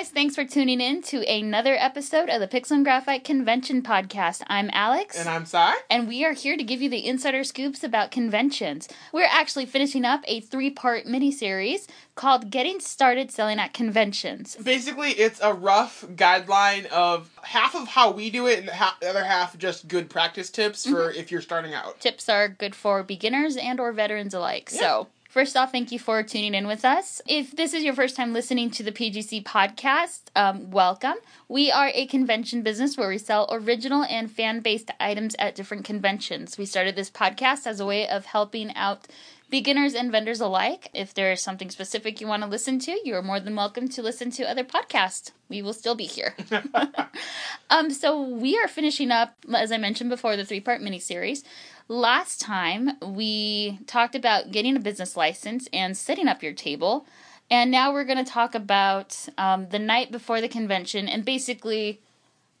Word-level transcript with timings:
Guys, 0.00 0.08
thanks 0.08 0.34
for 0.34 0.46
tuning 0.46 0.80
in 0.80 1.02
to 1.02 1.22
another 1.30 1.74
episode 1.74 2.30
of 2.30 2.40
the 2.40 2.48
Pixel 2.48 2.70
and 2.70 2.84
Graphite 2.86 3.22
Convention 3.22 3.82
Podcast. 3.82 4.42
I'm 4.46 4.70
Alex. 4.72 5.18
And 5.20 5.28
I'm 5.28 5.44
Cy. 5.44 5.74
And 5.90 6.08
we 6.08 6.24
are 6.24 6.32
here 6.32 6.56
to 6.56 6.64
give 6.64 6.80
you 6.80 6.88
the 6.88 7.06
insider 7.06 7.44
scoops 7.44 7.84
about 7.84 8.10
conventions. 8.10 8.88
We're 9.12 9.28
actually 9.30 9.66
finishing 9.66 10.06
up 10.06 10.22
a 10.26 10.40
three 10.40 10.70
part 10.70 11.04
miniseries 11.04 11.86
called 12.14 12.50
Getting 12.50 12.80
Started 12.80 13.30
Selling 13.30 13.58
at 13.58 13.74
Conventions. 13.74 14.56
Basically, 14.56 15.10
it's 15.10 15.38
a 15.42 15.52
rough 15.52 16.02
guideline 16.14 16.86
of 16.86 17.38
half 17.42 17.74
of 17.74 17.88
how 17.88 18.10
we 18.10 18.30
do 18.30 18.46
it 18.46 18.58
and 18.58 18.68
the 18.68 19.10
other 19.10 19.24
half 19.24 19.58
just 19.58 19.86
good 19.86 20.08
practice 20.08 20.48
tips 20.48 20.86
for 20.86 21.10
mm-hmm. 21.10 21.20
if 21.20 21.30
you're 21.30 21.42
starting 21.42 21.74
out. 21.74 22.00
Tips 22.00 22.26
are 22.30 22.48
good 22.48 22.74
for 22.74 23.02
beginners 23.02 23.54
and 23.54 23.78
or 23.78 23.92
veterans 23.92 24.32
alike. 24.32 24.70
So 24.70 25.08
First 25.30 25.56
off, 25.56 25.70
thank 25.70 25.92
you 25.92 26.00
for 26.00 26.24
tuning 26.24 26.56
in 26.56 26.66
with 26.66 26.84
us. 26.84 27.22
If 27.24 27.54
this 27.54 27.72
is 27.72 27.84
your 27.84 27.94
first 27.94 28.16
time 28.16 28.32
listening 28.32 28.68
to 28.72 28.82
the 28.82 28.90
PGC 28.90 29.44
podcast, 29.44 30.22
um, 30.34 30.72
welcome. 30.72 31.14
We 31.46 31.70
are 31.70 31.92
a 31.94 32.06
convention 32.06 32.62
business 32.62 32.98
where 32.98 33.08
we 33.08 33.16
sell 33.16 33.48
original 33.52 34.02
and 34.02 34.28
fan 34.28 34.58
based 34.58 34.90
items 34.98 35.36
at 35.38 35.54
different 35.54 35.84
conventions. 35.84 36.58
We 36.58 36.66
started 36.66 36.96
this 36.96 37.12
podcast 37.12 37.68
as 37.68 37.78
a 37.78 37.86
way 37.86 38.08
of 38.08 38.24
helping 38.24 38.74
out 38.74 39.06
beginners 39.50 39.94
and 39.94 40.10
vendors 40.10 40.40
alike. 40.40 40.90
If 40.94 41.14
there 41.14 41.30
is 41.30 41.40
something 41.40 41.70
specific 41.70 42.20
you 42.20 42.26
want 42.26 42.42
to 42.42 42.48
listen 42.48 42.80
to, 42.80 43.00
you 43.04 43.14
are 43.14 43.22
more 43.22 43.38
than 43.38 43.54
welcome 43.54 43.88
to 43.90 44.02
listen 44.02 44.32
to 44.32 44.50
other 44.50 44.64
podcasts. 44.64 45.30
We 45.48 45.62
will 45.62 45.74
still 45.74 45.94
be 45.94 46.06
here. 46.06 46.34
um, 47.70 47.90
so 47.90 48.20
we 48.20 48.58
are 48.58 48.66
finishing 48.66 49.12
up, 49.12 49.36
as 49.54 49.70
I 49.70 49.76
mentioned 49.76 50.10
before, 50.10 50.36
the 50.36 50.44
three 50.44 50.60
part 50.60 50.80
miniseries. 50.80 51.44
Last 51.90 52.40
time 52.40 52.92
we 53.02 53.80
talked 53.88 54.14
about 54.14 54.52
getting 54.52 54.76
a 54.76 54.78
business 54.78 55.16
license 55.16 55.68
and 55.72 55.96
setting 55.96 56.28
up 56.28 56.40
your 56.40 56.52
table. 56.52 57.04
And 57.50 57.68
now 57.68 57.92
we're 57.92 58.04
going 58.04 58.24
to 58.24 58.30
talk 58.30 58.54
about 58.54 59.26
um, 59.36 59.70
the 59.70 59.80
night 59.80 60.12
before 60.12 60.40
the 60.40 60.46
convention 60.46 61.08
and 61.08 61.24
basically 61.24 62.00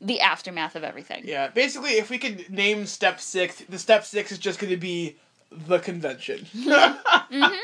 the 0.00 0.20
aftermath 0.20 0.74
of 0.74 0.82
everything. 0.82 1.22
Yeah, 1.24 1.46
basically, 1.46 1.90
if 1.90 2.10
we 2.10 2.18
could 2.18 2.50
name 2.50 2.86
step 2.86 3.20
six, 3.20 3.60
the 3.68 3.78
step 3.78 4.04
six 4.04 4.32
is 4.32 4.38
just 4.38 4.58
going 4.58 4.72
to 4.72 4.76
be 4.76 5.14
the 5.52 5.78
convention. 5.78 6.44
mm-hmm. 6.56 7.54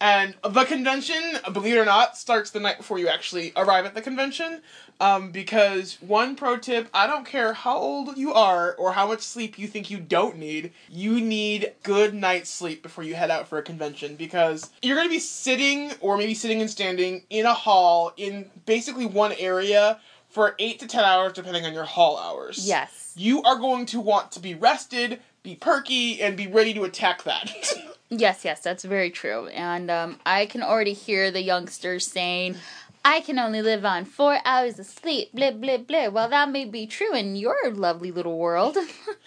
And 0.00 0.34
the 0.42 0.64
convention, 0.64 1.38
believe 1.52 1.76
it 1.76 1.78
or 1.78 1.84
not, 1.84 2.18
starts 2.18 2.50
the 2.50 2.60
night 2.60 2.76
before 2.76 2.98
you 2.98 3.08
actually 3.08 3.52
arrive 3.56 3.86
at 3.86 3.94
the 3.94 4.02
convention. 4.02 4.60
Um, 4.98 5.30
because 5.30 5.98
one 6.00 6.36
pro 6.36 6.56
tip, 6.56 6.88
I 6.94 7.06
don't 7.06 7.26
care 7.26 7.52
how 7.52 7.76
old 7.76 8.16
you 8.16 8.32
are 8.32 8.74
or 8.74 8.92
how 8.92 9.06
much 9.08 9.20
sleep 9.20 9.58
you 9.58 9.68
think 9.68 9.90
you 9.90 9.98
don't 9.98 10.38
need, 10.38 10.72
you 10.88 11.20
need 11.20 11.72
good 11.82 12.14
night's 12.14 12.48
sleep 12.48 12.82
before 12.82 13.04
you 13.04 13.14
head 13.14 13.30
out 13.30 13.46
for 13.46 13.58
a 13.58 13.62
convention 13.62 14.16
because 14.16 14.70
you're 14.80 14.96
going 14.96 15.08
to 15.08 15.14
be 15.14 15.18
sitting 15.18 15.92
or 16.00 16.16
maybe 16.16 16.32
sitting 16.32 16.62
and 16.62 16.70
standing 16.70 17.24
in 17.28 17.44
a 17.44 17.52
hall 17.52 18.12
in 18.16 18.50
basically 18.64 19.04
one 19.04 19.32
area 19.32 20.00
for 20.30 20.54
8 20.58 20.78
to 20.80 20.86
10 20.86 21.04
hours 21.04 21.32
depending 21.34 21.66
on 21.66 21.74
your 21.74 21.84
hall 21.84 22.18
hours. 22.18 22.66
Yes. 22.66 23.12
You 23.16 23.42
are 23.42 23.56
going 23.56 23.84
to 23.86 24.00
want 24.00 24.32
to 24.32 24.40
be 24.40 24.54
rested, 24.54 25.20
be 25.42 25.56
perky, 25.56 26.22
and 26.22 26.38
be 26.38 26.46
ready 26.46 26.72
to 26.72 26.84
attack 26.84 27.22
that. 27.24 27.52
Yes, 28.08 28.44
yes, 28.44 28.60
that's 28.60 28.84
very 28.84 29.10
true. 29.10 29.48
And 29.48 29.90
um, 29.90 30.18
I 30.24 30.46
can 30.46 30.62
already 30.62 30.92
hear 30.92 31.30
the 31.30 31.42
youngsters 31.42 32.06
saying, 32.06 32.56
I 33.04 33.20
can 33.20 33.38
only 33.38 33.62
live 33.62 33.84
on 33.84 34.04
four 34.04 34.38
hours 34.44 34.78
of 34.78 34.86
sleep, 34.86 35.32
blah, 35.32 35.52
blah, 35.52 35.78
blah. 35.78 36.08
Well, 36.08 36.28
that 36.28 36.50
may 36.50 36.64
be 36.64 36.86
true 36.86 37.14
in 37.14 37.36
your 37.36 37.56
lovely 37.72 38.12
little 38.12 38.38
world. 38.38 38.76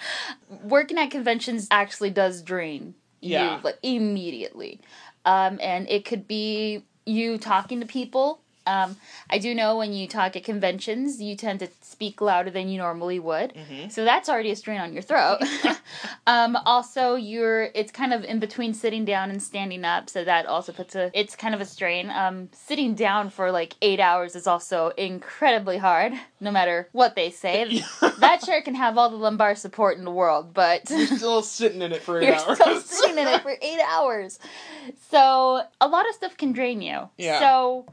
Working 0.63 0.97
at 0.97 1.11
conventions 1.11 1.67
actually 1.71 2.09
does 2.09 2.41
drain 2.41 2.95
yeah. 3.21 3.57
you 3.57 3.63
like, 3.63 3.79
immediately. 3.83 4.79
Um, 5.25 5.59
and 5.61 5.87
it 5.89 6.05
could 6.05 6.27
be 6.27 6.83
you 7.05 7.37
talking 7.37 7.79
to 7.79 7.85
people 7.85 8.41
um, 8.65 8.97
I 9.29 9.39
do 9.39 9.55
know 9.55 9.77
when 9.77 9.93
you 9.93 10.07
talk 10.07 10.35
at 10.35 10.43
conventions, 10.43 11.21
you 11.21 11.35
tend 11.35 11.59
to 11.59 11.69
speak 11.81 12.21
louder 12.21 12.49
than 12.49 12.69
you 12.69 12.77
normally 12.77 13.19
would. 13.19 13.53
Mm-hmm. 13.53 13.89
So 13.89 14.05
that's 14.05 14.29
already 14.29 14.51
a 14.51 14.55
strain 14.55 14.79
on 14.79 14.93
your 14.93 15.01
throat. 15.01 15.39
um, 16.27 16.55
also, 16.65 17.15
you're 17.15 17.69
it's 17.73 17.91
kind 17.91 18.13
of 18.13 18.23
in 18.23 18.39
between 18.39 18.73
sitting 18.73 19.05
down 19.05 19.31
and 19.31 19.41
standing 19.41 19.83
up, 19.83 20.09
so 20.09 20.23
that 20.23 20.45
also 20.45 20.71
puts 20.71 20.95
a 20.95 21.11
it's 21.13 21.35
kind 21.35 21.55
of 21.55 21.61
a 21.61 21.65
strain. 21.65 22.09
Um, 22.09 22.49
sitting 22.51 22.95
down 22.95 23.29
for 23.29 23.51
like 23.51 23.75
eight 23.81 23.99
hours 23.99 24.35
is 24.35 24.47
also 24.47 24.89
incredibly 24.97 25.77
hard, 25.77 26.13
no 26.39 26.51
matter 26.51 26.89
what 26.91 27.15
they 27.15 27.31
say. 27.31 27.81
that 28.19 28.41
chair 28.43 28.61
can 28.61 28.75
have 28.75 28.97
all 28.97 29.09
the 29.09 29.17
lumbar 29.17 29.55
support 29.55 29.97
in 29.97 30.05
the 30.05 30.11
world, 30.11 30.53
but 30.53 30.89
you're 30.89 31.07
still 31.07 31.41
sitting 31.41 31.81
in 31.81 31.91
it 31.91 32.01
for 32.01 32.21
8 32.21 32.25
you're 32.25 32.35
hours. 32.35 32.59
still 32.59 32.81
sitting 32.81 33.17
in 33.17 33.27
it 33.27 33.41
for 33.41 33.55
eight 33.61 33.81
hours. 33.87 34.39
So 35.09 35.61
a 35.81 35.87
lot 35.87 36.07
of 36.07 36.15
stuff 36.15 36.37
can 36.37 36.51
drain 36.51 36.81
you. 36.81 37.09
Yeah. 37.17 37.39
So 37.39 37.85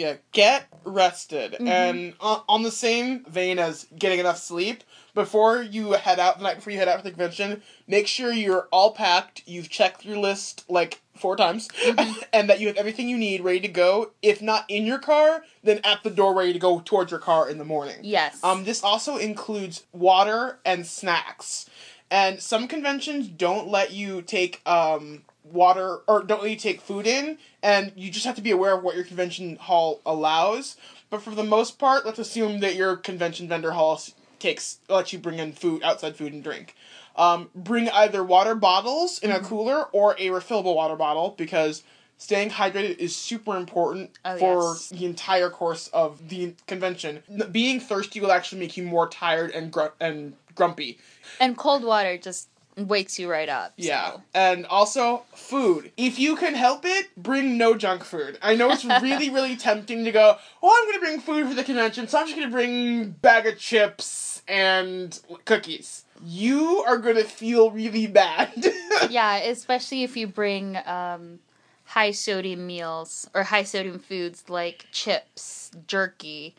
yeah, 0.00 0.14
get 0.32 0.66
rested. 0.84 1.52
Mm-hmm. 1.52 1.68
And 1.68 2.14
on, 2.20 2.42
on 2.48 2.62
the 2.62 2.70
same 2.70 3.22
vein 3.24 3.58
as 3.58 3.86
getting 3.98 4.18
enough 4.18 4.38
sleep, 4.38 4.82
before 5.12 5.60
you 5.60 5.92
head 5.92 6.18
out, 6.18 6.38
the 6.38 6.44
night 6.44 6.56
before 6.56 6.72
you 6.72 6.78
head 6.78 6.88
out 6.88 6.96
for 6.96 7.04
the 7.04 7.10
convention, 7.10 7.62
make 7.86 8.06
sure 8.06 8.32
you're 8.32 8.66
all 8.72 8.92
packed, 8.92 9.42
you've 9.46 9.68
checked 9.68 10.06
your 10.06 10.16
list 10.16 10.64
like 10.70 11.02
four 11.14 11.36
times, 11.36 11.68
mm-hmm. 11.84 12.18
and 12.32 12.48
that 12.48 12.60
you 12.60 12.68
have 12.68 12.78
everything 12.78 13.10
you 13.10 13.18
need 13.18 13.42
ready 13.42 13.60
to 13.60 13.68
go. 13.68 14.12
If 14.22 14.40
not 14.40 14.64
in 14.68 14.86
your 14.86 14.98
car, 14.98 15.44
then 15.62 15.80
at 15.84 16.02
the 16.02 16.10
door 16.10 16.34
ready 16.34 16.54
to 16.54 16.58
go 16.58 16.80
towards 16.82 17.10
your 17.10 17.20
car 17.20 17.50
in 17.50 17.58
the 17.58 17.64
morning. 17.66 17.98
Yes. 18.00 18.42
Um, 18.42 18.64
this 18.64 18.82
also 18.82 19.18
includes 19.18 19.84
water 19.92 20.60
and 20.64 20.86
snacks. 20.86 21.68
And 22.10 22.40
some 22.40 22.66
conventions 22.68 23.28
don't 23.28 23.68
let 23.68 23.92
you 23.92 24.22
take 24.22 24.66
um, 24.66 25.24
water 25.52 25.98
or 26.06 26.22
don't 26.22 26.42
let 26.42 26.50
you 26.50 26.56
take 26.56 26.80
food 26.80 27.06
in, 27.06 27.38
and 27.62 27.92
you 27.96 28.10
just 28.10 28.26
have 28.26 28.36
to 28.36 28.42
be 28.42 28.50
aware 28.50 28.74
of 28.74 28.82
what 28.82 28.94
your 28.94 29.04
convention 29.04 29.56
hall 29.56 30.00
allows. 30.06 30.76
But 31.10 31.22
for 31.22 31.30
the 31.30 31.44
most 31.44 31.78
part, 31.78 32.06
let's 32.06 32.18
assume 32.18 32.60
that 32.60 32.76
your 32.76 32.96
convention 32.96 33.48
vendor 33.48 33.72
hall 33.72 34.00
takes 34.38 34.78
lets 34.88 35.12
you 35.12 35.18
bring 35.18 35.38
in 35.38 35.52
food, 35.52 35.82
outside 35.82 36.16
food 36.16 36.32
and 36.32 36.42
drink. 36.42 36.74
Um, 37.16 37.50
bring 37.54 37.88
either 37.90 38.24
water 38.24 38.54
bottles 38.54 39.18
in 39.18 39.30
mm-hmm. 39.30 39.44
a 39.44 39.48
cooler 39.48 39.84
or 39.92 40.12
a 40.12 40.28
refillable 40.28 40.74
water 40.74 40.96
bottle 40.96 41.34
because 41.36 41.82
staying 42.20 42.50
hydrated 42.50 42.98
is 42.98 43.16
super 43.16 43.56
important 43.56 44.10
oh, 44.24 44.38
for 44.38 44.62
yes. 44.74 44.88
the 44.90 45.06
entire 45.06 45.50
course 45.50 45.88
of 45.88 46.28
the 46.28 46.54
convention. 46.66 47.22
Being 47.50 47.80
thirsty 47.80 48.20
will 48.20 48.30
actually 48.30 48.60
make 48.60 48.76
you 48.76 48.84
more 48.84 49.08
tired 49.08 49.50
and 49.50 49.72
gr- 49.72 49.96
and 49.98 50.34
grumpy. 50.54 50.98
And 51.40 51.56
cold 51.56 51.82
water 51.82 52.18
just 52.18 52.49
wakes 52.88 53.18
you 53.18 53.30
right 53.30 53.48
up. 53.48 53.72
Yeah. 53.76 54.12
So. 54.12 54.22
And 54.34 54.66
also 54.66 55.24
food. 55.34 55.92
If 55.96 56.18
you 56.18 56.36
can 56.36 56.54
help 56.54 56.84
it, 56.84 57.08
bring 57.16 57.58
no 57.58 57.76
junk 57.76 58.04
food. 58.04 58.38
I 58.42 58.54
know 58.54 58.70
it's 58.70 58.84
really, 59.02 59.30
really 59.30 59.56
tempting 59.56 60.04
to 60.04 60.12
go, 60.12 60.36
oh, 60.62 60.82
I'm 60.82 60.90
gonna 60.90 61.00
bring 61.00 61.20
food 61.20 61.48
for 61.48 61.54
the 61.54 61.64
convention, 61.64 62.08
so 62.08 62.18
I'm 62.18 62.26
just 62.26 62.38
gonna 62.38 62.50
bring 62.50 63.10
bag 63.10 63.46
of 63.46 63.58
chips 63.58 64.42
and 64.48 65.18
cookies. 65.44 66.04
You 66.22 66.84
are 66.86 66.98
gonna 66.98 67.24
feel 67.24 67.70
really 67.70 68.06
bad. 68.06 68.52
yeah, 69.10 69.38
especially 69.38 70.02
if 70.02 70.16
you 70.16 70.26
bring 70.26 70.76
um, 70.86 71.38
high 71.84 72.10
sodium 72.10 72.66
meals 72.66 73.28
or 73.34 73.44
high 73.44 73.64
sodium 73.64 73.98
foods 73.98 74.48
like 74.48 74.86
chips, 74.92 75.70
jerky 75.86 76.54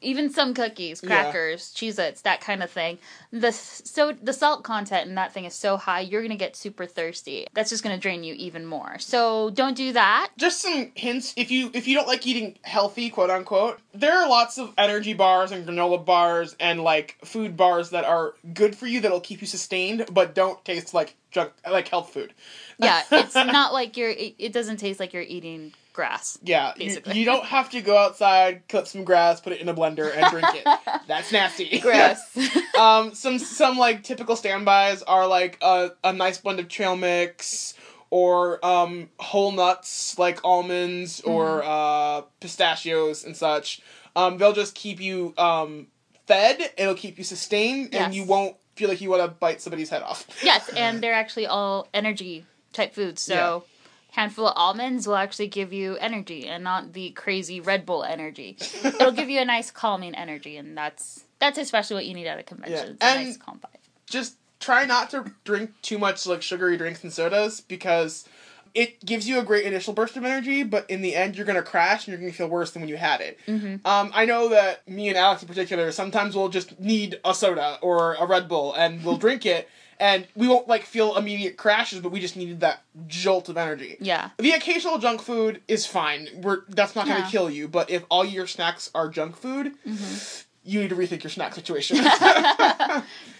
even 0.00 0.30
some 0.30 0.54
cookies, 0.54 1.00
crackers, 1.00 1.72
yeah. 1.74 1.90
Cheez-Its, 1.90 2.22
that 2.22 2.40
kind 2.40 2.62
of 2.62 2.70
thing. 2.70 2.98
The 3.32 3.52
so 3.52 4.12
the 4.12 4.32
salt 4.32 4.64
content 4.64 5.08
in 5.08 5.14
that 5.16 5.32
thing 5.32 5.44
is 5.44 5.54
so 5.54 5.76
high, 5.76 6.00
you're 6.00 6.22
gonna 6.22 6.36
get 6.36 6.56
super 6.56 6.86
thirsty. 6.86 7.46
That's 7.54 7.70
just 7.70 7.82
gonna 7.82 7.98
drain 7.98 8.24
you 8.24 8.34
even 8.34 8.66
more. 8.66 8.98
So 8.98 9.50
don't 9.50 9.76
do 9.76 9.92
that. 9.92 10.30
Just 10.36 10.60
some 10.60 10.92
hints 10.94 11.34
if 11.36 11.50
you 11.50 11.70
if 11.74 11.86
you 11.86 11.94
don't 11.94 12.08
like 12.08 12.26
eating 12.26 12.58
healthy, 12.62 13.10
quote 13.10 13.30
unquote. 13.30 13.80
There 13.94 14.12
are 14.12 14.28
lots 14.28 14.58
of 14.58 14.72
energy 14.78 15.14
bars 15.14 15.52
and 15.52 15.66
granola 15.66 16.04
bars 16.04 16.56
and 16.60 16.80
like 16.80 17.16
food 17.24 17.56
bars 17.56 17.90
that 17.90 18.04
are 18.04 18.34
good 18.54 18.76
for 18.76 18.86
you 18.86 19.00
that'll 19.00 19.20
keep 19.20 19.40
you 19.40 19.46
sustained, 19.46 20.06
but 20.12 20.34
don't 20.34 20.62
taste 20.64 20.94
like 20.94 21.16
junk 21.30 21.52
like 21.68 21.88
health 21.88 22.10
food. 22.10 22.32
Yeah, 22.78 23.02
it's 23.10 23.34
not 23.34 23.72
like 23.72 23.96
you're. 23.96 24.10
It, 24.10 24.34
it 24.38 24.52
doesn't 24.52 24.78
taste 24.78 25.00
like 25.00 25.12
you're 25.12 25.22
eating 25.22 25.72
grass. 25.98 26.38
Yeah, 26.44 26.74
basically. 26.78 27.14
You, 27.14 27.20
you, 27.20 27.26
don't 27.26 27.44
have 27.44 27.70
to 27.70 27.80
go 27.80 27.98
outside, 27.98 28.62
cut 28.68 28.86
some 28.86 29.02
grass, 29.02 29.40
put 29.40 29.52
it 29.52 29.60
in 29.60 29.68
a 29.68 29.74
blender, 29.74 30.16
and 30.16 30.30
drink 30.30 30.46
it. 30.54 30.64
That's 31.08 31.32
nasty. 31.32 31.76
Grass. 31.82 32.38
um, 32.78 33.14
some 33.14 33.40
some 33.40 33.78
like 33.78 34.04
typical 34.04 34.36
standbys 34.36 35.02
are 35.02 35.26
like 35.26 35.58
a 35.60 35.90
a 36.04 36.12
nice 36.12 36.38
blend 36.38 36.60
of 36.60 36.68
trail 36.68 36.96
mix 36.96 37.74
or 38.10 38.64
um, 38.64 39.10
whole 39.18 39.50
nuts 39.50 40.16
like 40.20 40.38
almonds 40.44 41.20
or 41.22 41.62
mm. 41.62 41.64
uh, 41.66 42.22
pistachios 42.38 43.24
and 43.24 43.36
such. 43.36 43.80
Um, 44.14 44.38
they'll 44.38 44.52
just 44.52 44.76
keep 44.76 45.00
you 45.00 45.34
um, 45.36 45.88
fed. 46.28 46.60
It'll 46.76 46.94
keep 46.94 47.18
you 47.18 47.24
sustained, 47.24 47.88
yes. 47.92 48.04
and 48.04 48.14
you 48.14 48.22
won't 48.22 48.56
feel 48.76 48.88
like 48.88 49.00
you 49.00 49.10
want 49.10 49.22
to 49.22 49.28
bite 49.28 49.60
somebody's 49.60 49.90
head 49.90 50.02
off. 50.02 50.28
Yes, 50.44 50.68
and 50.68 51.02
they're 51.02 51.12
actually 51.12 51.48
all 51.48 51.88
energy 51.92 52.46
type 52.72 52.94
foods. 52.94 53.20
So. 53.20 53.34
Yeah 53.34 53.74
handful 54.12 54.48
of 54.48 54.54
almonds 54.56 55.06
will 55.06 55.16
actually 55.16 55.48
give 55.48 55.72
you 55.72 55.96
energy 55.96 56.46
and 56.48 56.64
not 56.64 56.92
the 56.92 57.10
crazy 57.10 57.60
Red 57.60 57.86
Bull 57.86 58.04
energy. 58.04 58.56
It'll 58.84 59.12
give 59.12 59.28
you 59.28 59.40
a 59.40 59.44
nice 59.44 59.70
calming 59.70 60.14
energy, 60.14 60.56
and 60.56 60.76
that's 60.76 61.24
that's 61.38 61.58
especially 61.58 61.94
what 61.94 62.06
you 62.06 62.14
need 62.14 62.26
at 62.26 62.38
a 62.38 62.42
convention. 62.42 62.98
Yeah. 63.00 63.12
It's 63.12 63.20
a 63.20 63.24
nice 63.24 63.36
calm 63.36 63.60
vibe. 63.60 63.80
Just 64.06 64.36
try 64.60 64.84
not 64.84 65.10
to 65.10 65.32
drink 65.44 65.70
too 65.82 65.98
much 65.98 66.26
like 66.26 66.42
sugary 66.42 66.76
drinks 66.76 67.04
and 67.04 67.12
sodas 67.12 67.60
because 67.60 68.26
it 68.74 69.04
gives 69.04 69.28
you 69.28 69.38
a 69.38 69.44
great 69.44 69.64
initial 69.64 69.92
burst 69.92 70.16
of 70.16 70.24
energy, 70.24 70.62
but 70.62 70.88
in 70.90 71.02
the 71.02 71.14
end, 71.14 71.36
you're 71.36 71.46
gonna 71.46 71.62
crash 71.62 72.06
and 72.06 72.12
you're 72.12 72.20
gonna 72.20 72.32
feel 72.32 72.48
worse 72.48 72.70
than 72.72 72.82
when 72.82 72.88
you 72.88 72.96
had 72.96 73.20
it. 73.20 73.38
Mm-hmm. 73.46 73.86
Um, 73.86 74.10
I 74.14 74.24
know 74.24 74.48
that 74.48 74.86
me 74.88 75.08
and 75.08 75.16
Alex 75.16 75.42
in 75.42 75.48
particular, 75.48 75.90
sometimes 75.92 76.34
we'll 76.34 76.48
just 76.48 76.78
need 76.78 77.20
a 77.24 77.34
soda 77.34 77.78
or 77.82 78.14
a 78.14 78.26
Red 78.26 78.48
Bull, 78.48 78.74
and 78.74 79.04
we'll 79.04 79.16
drink 79.16 79.46
it, 79.46 79.68
and 80.00 80.26
we 80.34 80.48
won't 80.48 80.68
like 80.68 80.84
feel 80.84 81.16
immediate 81.16 81.56
crashes, 81.56 82.00
but 82.00 82.10
we 82.12 82.20
just 82.20 82.36
needed 82.36 82.60
that 82.60 82.82
jolt 83.06 83.48
of 83.48 83.56
energy. 83.56 83.96
Yeah. 84.00 84.30
The 84.38 84.52
occasional 84.52 84.98
junk 84.98 85.20
food 85.22 85.60
is 85.68 85.86
fine. 85.86 86.28
We're 86.42 86.62
that's 86.68 86.94
not 86.94 87.06
gonna 87.06 87.20
Yeah. 87.20 87.30
kill 87.30 87.50
you, 87.50 87.68
but 87.68 87.90
if 87.90 88.04
all 88.08 88.24
your 88.24 88.46
snacks 88.46 88.90
are 88.94 89.08
junk 89.08 89.36
food, 89.36 89.74
Mm-hmm. 89.86 90.42
you 90.64 90.80
need 90.80 90.90
to 90.90 90.96
rethink 90.96 91.22
your 91.22 91.30
snack 91.30 91.54
situation. 91.54 91.98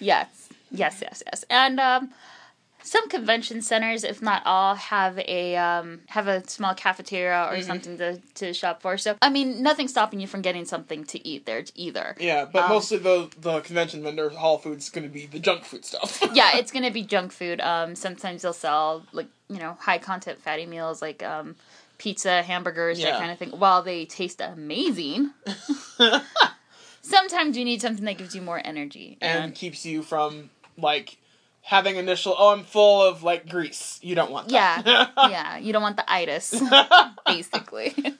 Yes. 0.01 0.49
Yes, 0.71 0.99
yes, 1.03 1.23
yes. 1.27 1.45
And 1.51 1.81
um 1.81 2.11
some 2.83 3.09
convention 3.09 3.61
centers, 3.61 4.05
if 4.05 4.23
not 4.23 4.43
all, 4.47 4.75
have 4.77 5.19
a 5.19 5.57
um, 5.57 6.01
have 6.09 6.27
a 6.29 6.49
small 6.49 6.75
cafeteria 6.75 7.49
or 7.51 7.61
something 7.63 7.99
to, 7.99 8.19
to 8.35 8.55
shop 8.55 8.81
for. 8.83 8.97
So 8.97 9.17
I 9.21 9.29
mean, 9.31 9.63
nothing's 9.63 9.91
stopping 9.91 10.21
you 10.21 10.27
from 10.27 10.43
getting 10.43 10.65
something 10.65 11.05
to 11.05 11.27
eat 11.27 11.45
there 11.45 11.65
either. 11.75 12.17
yeah, 12.21 12.45
but 12.51 12.65
Um, 12.65 12.69
mostly 12.71 12.99
the 12.99 13.29
the 13.41 13.61
convention 13.61 14.03
vendor 14.03 14.31
hall 14.31 14.59
food's 14.59 14.89
gonna 14.91 15.09
be 15.09 15.27
the 15.27 15.39
junk 15.39 15.65
food 15.65 15.85
stuff. 15.85 16.23
yeah, 16.33 16.57
it's 16.57 16.71
gonna 16.73 16.91
be 16.91 17.03
junk 17.03 17.33
food. 17.33 17.61
Um, 17.61 17.95
sometimes 17.95 18.43
they'll 18.43 18.53
sell 18.53 19.05
like 19.13 19.29
you 19.49 19.59
know 19.59 19.77
high 19.81 19.99
content 19.99 20.41
fatty 20.41 20.65
meals 20.67 21.03
like 21.03 21.23
um, 21.23 21.57
pizza, 21.99 22.43
hamburgers, 22.43 22.99
Yeah. 23.01 23.11
that 23.11 23.19
kind 23.21 23.33
of 23.33 23.39
thing. 23.39 23.51
While 23.51 23.83
they 23.83 24.05
taste 24.07 24.41
amazing, 24.41 25.33
sometimes 27.03 27.57
you 27.57 27.65
need 27.65 27.81
something 27.83 28.05
that 28.05 28.19
gives 28.19 28.35
you 28.35 28.43
more 28.43 28.61
energy. 28.65 29.19
and 29.21 29.55
keeps 29.55 29.85
you 29.85 30.03
from 30.03 30.51
like 30.77 31.17
having 31.69 31.97
initial 31.97 32.35
oh 32.39 32.55
I'm 32.55 32.65
full 32.65 33.03
of 33.03 33.23
like 33.23 33.47
grease. 33.47 34.01
You 34.03 34.15
don't 34.15 34.31
want 34.31 34.49
that. 34.49 34.87
yeah, 34.87 35.11
yeah, 35.29 35.59
you 35.59 35.73
don't 35.75 35.83
want 35.83 35.99
the 35.99 36.11
itis, 36.11 36.61
basically. 37.27 37.95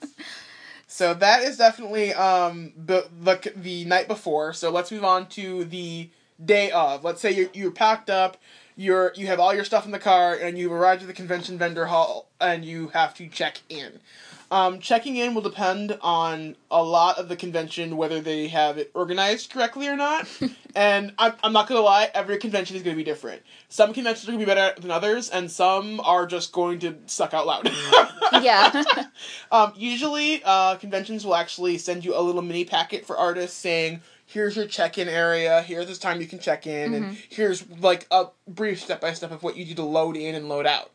So 0.91 1.13
that 1.13 1.43
is 1.43 1.57
definitely 1.57 2.13
um 2.13 2.73
the 2.75 3.07
the 3.21 3.53
the 3.55 3.85
night 3.85 4.07
before. 4.07 4.53
So 4.53 4.71
let's 4.71 4.91
move 4.91 5.03
on 5.03 5.27
to 5.29 5.63
the 5.65 6.09
day 6.43 6.71
of. 6.71 7.03
Let's 7.03 7.21
say 7.21 7.31
you're 7.31 7.49
you're 7.53 7.71
packed 7.71 8.09
up, 8.09 8.37
you're 8.75 9.13
you 9.15 9.27
have 9.27 9.39
all 9.39 9.53
your 9.53 9.63
stuff 9.63 9.85
in 9.85 9.91
the 9.91 9.99
car, 9.99 10.33
and 10.33 10.57
you 10.57 10.73
arrive 10.73 11.01
at 11.01 11.07
the 11.07 11.13
convention 11.13 11.59
vendor 11.59 11.85
hall, 11.85 12.27
and 12.41 12.65
you 12.65 12.87
have 12.89 13.13
to 13.15 13.27
check 13.27 13.61
in. 13.69 13.99
Um, 14.51 14.79
checking 14.79 15.15
in 15.15 15.35
will 15.35 15.43
depend 15.43 15.97
on 16.01 16.55
a 16.71 16.83
lot 16.83 17.19
of 17.19 17.29
the 17.29 17.35
convention, 17.35 17.97
whether 17.97 18.19
they 18.19 18.47
have 18.47 18.77
it 18.79 18.89
organized 18.95 19.51
correctly 19.51 19.87
or 19.87 19.95
not. 19.95 20.27
and 20.75 21.13
I'm, 21.19 21.33
I'm 21.43 21.53
not 21.53 21.67
gonna 21.67 21.81
lie, 21.81 22.09
every 22.13 22.37
convention 22.37 22.75
is 22.75 22.81
gonna 22.81 22.95
be 22.95 23.03
different. 23.03 23.43
Some 23.69 23.93
conventions 23.93 24.27
are 24.27 24.31
gonna 24.31 24.43
be 24.43 24.51
better 24.51 24.79
than 24.81 24.89
others, 24.89 25.29
and 25.29 25.51
some 25.51 25.99
are 25.99 26.25
just 26.25 26.51
going 26.51 26.79
to 26.79 26.95
suck 27.05 27.33
out 27.33 27.45
loud. 27.45 27.71
yeah, 28.41 28.83
Um, 29.51 29.73
usually, 29.75 30.41
uh, 30.43 30.75
conventions 30.75 31.25
will 31.25 31.35
actually 31.35 31.77
send 31.77 32.05
you 32.05 32.17
a 32.17 32.21
little 32.21 32.41
mini 32.41 32.65
packet 32.65 33.05
for 33.05 33.17
artists 33.17 33.57
saying, 33.57 34.01
here's 34.25 34.55
your 34.55 34.67
check-in 34.67 35.09
area, 35.09 35.61
here's 35.63 35.87
this 35.87 35.97
time 35.97 36.21
you 36.21 36.27
can 36.27 36.39
check 36.39 36.67
in, 36.67 36.93
and 36.93 37.17
here's 37.29 37.67
like 37.79 38.05
a 38.11 38.27
brief 38.47 38.79
step-by-step 38.81 39.31
of 39.31 39.43
what 39.43 39.57
you 39.57 39.65
do 39.65 39.73
to 39.75 39.83
load 39.83 40.15
in 40.15 40.35
and 40.35 40.47
load 40.47 40.65
out. 40.65 40.91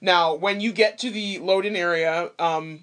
Now, 0.00 0.34
when 0.34 0.60
you 0.60 0.72
get 0.72 0.98
to 0.98 1.10
the 1.10 1.38
load-in 1.38 1.76
area, 1.76 2.30
um, 2.38 2.80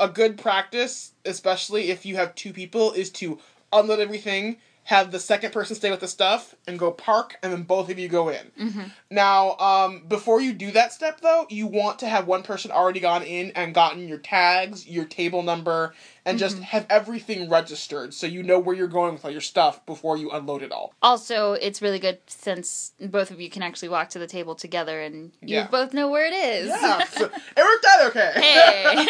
a 0.00 0.08
good 0.08 0.38
practice, 0.38 1.12
especially 1.24 1.90
if 1.90 2.04
you 2.04 2.16
have 2.16 2.34
two 2.34 2.52
people, 2.52 2.92
is 2.92 3.10
to 3.10 3.38
unload 3.72 4.00
everything, 4.00 4.58
have 4.84 5.10
the 5.10 5.18
second 5.18 5.52
person 5.52 5.74
stay 5.76 5.90
with 5.90 6.00
the 6.00 6.08
stuff, 6.08 6.54
and 6.66 6.78
go 6.78 6.90
park, 6.90 7.36
and 7.42 7.52
then 7.52 7.62
both 7.62 7.90
of 7.90 7.98
you 7.98 8.08
go 8.08 8.28
in. 8.28 8.90
Now, 9.10 9.56
um, 9.58 10.04
before 10.08 10.40
you 10.40 10.52
do 10.52 10.70
that 10.72 10.92
step, 10.92 11.20
though, 11.20 11.46
you 11.48 11.66
want 11.66 11.98
to 12.00 12.08
have 12.08 12.26
one 12.26 12.42
person 12.42 12.70
already 12.70 13.00
gone 13.00 13.22
in 13.22 13.50
and 13.52 13.74
gotten 13.74 14.06
your 14.08 14.18
tags, 14.18 14.86
your 14.86 15.04
table 15.04 15.42
number, 15.42 15.94
and 16.26 16.38
just 16.38 16.58
have 16.58 16.86
everything 16.90 17.48
registered 17.50 18.12
so 18.14 18.26
you 18.26 18.42
know 18.42 18.58
where 18.58 18.74
you're 18.74 18.88
going 18.88 19.12
with 19.14 19.24
all 19.24 19.30
your 19.30 19.40
stuff 19.40 19.84
before 19.86 20.16
you 20.16 20.30
unload 20.30 20.62
it 20.62 20.72
all. 20.72 20.94
Also, 21.02 21.52
it's 21.52 21.80
really 21.82 21.98
good 21.98 22.18
since 22.26 22.92
both 23.00 23.30
of 23.30 23.40
you 23.40 23.50
can 23.50 23.62
actually 23.62 23.88
walk 23.90 24.08
to 24.10 24.18
the 24.18 24.26
table 24.26 24.54
together 24.54 25.00
and 25.00 25.32
you 25.42 25.56
Yeah. 25.56 25.66
both 25.68 25.92
know 25.94 26.08
where 26.08 26.26
it 26.26 26.32
is. 26.34 26.68
Yeah, 26.68 27.04
so 27.10 27.24
it 27.26 27.32
worked 27.56 27.86
out 27.88 28.06
okay. 28.08 28.32
Hey. 28.36 29.06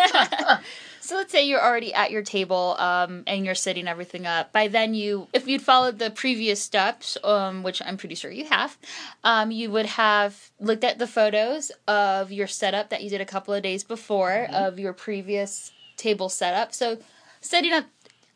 so 1.04 1.16
let's 1.16 1.30
say 1.30 1.46
you're 1.46 1.62
already 1.62 1.92
at 1.92 2.10
your 2.10 2.22
table 2.22 2.76
um, 2.78 3.24
and 3.26 3.44
you're 3.44 3.54
setting 3.54 3.86
everything 3.86 4.24
up. 4.24 4.52
By 4.52 4.68
then, 4.68 4.94
you, 4.94 5.28
if 5.34 5.46
you'd 5.46 5.60
followed 5.60 5.98
the 5.98 6.10
previous 6.10 6.62
steps, 6.62 7.18
um, 7.22 7.62
which 7.62 7.82
I'm 7.84 7.98
pretty 7.98 8.14
sure 8.14 8.30
you 8.30 8.46
have, 8.46 8.78
um, 9.22 9.50
you 9.50 9.70
would 9.70 9.84
have 9.84 10.50
looked 10.58 10.82
at 10.82 10.98
the 10.98 11.06
photos 11.06 11.70
of 11.86 12.32
your 12.32 12.46
setup 12.46 12.88
that 12.88 13.02
you 13.02 13.10
did 13.10 13.20
a 13.20 13.26
couple 13.26 13.52
of 13.52 13.62
days 13.62 13.84
before 13.84 14.48
of 14.50 14.78
your 14.78 14.94
previous 14.94 15.72
table 15.98 16.30
setup. 16.30 16.72
So 16.72 16.96
setting 17.42 17.74
up 17.74 17.84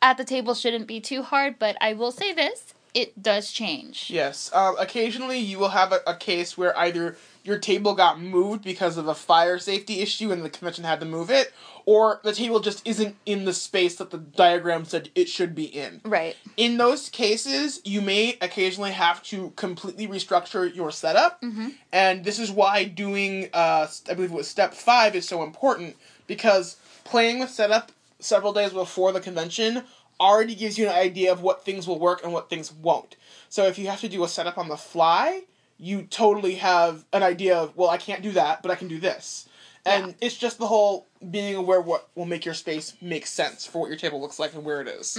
at 0.03 0.19
the 0.19 0.25
table 0.25 0.55
shouldn't 0.55 0.87
be 0.87 1.01
too 1.01 1.23
hard, 1.23 1.59
but 1.59 1.75
I 1.81 1.95
will 1.95 2.13
say 2.13 2.35
this. 2.35 2.75
It 2.93 3.23
does 3.23 3.51
change. 3.51 4.11
Yes. 4.11 4.53
Um, 4.53 4.77
occasionally, 4.79 5.39
you 5.39 5.59
will 5.59 5.71
have 5.71 5.93
a, 5.93 6.01
a 6.07 6.15
case 6.15 6.59
where 6.59 6.77
either 6.79 7.17
your 7.45 7.59
table 7.59 7.95
got 7.95 8.21
moved 8.21 8.63
because 8.63 8.97
of 8.97 9.09
a 9.09 9.15
fire 9.15 9.59
safety 9.59 10.01
issue 10.01 10.31
and 10.33 10.45
the 10.45 10.51
convention 10.51 10.85
had 10.85 11.01
to 11.01 11.07
move 11.07 11.31
it, 11.31 11.53
or 11.87 12.21
the 12.23 12.33
table 12.33 12.61
just 12.61 12.87
isn't 12.87 13.17
in 13.25 13.45
the 13.45 13.55
space 13.55 13.97
that 13.97 14.11
the 14.11 14.19
diagram 14.19 14.85
said 14.85 15.11
it 15.15 15.29
should 15.29 15.55
be 15.55 15.65
in. 15.65 16.01
Right. 16.05 16.37
In 16.57 16.77
those 16.77 17.09
cases, 17.09 17.81
you 17.85 18.01
may 18.01 18.37
occasionally 18.41 18.93
have 18.93 19.23
to 19.25 19.51
completely 19.57 20.07
restructure 20.07 20.75
your 20.75 20.91
setup, 20.91 21.43
and 21.93 22.25
this 22.25 22.39
is 22.39 22.51
why 22.51 22.85
doing, 22.85 23.49
uh, 23.55 23.87
I 24.09 24.15
believe 24.15 24.33
it 24.33 24.37
was 24.37 24.49
step 24.49 24.75
five, 24.75 25.15
is 25.15 25.27
so 25.27 25.43
important 25.43 25.97
because 26.27 26.77
playing 27.05 27.39
with 27.39 27.51
setup 27.51 27.93
several 28.19 28.53
days 28.53 28.73
before 28.73 29.13
the 29.13 29.21
convention 29.21 29.85
already 30.21 30.55
gives 30.55 30.77
you 30.77 30.89
an 30.89 30.95
idea 30.95 31.31
of 31.33 31.43
what 31.43 31.65
things 31.65 31.87
will 31.87 31.99
work 31.99 32.23
and 32.25 32.33
what 32.33 32.51
things 32.51 32.73
won't. 32.73 33.17
So 33.49 33.67
if 33.67 33.79
you 33.79 33.87
have 33.87 34.01
to 34.01 34.09
do 34.09 34.25
a 34.25 34.29
setup 34.29 34.59
on 34.59 34.69
the 34.69 34.77
fly, 34.77 35.45
you 35.79 36.03
totally 36.03 36.57
have 36.57 37.05
an 37.13 37.23
idea 37.23 37.57
of, 37.57 37.77
well, 37.77 37.89
I 37.91 37.97
can't 37.99 38.23
do 38.23 38.33
that, 38.33 38.63
but 38.63 38.71
I 38.71 38.75
can 38.75 38.89
do 38.89 38.99
this. 38.99 39.49
And 39.87 40.09
Yeah. 40.09 40.13
it's 40.21 40.37
just 40.37 40.59
the 40.59 40.67
whole 40.67 41.07
being 41.31 41.55
aware 41.55 41.79
of 41.81 41.87
what 41.87 42.09
will 42.15 42.27
make 42.27 42.45
your 42.45 42.55
space 42.55 42.95
make 43.01 43.27
sense 43.27 43.65
for 43.67 43.81
what 43.81 43.89
your 43.89 43.97
table 43.97 44.21
looks 44.21 44.39
like 44.39 44.55
and 44.55 44.65
where 44.65 44.81
it 44.81 44.89
is. 44.89 45.19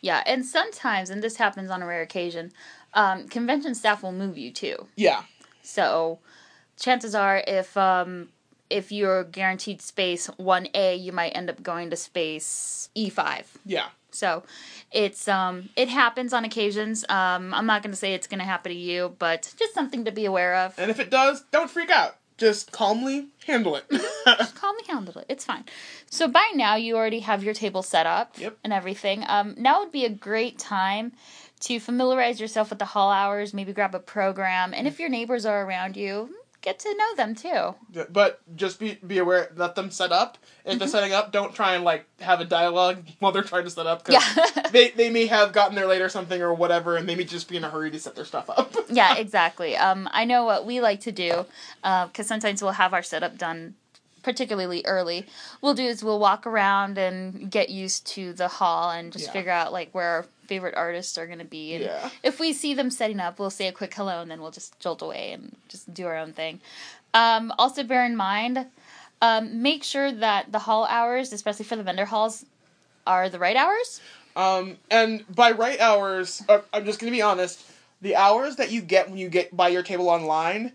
Yeah, 0.00 0.22
and 0.26 0.44
sometimes, 0.44 1.10
and 1.10 1.22
this 1.22 1.36
happens 1.36 1.70
on 1.70 1.82
a 1.82 1.86
rare 1.86 2.02
occasion, 2.02 2.52
um, 2.94 3.28
convention 3.28 3.74
staff 3.74 4.02
will 4.02 4.12
move 4.12 4.36
you 4.36 4.50
too. 4.50 4.86
Yeah. 4.96 5.22
So, 5.62 6.18
chances 6.78 7.14
are, 7.14 7.42
if 7.46 7.76
um, 7.76 8.28
if 8.70 8.90
you're 8.92 9.24
guaranteed 9.24 9.80
space 9.80 10.26
one 10.36 10.68
A, 10.74 10.94
you 10.96 11.12
might 11.12 11.30
end 11.30 11.48
up 11.48 11.62
going 11.62 11.90
to 11.90 11.96
space 11.96 12.88
E 12.94 13.08
five. 13.08 13.56
Yeah. 13.64 13.88
So, 14.14 14.42
it's 14.92 15.26
um, 15.28 15.68
it 15.76 15.88
happens 15.88 16.32
on 16.32 16.44
occasions. 16.44 17.04
Um, 17.08 17.52
I'm 17.54 17.66
not 17.66 17.82
to 17.92 17.96
say 17.96 18.14
it's 18.14 18.26
to 18.38 18.44
happen 18.44 18.70
to 18.72 18.78
you, 18.78 19.14
but 19.18 19.52
just 19.58 19.74
something 19.74 20.04
to 20.04 20.12
be 20.12 20.24
aware 20.24 20.54
of. 20.56 20.78
And 20.78 20.90
if 20.90 21.00
it 21.00 21.10
does, 21.10 21.42
don't 21.50 21.70
freak 21.70 21.90
out. 21.90 22.16
Just 22.36 22.72
calmly 22.72 23.28
handle 23.46 23.76
it. 23.76 23.84
calmly 24.56 24.82
handle 24.88 25.18
it. 25.18 25.26
It's 25.28 25.44
fine. 25.44 25.64
So 26.10 26.26
by 26.26 26.50
now 26.54 26.74
you 26.74 26.96
already 26.96 27.20
have 27.20 27.44
your 27.44 27.54
table 27.54 27.82
set 27.82 28.06
up 28.06 28.36
Yep. 28.38 28.58
and 28.64 28.72
everything. 28.72 29.24
Um, 29.28 29.54
now 29.56 29.80
would 29.80 29.92
be 29.92 30.04
a 30.04 30.10
great 30.10 30.58
time 30.58 31.12
to 31.60 31.78
familiarize 31.78 32.40
yourself 32.40 32.70
with 32.70 32.80
the 32.80 32.84
hall 32.86 33.12
hours. 33.12 33.54
Maybe 33.54 33.72
grab 33.72 33.94
a 33.94 34.00
program, 34.00 34.74
and 34.74 34.88
if 34.88 34.98
your 34.98 35.08
neighbors 35.08 35.46
are 35.46 35.64
around 35.64 35.96
you, 35.96 36.34
get 36.64 36.78
to 36.80 36.94
know 36.96 37.14
them 37.14 37.34
too. 37.34 37.74
but 38.10 38.40
just 38.56 38.80
be 38.80 38.98
be 39.06 39.18
aware. 39.18 39.52
Let 39.54 39.74
them 39.74 39.90
set 39.90 40.10
up. 40.10 40.38
If 40.64 40.78
they're 40.78 40.88
setting 40.88 41.12
up, 41.12 41.30
don't 41.30 41.54
try 41.54 41.74
and 41.74 41.84
like 41.84 42.06
have 42.20 42.40
a 42.40 42.44
dialogue 42.46 43.04
while 43.20 43.30
they're 43.32 43.42
trying 43.42 43.64
to 43.64 43.70
set 43.70 43.86
up. 43.86 44.02
'cause 44.04 44.14
Yeah. 44.14 44.62
they 44.72 44.90
they 44.90 45.10
may 45.10 45.26
have 45.26 45.52
gotten 45.52 45.74
there 45.76 45.86
late 45.86 46.00
or 46.00 46.08
something 46.08 46.40
or 46.40 46.54
whatever, 46.54 46.96
and 46.96 47.06
they 47.08 47.14
may 47.14 47.24
just 47.24 47.48
be 47.48 47.56
in 47.58 47.64
a 47.64 47.70
hurry 47.70 47.90
to 47.90 48.00
set 48.00 48.16
their 48.16 48.24
stuff 48.24 48.48
up. 48.48 48.74
yeah, 48.88 49.16
exactly. 49.16 49.76
Um, 49.76 50.08
I 50.12 50.24
know 50.24 50.44
what 50.44 50.64
we 50.64 50.80
like 50.80 51.00
to 51.02 51.12
do 51.12 51.44
because 51.82 52.26
sometimes 52.26 52.62
we'll 52.62 52.72
have 52.72 52.94
our 52.94 53.02
setup 53.02 53.36
done 53.36 53.74
particularly 54.22 54.82
early. 54.86 55.26
We'll 55.60 55.74
do 55.74 55.84
is 55.84 56.02
we'll 56.02 56.18
walk 56.18 56.46
around 56.46 56.96
and 56.96 57.50
get 57.50 57.68
used 57.68 58.06
to 58.14 58.32
the 58.32 58.48
hall 58.48 58.90
and 58.90 59.12
just 59.12 59.26
Yeah. 59.26 59.32
figure 59.32 59.52
out 59.52 59.70
like 59.70 59.90
where 59.92 60.24
favorite 60.46 60.74
artists 60.76 61.16
are 61.18 61.26
going 61.26 61.38
to 61.38 61.44
be. 61.44 61.74
And 61.74 61.84
Yeah. 61.84 62.10
if 62.22 62.40
we 62.40 62.52
see 62.52 62.74
them 62.74 62.90
setting 62.90 63.20
up, 63.20 63.38
we'll 63.38 63.50
say 63.50 63.66
a 63.66 63.72
quick 63.72 63.94
hello 63.94 64.20
and 64.20 64.30
then 64.30 64.40
we'll 64.40 64.50
just 64.50 64.78
jolt 64.80 65.02
away 65.02 65.32
and 65.32 65.56
just 65.68 65.92
do 65.92 66.06
our 66.06 66.16
own 66.16 66.32
thing. 66.32 66.60
Um, 67.12 67.52
also, 67.58 67.82
bear 67.82 68.04
in 68.04 68.16
mind, 68.16 68.66
um, 69.22 69.62
make 69.62 69.84
sure 69.84 70.10
that 70.12 70.52
the 70.52 70.60
hall 70.60 70.86
hours, 70.88 71.32
especially 71.32 71.64
for 71.64 71.76
the 71.76 71.82
vendor 71.82 72.04
halls, 72.06 72.44
are 73.06 73.28
the 73.28 73.38
right 73.38 73.56
hours. 73.56 74.00
Um, 74.36 74.78
and 74.90 75.24
by 75.34 75.52
right 75.52 75.80
hours, 75.80 76.42
uh, 76.48 76.60
I'm 76.72 76.84
just 76.84 76.98
gonna 76.98 77.12
be 77.12 77.22
honest. 77.22 77.64
The 78.02 78.16
hours 78.16 78.56
that 78.56 78.70
you 78.70 78.82
get 78.82 79.08
when 79.08 79.18
you 79.18 79.28
get 79.28 79.56
by 79.56 79.68
your 79.68 79.82
table 79.82 80.08
online 80.08 80.72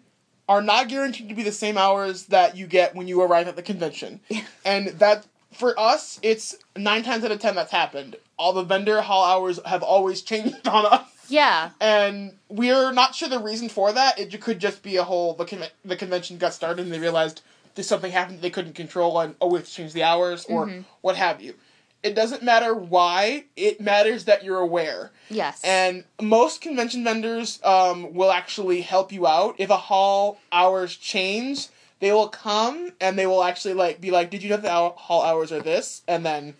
are 0.47 0.61
not 0.61 0.87
guaranteed 0.87 1.29
to 1.29 1.35
be 1.35 1.43
the 1.43 1.51
same 1.51 1.77
hours 1.77 2.25
that 2.27 2.55
you 2.57 2.65
get 2.65 2.95
when 2.95 3.07
you 3.07 3.21
arrive 3.21 3.47
at 3.47 3.55
the 3.55 3.61
convention. 3.61 4.19
and 4.65 4.87
that 4.99 5.25
for 5.53 5.77
us, 5.79 6.19
it's 6.23 6.55
nine 6.77 7.03
times 7.03 7.23
out 7.23 7.31
of 7.31 7.39
ten 7.39 7.55
that's 7.55 7.71
happened. 7.71 8.15
All 8.39 8.53
the 8.53 8.63
vendor 8.63 9.01
hall 9.01 9.23
hours 9.25 9.59
have 9.65 9.83
always 9.83 10.21
changed 10.21 10.67
on 10.67 10.85
us. 10.85 11.05
Yeah. 11.27 11.69
And 11.79 12.31
we're 12.47 12.91
not 12.91 13.13
sure 13.13 13.29
the 13.29 13.37
reason 13.39 13.69
for 13.69 13.91
that. 13.93 14.17
It 14.17 14.41
could 14.41 14.57
just 14.59 14.81
be 14.81 14.95
a 14.95 15.03
whole 15.03 15.33
the 15.33 15.45
con- 15.45 15.65
the 15.85 15.95
convention 15.97 16.37
got 16.39 16.53
started 16.53 16.83
and 16.83 16.91
they 16.93 16.99
realized 16.99 17.41
did 17.75 17.83
something 17.83 18.11
happened 18.11 18.37
that 18.37 18.41
they 18.41 18.49
couldn't 18.49 18.73
control 18.73 19.19
and 19.19 19.35
oh 19.39 19.47
we 19.49 19.59
have 19.59 19.67
to 19.67 19.71
change 19.73 19.93
the 19.93 20.01
hours 20.03 20.45
or 20.45 20.65
Mhm. 20.65 20.85
what 21.01 21.15
have 21.17 21.39
you. 21.41 21.53
It 22.01 22.15
doesn't 22.15 22.41
matter 22.41 22.73
why. 22.73 23.43
It 23.57 23.81
matters 23.81 24.23
that 24.23 24.43
you're 24.45 24.59
aware. 24.59 25.11
Yes. 25.29 25.59
And 25.65 26.05
most 26.21 26.61
convention 26.61 27.03
vendors 27.03 27.59
um, 27.63 28.13
will 28.13 28.31
actually 28.31 28.81
help 28.81 29.11
you 29.11 29.27
out. 29.27 29.55
If 29.57 29.69
a 29.69 29.75
hall 29.77 30.39
hours 30.49 30.95
change, 30.95 31.67
they 31.99 32.13
will 32.13 32.29
come 32.29 32.93
and 33.01 33.19
they 33.19 33.27
will 33.27 33.43
actually 33.43 33.73
like 33.73 33.99
be 33.99 34.11
like, 34.11 34.29
"Did 34.31 34.41
you 34.43 34.49
know 34.49 34.55
the 34.57 34.71
hall 34.71 35.21
hours 35.23 35.51
are 35.51 35.59
this?" 35.61 36.01
And 36.07 36.25
then 36.25 36.53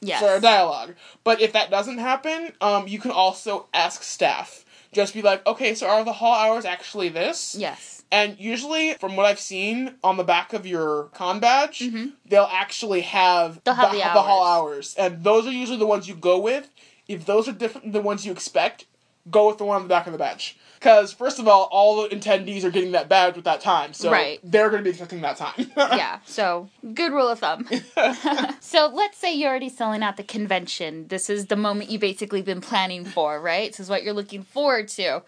yes. 0.00 0.18
start 0.20 0.38
a 0.38 0.40
dialogue. 0.40 0.94
But 1.24 1.40
if 1.40 1.52
that 1.52 1.70
doesn't 1.70 1.98
happen, 1.98 2.52
um, 2.60 2.88
you 2.88 2.98
can 2.98 3.10
also 3.10 3.66
ask 3.74 4.02
staff. 4.02 4.64
Just 4.92 5.14
be 5.14 5.22
like, 5.22 5.46
"Okay, 5.46 5.74
so 5.74 5.86
are 5.88 6.04
the 6.04 6.12
hall 6.14 6.34
hours 6.34 6.64
actually 6.64 7.08
this?" 7.08 7.54
yes. 7.58 7.92
And 8.12 8.38
usually, 8.38 8.94
from 8.94 9.16
what 9.16 9.26
I've 9.26 9.40
seen 9.40 9.96
on 10.04 10.16
the 10.16 10.22
back 10.22 10.52
of 10.52 10.64
your 10.64 11.04
con 11.12 11.40
badge, 11.40 11.80
Mhm. 11.80 12.12
they'll 12.24 12.48
actually 12.52 13.00
have, 13.00 13.60
They'll 13.64 13.74
have 13.74 13.90
the 13.92 14.00
hall 14.22 14.44
hours. 14.44 14.94
hours. 14.94 14.94
And 14.96 15.24
those 15.24 15.44
are 15.44 15.50
usually 15.50 15.78
the 15.78 15.86
ones 15.88 16.06
you 16.06 16.14
go 16.14 16.38
with. 16.38 16.70
If 17.08 17.26
those 17.26 17.48
are 17.48 17.52
different 17.52 17.86
than 17.86 17.92
the 17.92 18.00
ones 18.00 18.24
you 18.24 18.30
expect, 18.30 18.84
go 19.28 19.48
with 19.48 19.58
the 19.58 19.64
one 19.64 19.76
on 19.76 19.82
the 19.82 19.88
back 19.88 20.06
of 20.06 20.12
the 20.12 20.18
badge. 20.20 20.56
Because, 20.78 21.12
first 21.12 21.38
of 21.38 21.48
all, 21.48 21.68
all 21.72 22.02
the 22.02 22.14
attendees 22.14 22.64
are 22.64 22.70
getting 22.70 22.92
that 22.92 23.08
badge 23.08 23.34
with 23.36 23.44
that 23.44 23.60
time. 23.60 23.92
So 23.92 24.10
Right. 24.10 24.38
they're 24.44 24.68
going 24.70 24.80
to 24.80 24.84
be 24.84 24.90
expecting 24.90 25.20
that 25.22 25.36
time. 25.36 25.70
yeah. 25.76 26.20
So 26.26 26.68
good 26.94 27.12
rule 27.12 27.28
of 27.28 27.38
thumb. 27.40 27.68
so 28.60 28.90
let's 28.92 29.18
say 29.18 29.34
you're 29.34 29.50
already 29.50 29.68
selling 29.68 30.02
out 30.02 30.16
the 30.16 30.22
convention. 30.22 31.08
This 31.08 31.28
is 31.30 31.46
the 31.46 31.56
moment 31.56 31.90
you've 31.90 32.00
basically 32.00 32.42
been 32.42 32.60
planning 32.60 33.04
for, 33.04 33.40
right? 33.40 33.70
This 33.70 33.80
is 33.80 33.88
what 33.90 34.02
you're 34.02 34.14
looking 34.14 34.42
forward 34.42 34.88
to. 34.88 35.22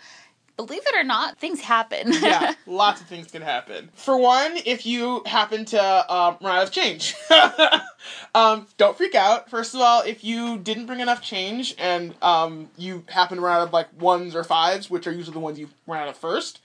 Believe 0.59 0.83
it 0.85 0.97
or 0.97 1.05
not, 1.05 1.39
things 1.39 1.61
happen. 1.61 2.13
yeah, 2.21 2.55
lots 2.67 3.01
of 3.01 3.07
things 3.07 3.31
can 3.31 3.43
happen. 3.43 3.91
For 3.95 4.19
one, 4.19 4.59
if 4.67 4.85
you 4.85 5.23
happen 5.25 5.65
to 5.67 6.13
um, 6.13 6.37
run 6.41 6.57
out 6.57 6.65
of 6.65 6.73
change, 6.73 7.15
um, 8.35 8.67
don't 8.77 8.97
freak 8.97 9.15
out. 9.15 9.49
First 9.49 9.77
of 9.77 9.81
all, 9.81 10.03
if 10.03 10.25
you 10.25 10.59
didn't 10.59 10.87
bring 10.87 10.99
enough 10.99 11.23
change 11.23 11.77
and 11.79 12.13
um, 12.23 12.71
you 12.77 13.05
happen 13.09 13.37
to 13.37 13.43
run 13.43 13.61
out 13.61 13.69
of 13.69 13.73
like 13.73 13.89
ones 14.03 14.35
or 14.35 14.43
fives, 14.43 14.91
which 14.91 15.07
are 15.07 15.13
usually 15.13 15.35
the 15.35 15.39
ones 15.39 15.61
you 15.61 15.69
run 15.87 16.01
out 16.01 16.09
of 16.09 16.21
1st 16.21 16.59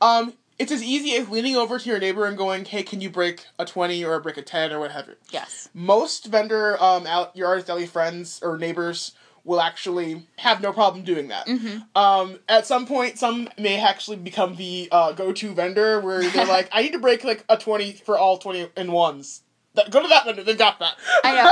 um, 0.00 0.32
it's 0.58 0.72
as 0.72 0.82
easy 0.82 1.14
as 1.16 1.28
leaning 1.28 1.56
over 1.56 1.78
to 1.78 1.88
your 1.88 1.98
neighbor 1.98 2.26
and 2.26 2.36
going, 2.36 2.64
"Hey, 2.64 2.82
can 2.82 3.00
you 3.00 3.10
break 3.10 3.46
a 3.58 3.64
twenty 3.64 4.04
or 4.04 4.18
break 4.20 4.36
a 4.36 4.42
ten 4.42 4.72
or 4.72 4.78
whatever?" 4.78 5.16
yes. 5.30 5.68
most 5.74 6.26
vendor 6.26 6.80
um 6.82 7.06
out 7.06 7.36
your 7.36 7.48
artist 7.48 7.68
alley 7.68 7.86
friends 7.86 8.40
or 8.42 8.56
neighbors 8.56 9.12
will 9.44 9.60
actually 9.60 10.26
have 10.38 10.60
no 10.60 10.72
problem 10.72 11.04
doing 11.04 11.28
that. 11.28 11.46
Um, 11.94 12.38
at 12.48 12.66
some 12.66 12.86
point, 12.86 13.18
some 13.18 13.48
may 13.58 13.78
actually 13.80 14.16
become 14.16 14.56
the 14.56 14.88
uh, 14.90 15.12
go-to 15.12 15.52
vendor 15.54 16.00
where 16.00 16.28
they're 16.30 16.46
like, 16.46 16.68
"I 16.72 16.82
need 16.82 16.92
to 16.92 16.98
break 16.98 17.24
like 17.24 17.44
a 17.48 17.56
twenty 17.56 17.92
for 17.92 18.18
all 18.18 18.38
twenty 18.38 18.68
in 18.76 18.90
ones." 18.92 19.42
That, 19.74 19.90
go 19.90 20.00
to 20.00 20.08
that 20.08 20.24
vendor; 20.24 20.42
they've 20.42 20.56
got 20.56 20.78
that. 20.78 20.94
I 21.24 21.34
know, 21.34 21.42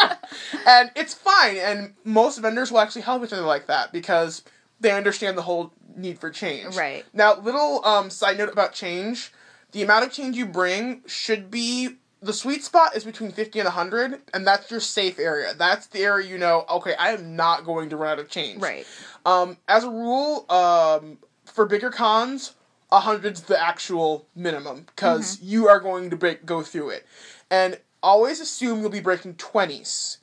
right? 0.00 0.16
and 0.66 0.90
it's 0.94 1.14
fine. 1.14 1.56
And 1.56 1.94
most 2.04 2.38
vendors 2.38 2.70
will 2.70 2.80
actually 2.80 3.02
help 3.02 3.24
each 3.24 3.32
other 3.32 3.42
like 3.42 3.66
that 3.66 3.92
because 3.92 4.42
they 4.80 4.92
understand 4.92 5.36
the 5.36 5.42
whole 5.42 5.72
need 5.96 6.18
for 6.18 6.30
change. 6.30 6.76
Right. 6.76 7.04
Now, 7.12 7.40
little 7.40 7.84
um, 7.84 8.10
side 8.10 8.38
note 8.38 8.52
about 8.52 8.74
change: 8.74 9.32
the 9.72 9.82
amount 9.82 10.06
of 10.06 10.12
change 10.12 10.36
you 10.36 10.46
bring 10.46 11.02
should 11.06 11.50
be 11.50 11.96
the 12.24 12.32
sweet 12.32 12.64
spot 12.64 12.96
is 12.96 13.04
between 13.04 13.30
fifty 13.30 13.60
and 13.60 13.68
hundred, 13.68 14.20
and 14.32 14.46
that's 14.46 14.70
your 14.70 14.80
safe 14.80 15.18
area. 15.18 15.54
That's 15.54 15.86
the 15.86 16.00
area 16.00 16.28
you 16.28 16.38
know. 16.38 16.64
Okay, 16.70 16.94
I 16.94 17.10
am 17.10 17.36
not 17.36 17.64
going 17.64 17.90
to 17.90 17.96
run 17.96 18.12
out 18.12 18.18
of 18.18 18.28
change. 18.28 18.62
right. 18.62 18.86
Um, 19.26 19.56
as 19.68 19.84
a 19.84 19.90
rule, 19.90 20.44
um, 20.50 21.18
for 21.44 21.66
bigger 21.66 21.90
cons, 21.90 22.54
a 22.90 23.00
hundred's 23.00 23.42
the 23.42 23.60
actual 23.60 24.26
minimum 24.34 24.86
because 24.86 25.40
you 25.40 25.68
are 25.68 25.80
going 25.80 26.10
to 26.10 26.16
break 26.16 26.46
go 26.46 26.62
through 26.62 26.90
it, 26.90 27.06
and 27.50 27.78
always 28.02 28.40
assume 28.40 28.80
you'll 28.80 28.90
be 28.90 29.00
breaking 29.00 29.34
twenties. 29.34 30.18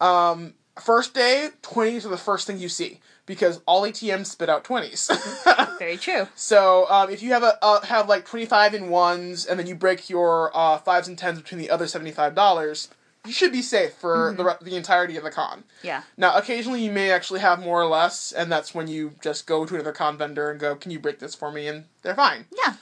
Um, 0.00 0.54
first 0.80 1.14
day, 1.14 1.50
twenties 1.62 2.04
are 2.04 2.10
the 2.10 2.16
first 2.16 2.46
thing 2.46 2.58
you 2.58 2.68
see 2.68 3.00
because 3.26 3.60
all 3.66 3.82
ATMs 3.82 4.26
spit 4.26 4.48
out 4.48 4.64
twenties. 4.64 5.10
Very 5.78 5.96
true. 5.96 6.28
So 6.34 6.88
um, 6.90 7.10
if 7.10 7.22
you 7.22 7.32
have 7.32 7.42
a 7.42 7.58
uh, 7.62 7.80
have 7.82 8.08
like 8.08 8.26
twenty 8.26 8.46
five 8.46 8.74
in 8.74 8.88
ones, 8.88 9.46
and 9.46 9.58
then 9.58 9.66
you 9.66 9.74
break 9.74 10.08
your 10.10 10.50
uh, 10.54 10.78
fives 10.78 11.08
and 11.08 11.18
tens 11.18 11.40
between 11.40 11.60
the 11.60 11.70
other 11.70 11.86
seventy 11.86 12.10
five 12.10 12.34
dollars, 12.34 12.88
you 13.26 13.32
should 13.32 13.52
be 13.52 13.62
safe 13.62 13.94
for 13.94 14.34
the 14.36 14.44
re- 14.44 14.56
the 14.60 14.76
entirety 14.76 15.16
of 15.16 15.24
the 15.24 15.30
con. 15.30 15.64
Yeah. 15.82 16.02
Now, 16.16 16.36
occasionally 16.36 16.84
you 16.84 16.92
may 16.92 17.10
actually 17.10 17.40
have 17.40 17.60
more 17.60 17.80
or 17.80 17.86
less, 17.86 18.32
and 18.32 18.52
that's 18.52 18.74
when 18.74 18.88
you 18.88 19.12
just 19.22 19.46
go 19.46 19.64
to 19.64 19.74
another 19.74 19.92
con 19.92 20.18
vendor 20.18 20.50
and 20.50 20.60
go, 20.60 20.76
"Can 20.76 20.90
you 20.90 20.98
break 20.98 21.18
this 21.18 21.34
for 21.34 21.50
me?" 21.50 21.66
And 21.66 21.84
they're 22.02 22.14
fine. 22.14 22.46
Yeah. 22.64 22.74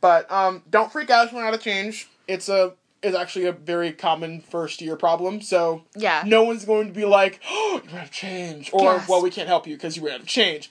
But 0.00 0.30
um, 0.30 0.62
don't 0.70 0.92
freak 0.92 1.10
out 1.10 1.26
if 1.26 1.32
you 1.32 1.38
run 1.38 1.48
out 1.48 1.54
of 1.54 1.60
change. 1.60 2.08
It's 2.28 2.48
a 2.48 2.74
it's 3.02 3.16
actually 3.16 3.46
a 3.46 3.52
very 3.52 3.92
common 3.92 4.40
first 4.40 4.80
year 4.80 4.96
problem. 4.96 5.40
So 5.40 5.84
Yeah. 5.96 6.22
no 6.26 6.42
one's 6.44 6.64
going 6.64 6.88
to 6.88 6.92
be 6.92 7.04
like, 7.04 7.40
"Oh, 7.50 7.80
you 7.84 7.90
ran 7.90 7.98
out 8.00 8.04
of 8.06 8.10
change," 8.10 8.70
or 8.72 8.94
Yes. 8.94 9.08
"Well, 9.08 9.22
we 9.22 9.30
can't 9.30 9.48
help 9.48 9.66
you 9.66 9.76
because 9.76 9.96
you 9.96 10.04
ran 10.04 10.14
out 10.16 10.20
of 10.22 10.26
change." 10.26 10.70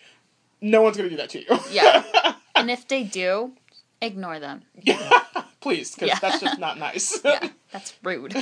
No 0.59 0.81
one's 0.81 0.97
going 0.97 1.09
to 1.09 1.15
do 1.15 1.21
that 1.21 1.29
to 1.31 1.39
you. 1.39 1.59
Yeah. 1.71 2.03
And 2.55 2.71
if 2.71 2.87
they 2.87 3.03
do, 3.03 3.51
ignore 4.01 4.39
them. 4.39 4.63
Please, 5.61 5.93
because 5.93 6.07
Yeah. 6.07 6.17
that's 6.19 6.39
just 6.39 6.57
not 6.59 6.79
nice. 6.79 7.19
Yeah, 7.23 7.49
that's 7.71 7.93
rude. 8.03 8.35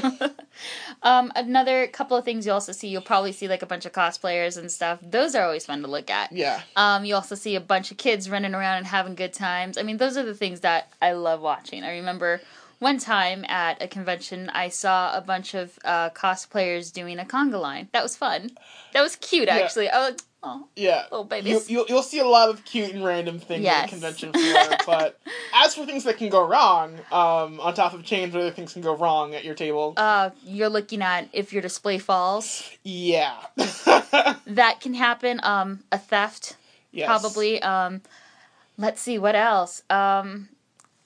um, 1.03 1.31
another 1.35 1.87
couple 1.87 2.15
of 2.17 2.23
things 2.23 2.45
you 2.45 2.51
also 2.53 2.71
see, 2.71 2.87
you'll 2.87 3.01
probably 3.01 3.31
see 3.31 3.47
like 3.47 3.61
a 3.61 3.65
bunch 3.65 3.85
of 3.85 3.91
cosplayers 3.91 4.57
and 4.57 4.71
stuff. 4.71 4.99
Those 5.01 5.35
are 5.35 5.43
always 5.43 5.65
fun 5.65 5.81
to 5.81 5.87
look 5.89 6.09
at. 6.09 6.31
yeah. 6.31 6.61
Um, 6.77 7.03
you 7.05 7.15
also 7.15 7.35
see 7.35 7.55
a 7.55 7.61
bunch 7.61 7.91
of 7.91 7.97
kids 7.97 8.29
running 8.29 8.53
around 8.55 8.77
and 8.77 8.87
having 8.87 9.15
good 9.15 9.33
times. 9.33 9.77
I 9.77 9.83
mean, 9.83 9.97
those 9.97 10.15
are 10.17 10.23
the 10.23 10.33
things 10.35 10.61
that 10.61 10.93
I 11.01 11.11
love 11.13 11.41
watching. 11.41 11.83
I 11.83 11.91
remember 11.95 12.41
one 12.85 12.99
time 12.99 13.43
at 13.49 13.81
a 13.81 13.87
convention, 13.87 14.47
I 14.53 14.69
saw 14.69 15.17
a 15.17 15.21
bunch 15.21 15.55
of 15.55 15.79
uh, 15.83 16.11
cosplayers 16.11 16.93
doing 16.93 17.17
a 17.17 17.25
conga 17.25 17.59
line. 17.59 17.89
That 17.93 18.03
was 18.03 18.15
fun. 18.15 18.51
That 18.93 19.01
was 19.01 19.15
cute, 19.15 19.47
Yeah. 19.47 19.55
actually. 19.57 19.89
I 19.89 20.09
was, 20.11 20.19
oh, 20.43 20.67
Yeah. 20.75 21.01
Little 21.09 21.23
You, 21.23 21.29
babies. 21.29 21.69
you'll, 21.71 21.85
you'll 21.89 22.03
see 22.03 22.19
a 22.19 22.27
lot 22.27 22.49
of 22.49 22.63
cute 22.63 22.91
and 22.93 23.03
random 23.03 23.39
things 23.39 23.63
Yes. 23.63 23.85
at 23.85 23.89
convention 23.89 24.31
floor, 24.33 24.77
but 24.85 25.19
as 25.55 25.73
for 25.73 25.83
things 25.87 26.03
that 26.03 26.17
can 26.19 26.29
go 26.29 26.45
wrong, 26.45 26.93
um, 27.11 27.59
on 27.59 27.73
top 27.73 27.93
of 27.95 28.03
chains, 28.03 28.33
what 28.35 28.41
other 28.41 28.51
things 28.51 28.73
can 28.73 28.83
go 28.83 28.95
wrong 28.95 29.33
at 29.33 29.43
your 29.43 29.55
table? 29.55 29.93
uh, 29.97 30.29
you're 30.43 30.69
looking 30.69 31.01
at 31.01 31.27
if 31.33 31.51
your 31.53 31.63
display 31.63 31.97
falls. 31.97 32.69
yeah. 32.83 33.33
That 34.47 34.79
can 34.79 34.93
happen. 34.93 35.39
Um, 35.43 35.69
a 35.91 35.97
theft, 35.97 36.55
yes. 36.91 37.07
probably. 37.07 37.61
Um, 37.63 38.01
let's 38.77 39.01
see 39.01 39.17
what 39.17 39.35
else. 39.35 39.81
Um, 39.89 40.49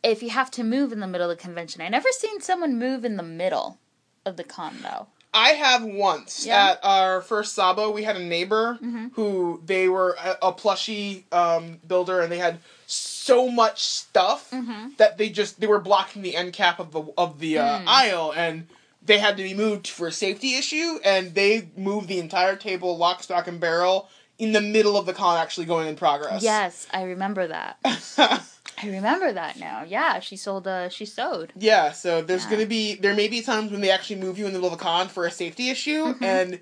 if 0.03 0.23
you 0.23 0.29
have 0.29 0.49
to 0.51 0.63
move 0.63 0.91
in 0.91 0.99
the 0.99 1.07
middle 1.07 1.29
of 1.29 1.37
the 1.37 1.41
convention, 1.41 1.81
I 1.81 1.89
never 1.89 2.09
seen 2.11 2.41
someone 2.41 2.77
move 2.79 3.03
in 3.05 3.17
the 3.17 3.23
middle 3.23 3.79
of 4.25 4.37
the 4.37 4.43
con 4.43 4.77
though. 4.81 5.07
I 5.33 5.49
have 5.49 5.83
once 5.83 6.45
Yeah. 6.45 6.71
at 6.71 6.79
our 6.83 7.21
first 7.21 7.53
Sabo, 7.53 7.91
we 7.91 8.03
had 8.03 8.15
a 8.15 8.23
neighbor 8.23 8.79
Mhm. 8.81 9.11
who 9.13 9.61
they 9.63 9.87
were 9.87 10.17
a, 10.23 10.37
a 10.47 10.53
plushie 10.53 11.31
um, 11.31 11.79
builder, 11.87 12.21
and 12.21 12.31
they 12.31 12.39
had 12.39 12.59
so 12.87 13.47
much 13.47 13.83
stuff 13.83 14.49
Mhm. 14.51 14.97
that 14.97 15.19
they 15.19 15.29
just 15.29 15.59
they 15.59 15.67
were 15.67 15.79
blocking 15.79 16.23
the 16.23 16.35
end 16.35 16.53
cap 16.53 16.79
of 16.79 16.91
the 16.91 17.03
of 17.17 17.39
the 17.39 17.59
uh, 17.59 17.79
Mm. 17.79 17.83
aisle, 17.87 18.33
and 18.35 18.67
they 19.03 19.19
had 19.19 19.37
to 19.37 19.43
be 19.43 19.53
moved 19.53 19.87
for 19.87 20.07
a 20.07 20.11
safety 20.11 20.55
issue, 20.55 20.99
and 21.05 21.35
they 21.35 21.69
moved 21.77 22.07
the 22.07 22.17
entire 22.19 22.55
table, 22.55 22.97
lock, 22.97 23.21
stock, 23.21 23.47
and 23.47 23.59
barrel, 23.59 24.09
in 24.39 24.51
the 24.53 24.61
middle 24.61 24.97
of 24.97 25.05
the 25.05 25.13
con 25.13 25.37
actually 25.37 25.65
going 25.67 25.87
in 25.87 25.95
progress. 25.95 26.41
Yes, 26.41 26.87
I 26.91 27.03
remember 27.03 27.45
that. 27.47 27.77
I 28.81 28.87
remember 28.87 29.31
that 29.33 29.57
now. 29.59 29.83
Yeah, 29.85 30.19
she 30.19 30.35
sold. 30.35 30.67
Uh, 30.67 30.89
she 30.89 31.05
sewed. 31.05 31.51
Yeah, 31.57 31.91
so 31.91 32.21
there's 32.21 32.45
Yeah. 32.45 32.51
gonna 32.51 32.65
be 32.65 32.95
there 32.95 33.13
may 33.13 33.27
be 33.27 33.41
times 33.41 33.71
when 33.71 33.81
they 33.81 33.91
actually 33.91 34.17
move 34.21 34.37
you 34.37 34.45
in 34.47 34.53
the 34.53 34.59
middle 34.59 34.73
of 34.73 34.79
a 34.79 34.81
con 34.81 35.07
for 35.09 35.25
a 35.25 35.31
safety 35.31 35.69
issue, 35.69 36.13
Mhm. 36.13 36.21
and 36.21 36.59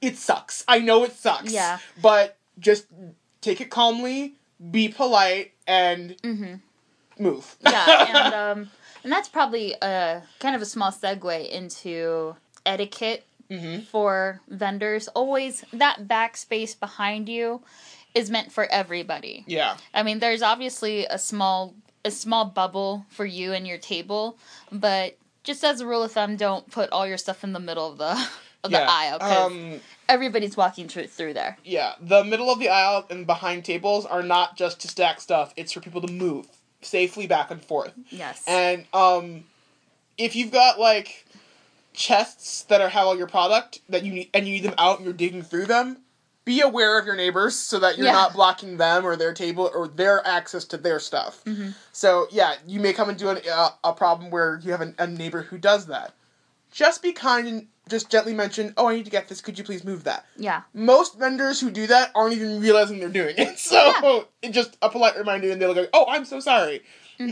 it 0.00 0.16
sucks. 0.18 0.64
I 0.68 0.78
know 0.80 1.04
it 1.04 1.12
sucks. 1.12 1.52
Yeah. 1.52 1.78
But 2.00 2.36
just 2.58 2.86
take 3.40 3.60
it 3.60 3.70
calmly, 3.70 4.34
be 4.70 4.88
polite, 4.88 5.52
and 5.66 6.16
Mm-hmm. 6.22 7.22
move. 7.22 7.56
Yeah, 7.60 8.04
and 8.08 8.34
um, 8.34 8.70
and 9.02 9.12
that's 9.12 9.28
probably 9.28 9.74
a 9.80 10.22
kind 10.40 10.54
of 10.54 10.62
a 10.62 10.66
small 10.66 10.90
segue 10.92 11.48
into 11.50 12.36
etiquette 12.66 13.24
hmm 13.50 13.80
for 13.80 14.40
vendors. 14.48 15.08
Always 15.08 15.64
that 15.72 16.08
backspace 16.08 16.78
behind 16.78 17.28
you 17.28 17.62
is 18.14 18.30
meant 18.30 18.52
for 18.52 18.64
everybody. 18.66 19.44
Yeah. 19.46 19.76
I 19.92 20.02
mean, 20.02 20.18
there's 20.20 20.42
obviously 20.42 21.06
a 21.06 21.18
small 21.18 21.74
a 22.04 22.10
small 22.10 22.44
bubble 22.44 23.06
for 23.08 23.24
you 23.24 23.52
and 23.54 23.66
your 23.66 23.78
table, 23.78 24.36
but 24.70 25.16
just 25.42 25.64
as 25.64 25.80
a 25.80 25.86
rule 25.86 26.02
of 26.02 26.12
thumb, 26.12 26.36
don't 26.36 26.70
put 26.70 26.90
all 26.90 27.06
your 27.06 27.16
stuff 27.18 27.42
in 27.44 27.52
the 27.52 27.60
middle 27.60 27.90
of 27.90 27.98
the 27.98 28.12
of 28.62 28.70
yeah. 28.70 28.80
the 28.80 28.90
aisle 28.90 29.18
because 29.18 29.46
Um, 29.52 29.80
everybody's 30.08 30.56
walking 30.56 30.88
through 30.88 31.06
through 31.08 31.34
there. 31.34 31.58
yeah. 31.64 31.94
The 32.00 32.22
middle 32.24 32.50
of 32.50 32.58
the 32.58 32.68
aisle 32.68 33.06
and 33.10 33.26
behind 33.26 33.64
tables 33.64 34.06
are 34.06 34.22
not 34.22 34.56
just 34.56 34.80
to 34.80 34.88
stack 34.88 35.20
stuff. 35.20 35.52
It's 35.56 35.72
for 35.72 35.80
people 35.80 36.00
to 36.02 36.12
move 36.12 36.46
safely 36.82 37.26
back 37.26 37.50
and 37.50 37.62
forth. 37.62 37.92
Yes. 38.10 38.42
And 38.46 38.84
um, 38.92 39.44
if 40.18 40.36
you've 40.36 40.52
got 40.52 40.78
like 40.78 41.26
chests 41.94 42.62
that 42.64 42.80
are 42.80 42.88
have 42.88 43.06
all 43.06 43.16
your 43.16 43.26
product 43.28 43.80
that 43.88 44.04
you 44.04 44.12
need 44.12 44.30
and 44.34 44.46
you 44.46 44.54
need 44.54 44.64
them 44.64 44.74
out 44.78 44.96
and 44.98 45.04
you're 45.04 45.14
digging 45.14 45.42
through 45.42 45.66
them, 45.66 45.98
be 46.44 46.60
aware 46.60 46.98
of 46.98 47.06
your 47.06 47.16
neighbors 47.16 47.56
so 47.56 47.78
that 47.78 47.96
you're 47.96 48.06
Yeah. 48.06 48.12
not 48.12 48.34
blocking 48.34 48.76
them 48.76 49.04
or 49.06 49.16
their 49.16 49.32
table 49.32 49.70
or 49.74 49.88
their 49.88 50.26
access 50.26 50.64
to 50.66 50.76
their 50.76 51.00
stuff. 51.00 51.42
Mm-hmm. 51.44 51.70
So 51.92 52.26
yeah, 52.30 52.56
you 52.66 52.80
may 52.80 52.92
come 52.92 53.08
into 53.08 53.30
an, 53.30 53.40
uh, 53.50 53.70
a 53.82 53.92
problem 53.92 54.30
where 54.30 54.60
you 54.62 54.70
have 54.72 54.80
an, 54.82 54.94
a 54.98 55.06
neighbor 55.06 55.42
who 55.42 55.56
does 55.58 55.86
that. 55.86 56.12
Just 56.70 57.02
be 57.02 57.12
kind 57.12 57.46
and 57.48 57.66
just 57.88 58.10
gently 58.10 58.34
mention, 58.34 58.74
"Oh, 58.76 58.88
I 58.88 58.96
need 58.96 59.04
to 59.04 59.10
get 59.10 59.28
this. 59.28 59.40
Could 59.40 59.56
you 59.58 59.64
please 59.64 59.84
move 59.84 60.04
that?" 60.04 60.26
Yeah. 60.36 60.62
Most 60.72 61.16
vendors 61.18 61.60
who 61.60 61.70
do 61.70 61.86
that 61.86 62.10
aren't 62.14 62.34
even 62.34 62.60
realizing 62.60 62.98
they're 62.98 63.08
doing 63.08 63.36
it. 63.38 63.58
So 63.58 63.76
Yeah. 63.76 64.20
it 64.42 64.50
just 64.52 64.76
a 64.82 64.88
polite 64.90 65.16
reminder, 65.16 65.50
and 65.50 65.62
they'll 65.62 65.74
go, 65.74 65.86
"Oh, 65.92 66.06
I'm 66.08 66.24
so 66.24 66.40
sorry." 66.40 66.82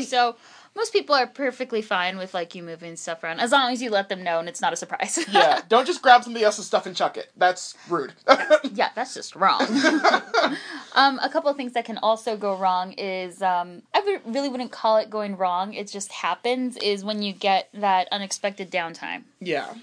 So 0.00 0.36
most 0.76 0.92
people 0.92 1.14
are 1.14 1.26
perfectly 1.26 1.82
fine 1.82 2.16
with 2.16 2.32
like 2.32 2.54
you 2.54 2.62
moving 2.62 2.96
stuff 2.96 3.22
around 3.24 3.40
as 3.40 3.52
long 3.52 3.72
as 3.72 3.82
you 3.82 3.90
let 3.90 4.08
them 4.08 4.22
know 4.22 4.38
and 4.38 4.48
it's 4.48 4.60
not 4.60 4.72
a 4.72 4.76
surprise. 4.76 5.18
yeah, 5.32 5.60
don't 5.68 5.86
just 5.86 6.02
grab 6.02 6.24
somebody 6.24 6.44
else's 6.44 6.66
stuff 6.66 6.86
and 6.86 6.96
chuck 6.96 7.16
it. 7.16 7.30
That's 7.36 7.76
rude. 7.88 8.12
yeah, 8.72 8.90
that's 8.94 9.14
just 9.14 9.34
wrong. 9.36 9.60
um, 10.94 11.18
a 11.22 11.28
couple 11.30 11.50
of 11.50 11.56
things 11.56 11.72
that 11.72 11.84
can 11.84 11.98
also 11.98 12.36
go 12.36 12.56
wrong 12.56 12.92
is 12.92 13.42
um, 13.42 13.82
I 13.94 14.20
really 14.24 14.48
wouldn't 14.48 14.72
call 14.72 14.98
it 14.98 15.10
going 15.10 15.36
wrong. 15.36 15.74
It 15.74 15.88
just 15.88 16.12
happens. 16.12 16.76
Is 16.78 17.04
when 17.04 17.22
you 17.22 17.32
get 17.32 17.68
that 17.74 18.08
unexpected 18.12 18.70
downtime. 18.70 19.24
yeah. 19.40 19.74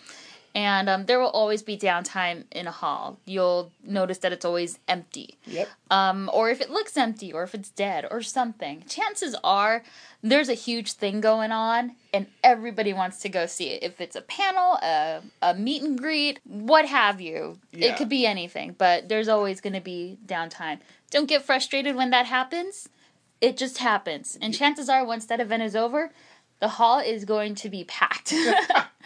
And 0.58 0.90
um, 0.90 1.06
there 1.06 1.20
will 1.20 1.30
always 1.30 1.62
be 1.62 1.78
downtime 1.78 2.46
in 2.52 2.66
a 2.66 2.72
hall. 2.72 3.20
You'll 3.26 3.72
notice 3.84 4.18
that 4.20 4.34
it's 4.34 4.44
always 4.44 4.80
empty. 4.88 5.38
Yep. 5.46 5.68
um, 5.92 6.32
or 6.34 6.50
if 6.50 6.62
it 6.62 6.72
looks 6.72 6.98
empty, 6.98 7.32
or 7.32 7.44
if 7.44 7.54
it's 7.54 7.70
dead, 7.70 8.08
or 8.10 8.24
something. 8.24 8.84
Chances 8.90 9.36
are 9.44 9.84
there's 10.24 10.50
a 10.50 10.56
huge 10.56 10.94
thing 10.94 11.22
going 11.22 11.52
on, 11.52 11.96
and 12.12 12.26
everybody 12.44 12.92
wants 12.92 13.20
to 13.20 13.30
go 13.30 13.46
see 13.46 13.68
it. 13.68 13.84
If 13.84 14.02
it's 14.02 14.16
a 14.16 14.22
panel, 14.22 14.80
a, 14.82 15.22
a 15.44 15.54
meet 15.54 15.84
and 15.84 15.96
greet, 15.96 16.40
what 16.44 16.86
have 16.88 17.22
you, 17.22 17.60
Yeah. 17.72 17.90
it 17.90 17.98
could 17.98 18.10
be 18.10 18.26
anything, 18.26 18.74
but 18.80 19.10
there's 19.10 19.28
always 19.28 19.62
going 19.62 19.74
to 19.74 19.80
be 19.80 20.18
downtime. 20.26 20.80
Don't 21.12 21.28
get 21.30 21.44
frustrated 21.44 21.96
when 21.96 22.10
that 22.10 22.26
happens. 22.26 22.90
It 23.42 23.58
just 23.58 23.78
happens. 23.78 24.36
And 24.42 24.56
chances 24.56 24.90
are, 24.90 25.06
once 25.06 25.28
that 25.28 25.40
event 25.40 25.62
is 25.62 25.76
over, 25.76 26.12
the 26.60 26.70
hall 26.70 26.98
is 27.00 27.26
going 27.26 27.54
to 27.54 27.70
be 27.70 27.84
packed. 27.84 28.34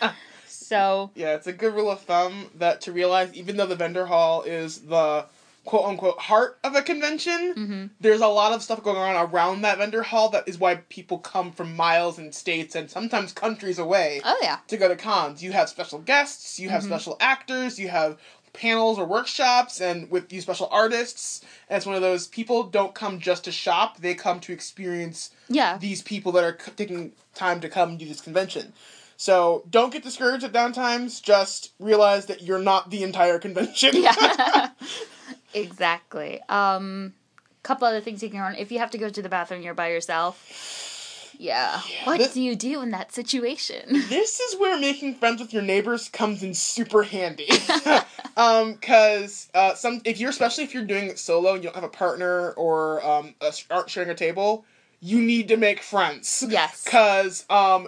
so, 0.71 1.11
Yeah, 1.15 1.35
it's 1.35 1.47
a 1.47 1.53
good 1.53 1.73
rule 1.75 1.91
of 1.91 2.01
thumb 2.01 2.49
that 2.55 2.81
to 2.81 2.91
realize 2.91 3.33
even 3.33 3.57
though 3.57 3.65
the 3.67 3.75
vendor 3.75 4.05
hall 4.07 4.41
is 4.43 4.79
the 4.81 5.25
quote 5.63 5.85
unquote 5.85 6.17
heart 6.19 6.57
of 6.63 6.73
a 6.75 6.81
convention, 6.81 7.53
Mm-hmm. 7.55 7.85
there's 7.99 8.21
a 8.21 8.27
lot 8.27 8.53
of 8.53 8.63
stuff 8.63 8.81
going 8.81 8.97
on 8.97 9.15
around 9.29 9.61
that 9.61 9.77
vendor 9.77 10.01
hall 10.01 10.29
that 10.29 10.47
is 10.47 10.57
why 10.57 10.75
people 10.89 11.19
come 11.19 11.51
from 11.51 11.75
miles 11.75 12.17
and 12.17 12.33
states 12.33 12.73
and 12.75 12.89
sometimes 12.89 13.31
countries 13.33 13.77
away 13.77 14.21
oh 14.25 14.39
yeah. 14.41 14.57
to 14.67 14.77
go 14.77 14.87
to 14.87 14.95
cons. 14.95 15.43
You 15.43 15.51
have 15.51 15.69
special 15.69 15.99
guests, 15.99 16.59
you 16.59 16.67
Mm-hmm. 16.67 16.73
have 16.75 16.83
special 16.83 17.17
actors, 17.19 17.77
you 17.77 17.89
have 17.89 18.17
panels 18.53 18.99
or 18.99 19.05
workshops 19.05 19.79
and 19.79 20.09
with 20.11 20.27
these 20.29 20.43
special 20.43 20.67
artists. 20.71 21.41
And 21.69 21.77
it's 21.77 21.85
one 21.85 21.95
of 21.95 22.01
those 22.01 22.27
people 22.27 22.63
don't 22.63 22.93
come 22.93 23.19
just 23.19 23.43
to 23.45 23.51
shop, 23.51 23.99
they 23.99 24.13
come 24.15 24.39
to 24.41 24.51
experience 24.53 25.29
Yeah. 25.47 25.77
these 25.77 26.01
people 26.01 26.31
that 26.33 26.43
are 26.43 26.57
c- 26.59 26.71
taking 26.75 27.11
time 27.35 27.61
to 27.61 27.69
come 27.69 27.97
do 27.97 28.05
this 28.07 28.19
convention. 28.19 28.73
So 29.21 29.63
don't 29.69 29.93
get 29.93 30.01
discouraged 30.01 30.43
at 30.43 30.51
downtimes. 30.51 31.21
Just 31.21 31.73
realize 31.79 32.25
that 32.25 32.41
you're 32.41 32.57
not 32.57 32.89
the 32.89 33.03
entire 33.03 33.37
convention. 33.37 33.91
Yeah. 33.93 34.69
exactly. 35.53 36.41
Um 36.49 37.13
couple 37.61 37.87
other 37.87 38.01
things 38.01 38.23
you 38.23 38.31
can 38.31 38.39
learn. 38.39 38.55
If 38.55 38.71
you 38.71 38.79
have 38.79 38.89
to 38.89 38.97
go 38.97 39.09
to 39.09 39.21
the 39.21 39.29
bathroom 39.29 39.61
you're 39.61 39.75
by 39.75 39.89
yourself. 39.89 41.35
Yeah. 41.37 41.81
Yeah, 41.87 42.05
what 42.05 42.17
this- 42.17 42.33
do 42.33 42.41
you 42.41 42.55
do 42.55 42.81
in 42.81 42.89
that 42.91 43.11
situation? 43.11 43.83
this 44.09 44.39
is 44.39 44.59
where 44.59 44.79
making 44.79 45.13
friends 45.13 45.39
with 45.39 45.53
your 45.53 45.61
neighbors 45.61 46.09
comes 46.09 46.41
in 46.41 46.55
super 46.55 47.03
handy. 47.03 47.47
um, 48.37 48.77
cause 48.77 49.49
uh, 49.53 49.75
some 49.75 50.01
if 50.03 50.19
you're 50.19 50.31
especially 50.31 50.63
if 50.63 50.73
you're 50.73 50.83
doing 50.83 51.09
it 51.09 51.19
solo 51.19 51.53
and 51.53 51.63
you 51.63 51.69
don't 51.69 51.75
have 51.75 51.83
a 51.83 51.89
partner 51.89 52.53
or 52.53 53.05
um 53.05 53.36
a, 53.39 53.53
aren't 53.69 53.91
sharing 53.91 54.10
a 54.10 54.15
table, 54.15 54.65
you 54.99 55.21
need 55.21 55.47
to 55.49 55.57
make 55.57 55.84
friends. 55.84 56.43
Yes. 56.49 56.84
Cause 56.86 57.45
um, 57.51 57.88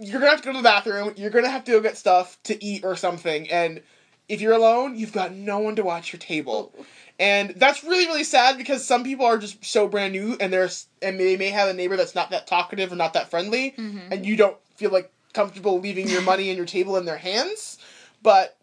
you're 0.00 0.18
gonna 0.20 0.30
have 0.30 0.40
to 0.40 0.46
go 0.46 0.52
to 0.52 0.58
the 0.58 0.62
bathroom. 0.62 1.12
You're 1.16 1.30
gonna 1.30 1.50
have 1.50 1.64
to 1.64 1.72
go 1.72 1.80
get 1.80 1.96
stuff 1.96 2.38
to 2.44 2.62
eat 2.64 2.84
or 2.84 2.96
something, 2.96 3.50
and 3.50 3.82
if 4.28 4.40
you're 4.40 4.52
alone, 4.54 4.96
you've 4.96 5.12
got 5.12 5.32
no 5.32 5.58
one 5.58 5.76
to 5.76 5.82
watch 5.82 6.12
your 6.12 6.20
table. 6.20 6.72
And 7.20 7.50
that's 7.56 7.84
really, 7.84 8.06
really 8.06 8.24
sad 8.24 8.56
because 8.56 8.82
some 8.82 9.04
people 9.04 9.26
are 9.26 9.36
just 9.36 9.62
so 9.62 9.86
brand 9.86 10.14
new, 10.14 10.38
and 10.40 10.50
there's 10.50 10.86
and 11.02 11.20
they 11.20 11.36
may 11.36 11.50
have 11.50 11.68
a 11.68 11.74
neighbor 11.74 11.94
that's 11.98 12.14
not 12.14 12.30
that 12.30 12.46
talkative 12.46 12.90
or 12.92 12.96
not 12.96 13.12
that 13.12 13.28
friendly, 13.28 13.72
Mm-hmm. 13.72 14.10
and 14.10 14.24
you 14.24 14.36
don't 14.36 14.56
feel 14.76 14.90
like 14.90 15.12
comfortable 15.34 15.78
leaving 15.80 16.08
your 16.08 16.22
money 16.22 16.48
and 16.48 16.56
your 16.56 16.64
table 16.64 16.96
in 16.96 17.04
their 17.04 17.18
hands. 17.18 17.76
But 18.22 18.56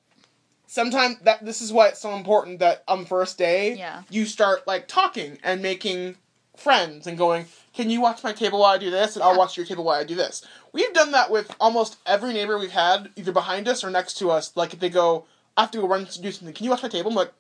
sometimes 0.66 1.18
that 1.20 1.46
this 1.46 1.62
is 1.62 1.72
why 1.72 1.88
it's 1.90 2.02
so 2.02 2.16
important 2.16 2.58
that 2.60 2.84
on 2.88 3.02
the 3.02 3.06
first 3.06 3.38
day 3.38 3.76
Yeah. 3.78 4.02
you 4.10 4.26
start 4.26 4.66
like 4.66 4.88
talking 4.88 5.38
and 5.44 5.62
making 5.62 6.16
friends 6.58 7.08
and 7.08 7.18
going, 7.18 7.46
Can 7.74 7.90
you 7.90 8.02
watch 8.02 8.24
my 8.24 8.34
table 8.34 8.60
while 8.60 8.74
I 8.74 8.78
do 8.78 8.92
this? 8.92 9.16
And 9.16 9.24
I'll 9.24 9.38
watch 9.38 9.56
your 9.58 9.66
table 9.66 9.84
while 9.84 10.00
I 10.00 10.04
do 10.04 10.16
this. 10.16 10.46
We've 10.74 10.94
done 10.94 11.12
that 11.12 11.32
with 11.32 11.56
almost 11.60 11.98
every 12.06 12.34
neighbor 12.34 12.58
we've 12.58 12.72
had, 12.72 13.10
either 13.16 13.32
behind 13.32 13.68
us 13.68 13.84
or 13.84 13.90
next 13.90 14.16
to 14.20 14.30
us. 14.32 14.52
Like 14.56 14.74
if 14.74 14.80
they 14.80 14.90
go, 14.90 15.26
I 15.56 15.62
have 15.62 15.72
to 15.72 15.80
go 15.80 15.88
run 15.88 16.06
to 16.06 16.22
do 16.22 16.32
something, 16.32 16.54
can 16.54 16.64
you 16.66 16.70
watch 16.72 16.84
my 16.84 16.90
table? 16.90 17.10
I'm 17.12 17.16
like, 17.16 17.34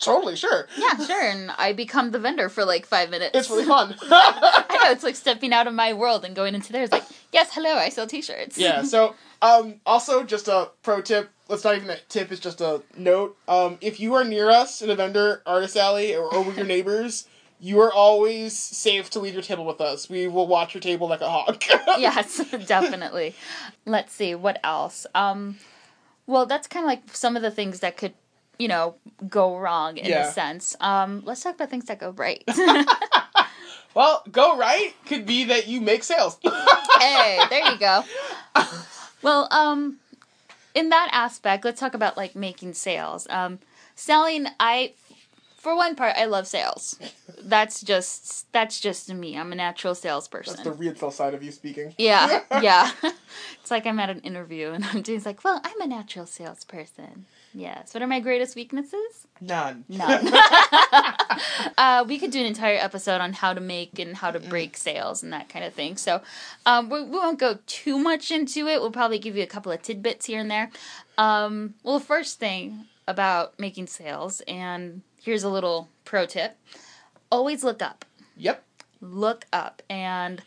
Totally, 0.00 0.34
sure. 0.34 0.66
yeah, 0.76 0.96
sure. 1.06 1.22
And 1.22 1.52
I 1.56 1.72
become 1.72 2.10
the 2.10 2.18
vendor 2.18 2.48
for 2.48 2.64
like 2.64 2.84
five 2.84 3.10
minutes. 3.10 3.30
It's 3.32 3.48
really 3.48 3.64
fun. 3.64 3.94
I 4.02 4.80
know 4.84 4.90
it's 4.90 5.04
like 5.04 5.14
stepping 5.14 5.52
out 5.52 5.68
of 5.68 5.72
my 5.74 5.92
world 5.92 6.24
and 6.24 6.34
going 6.34 6.56
into 6.56 6.72
theirs. 6.72 6.90
Like, 6.90 7.04
yes, 7.32 7.50
hello, 7.54 7.70
I 7.76 7.90
sell 7.90 8.06
T-shirts. 8.06 8.58
yeah, 8.58 8.82
so 8.82 9.14
um 9.40 9.76
also 9.86 10.24
just 10.24 10.48
a 10.48 10.70
pro 10.82 11.00
tip, 11.00 11.30
that's 11.48 11.62
not 11.62 11.76
even 11.76 11.90
a 11.90 11.96
tip, 12.08 12.32
it's 12.32 12.40
just 12.40 12.60
a 12.60 12.82
note. 12.96 13.36
Um 13.46 13.78
if 13.80 14.00
you 14.00 14.14
are 14.14 14.24
near 14.24 14.50
us 14.50 14.82
in 14.82 14.90
a 14.90 14.96
vendor 14.96 15.42
artist 15.46 15.76
alley 15.76 16.14
or, 16.16 16.24
or 16.34 16.42
with 16.42 16.56
your 16.56 16.66
neighbors, 16.74 17.28
you 17.60 17.80
are 17.80 17.92
always 17.92 18.56
safe 18.58 19.08
to 19.10 19.20
leave 19.20 19.32
your 19.34 19.42
table 19.42 19.64
with 19.64 19.80
us. 19.80 20.08
We 20.10 20.26
will 20.28 20.46
watch 20.46 20.74
your 20.74 20.80
table 20.80 21.08
like 21.08 21.20
a 21.20 21.28
hawk. 21.30 21.64
yes, 21.98 22.38
definitely. 22.66 23.34
Let's 23.86 24.12
see 24.12 24.34
what 24.34 24.58
else. 24.64 25.06
Um, 25.14 25.58
well, 26.26 26.46
that's 26.46 26.66
kind 26.66 26.84
of 26.84 26.88
like 26.88 27.02
some 27.14 27.36
of 27.36 27.42
the 27.42 27.50
things 27.50 27.80
that 27.80 27.96
could, 27.96 28.14
you 28.58 28.68
know, 28.68 28.96
go 29.28 29.56
wrong 29.58 29.96
in 29.96 30.06
Yeah. 30.06 30.28
a 30.28 30.32
sense. 30.32 30.76
Um, 30.80 31.22
let's 31.24 31.42
talk 31.42 31.54
about 31.54 31.70
things 31.70 31.84
that 31.86 31.98
go 31.98 32.10
right. 32.10 32.42
Well, 33.94 34.24
go 34.32 34.56
right 34.58 34.92
could 35.06 35.24
be 35.24 35.44
that 35.44 35.68
you 35.68 35.80
make 35.80 36.02
sales. 36.02 36.36
hey, 36.42 37.40
there 37.48 37.70
you 37.72 37.78
go. 37.78 38.02
Well, 39.22 39.46
um, 39.52 39.98
in 40.74 40.88
that 40.88 41.10
aspect, 41.12 41.64
let's 41.64 41.78
talk 41.78 41.94
about 41.94 42.16
like 42.16 42.34
making 42.34 42.74
sales. 42.74 43.28
Um, 43.30 43.60
selling, 43.94 44.46
I, 44.58 44.94
for 45.64 45.74
one 45.74 45.96
part, 45.96 46.14
I 46.16 46.26
love 46.26 46.46
sales. 46.46 46.98
That's 47.42 47.80
just 47.80 48.52
that's 48.52 48.78
just 48.78 49.12
me. 49.12 49.36
I'm 49.36 49.50
a 49.50 49.54
natural 49.54 49.94
salesperson. 49.94 50.56
That's 50.56 50.68
the 50.68 50.72
retail 50.72 51.10
side 51.10 51.32
of 51.32 51.42
you 51.42 51.50
speaking. 51.50 51.94
Yeah, 51.96 52.40
yeah. 52.62 52.90
it's 53.60 53.70
like 53.70 53.86
I'm 53.86 53.98
at 53.98 54.10
an 54.10 54.20
interview 54.20 54.72
and 54.72 54.84
I'm 54.92 55.00
doing 55.00 55.16
it's 55.16 55.26
like, 55.26 55.42
well, 55.42 55.62
I'm 55.64 55.80
a 55.80 55.86
natural 55.86 56.26
salesperson. 56.26 57.24
Yes. 57.54 57.94
What 57.94 58.02
are 58.02 58.06
my 58.06 58.20
greatest 58.20 58.56
weaknesses? 58.56 59.26
None. 59.40 59.84
None. 59.88 60.32
uh, 61.78 62.04
we 62.06 62.18
could 62.18 62.30
do 62.30 62.40
an 62.40 62.46
entire 62.46 62.76
episode 62.76 63.20
on 63.22 63.32
how 63.32 63.54
to 63.54 63.60
make 63.60 63.98
and 63.98 64.16
how 64.16 64.32
to 64.32 64.40
break 64.40 64.76
sales 64.76 65.22
and 65.22 65.32
that 65.32 65.48
kind 65.48 65.64
of 65.64 65.72
thing. 65.72 65.96
So 65.96 66.20
um, 66.66 66.90
we, 66.90 67.04
we 67.04 67.10
won't 67.10 67.38
go 67.38 67.60
too 67.66 67.98
much 67.98 68.30
into 68.30 68.66
it. 68.66 68.80
We'll 68.80 68.90
probably 68.90 69.18
give 69.18 69.36
you 69.36 69.42
a 69.42 69.46
couple 69.46 69.72
of 69.72 69.80
tidbits 69.80 70.26
here 70.26 70.40
and 70.40 70.50
there. 70.50 70.70
Um, 71.16 71.74
well, 71.84 72.00
the 72.00 72.04
first 72.04 72.38
thing 72.38 72.86
about 73.06 73.58
making 73.58 73.86
sales, 73.86 74.40
and 74.48 75.02
here's 75.24 75.44
a 75.44 75.48
little 75.48 75.88
pro 76.04 76.26
tip. 76.26 76.56
Always 77.30 77.64
look 77.64 77.82
up. 77.82 78.04
Yep. 78.36 78.62
look 79.00 79.46
up. 79.52 79.82
And 79.88 80.42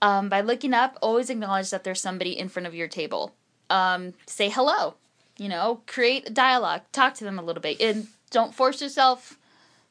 um, 0.00 0.28
by 0.28 0.40
looking 0.40 0.74
up 0.74 0.98
always 1.02 1.30
acknowledge 1.30 1.70
that 1.70 1.84
there's 1.84 2.00
somebody 2.00 2.38
in 2.38 2.48
front 2.48 2.66
of 2.66 2.74
your 2.74 2.88
table. 2.88 3.34
Um, 3.70 4.14
say 4.26 4.48
hello 4.48 4.94
you 5.38 5.48
know 5.48 5.80
create 5.86 6.28
a 6.28 6.32
dialogue 6.32 6.82
talk 6.92 7.14
to 7.14 7.24
them 7.24 7.38
a 7.38 7.42
little 7.42 7.62
bit. 7.62 7.80
And 7.80 8.08
don't 8.30 8.54
force 8.54 8.82
yourself 8.82 9.38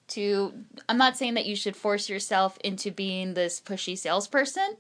to 0.10 0.54
i'm 0.88 0.98
not 0.98 1.18
saying 1.18 1.34
that 1.34 1.46
you 1.46 1.56
should 1.56 1.76
force 1.76 2.08
yourself 2.08 2.58
into 2.64 2.92
being 2.92 3.34
this 3.34 3.60
pushy 3.60 3.98
salesperson. 3.98 4.78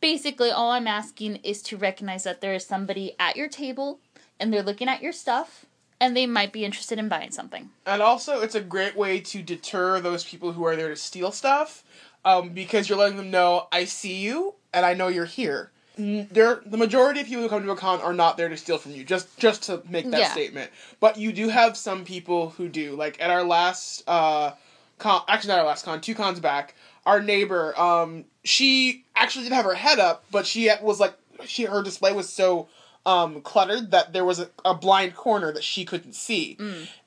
Basically 0.00 0.50
all 0.50 0.70
i'm 0.70 0.86
asking 0.86 1.36
is 1.36 1.60
to 1.62 1.76
recognize 1.76 2.24
that 2.24 2.40
there 2.40 2.54
is 2.54 2.64
somebody 2.64 3.14
at 3.18 3.36
your 3.36 3.48
table 3.48 4.00
and 4.40 4.52
they're 4.52 4.62
looking 4.62 4.88
at 4.88 5.02
your 5.02 5.12
stuff 5.12 5.66
and 6.02 6.16
they 6.16 6.26
might 6.26 6.52
be 6.52 6.64
interested 6.64 6.98
in 6.98 7.08
buying 7.08 7.30
something 7.30 7.70
And 7.86 8.02
also, 8.02 8.40
it's 8.40 8.56
a 8.56 8.60
great 8.60 8.96
way 8.96 9.20
to 9.20 9.40
deter 9.40 10.00
those 10.00 10.24
people 10.24 10.52
who 10.52 10.64
are 10.66 10.74
there 10.74 10.88
to 10.88 10.96
steal 10.96 11.30
stuff, 11.30 11.84
um, 12.24 12.50
because 12.50 12.88
you're 12.88 12.98
letting 12.98 13.16
them 13.16 13.30
know, 13.30 13.68
I 13.70 13.84
see 13.84 14.16
you, 14.16 14.54
and 14.74 14.84
I 14.84 14.94
know 14.94 15.06
you're 15.08 15.24
here. 15.24 15.70
There, 15.96 16.60
the 16.66 16.78
majority 16.78 17.20
of 17.20 17.26
people 17.26 17.42
who 17.42 17.48
come 17.48 17.62
to 17.64 17.70
a 17.70 17.76
con 17.76 18.00
are 18.00 18.12
not 18.14 18.36
there 18.36 18.48
to 18.48 18.56
steal 18.56 18.78
from 18.78 18.92
you. 18.92 19.04
Just, 19.04 19.38
just 19.38 19.62
to 19.64 19.82
make 19.88 20.10
that 20.10 20.18
Yeah. 20.18 20.32
statement. 20.32 20.70
But 20.98 21.18
you 21.18 21.32
do 21.32 21.48
have 21.50 21.76
some 21.76 22.04
people 22.04 22.50
who 22.50 22.68
do. 22.68 22.96
Like 22.96 23.20
at 23.20 23.30
our 23.30 23.44
last 23.44 24.02
uh, 24.08 24.52
con, 24.98 25.22
actually 25.28 25.48
not 25.48 25.60
our 25.60 25.66
last 25.66 25.84
con, 25.84 26.00
two 26.00 26.14
cons 26.14 26.40
back, 26.40 26.74
our 27.06 27.20
neighbor, 27.20 27.78
um, 27.78 28.24
she 28.42 29.04
actually 29.14 29.44
did 29.44 29.52
have 29.52 29.64
her 29.66 29.74
head 29.74 29.98
up, 30.00 30.24
but 30.32 30.46
she 30.46 30.68
was 30.82 30.98
like, 30.98 31.14
she 31.44 31.64
her 31.64 31.82
display 31.82 32.12
was 32.12 32.28
so 32.28 32.68
um, 33.04 33.40
cluttered 33.42 33.90
that 33.90 34.12
there 34.12 34.24
was 34.24 34.38
a, 34.38 34.48
a 34.64 34.74
blind 34.74 35.14
corner 35.14 35.52
that 35.52 35.64
she 35.64 35.84
couldn't 35.84 36.14
see, 36.14 36.56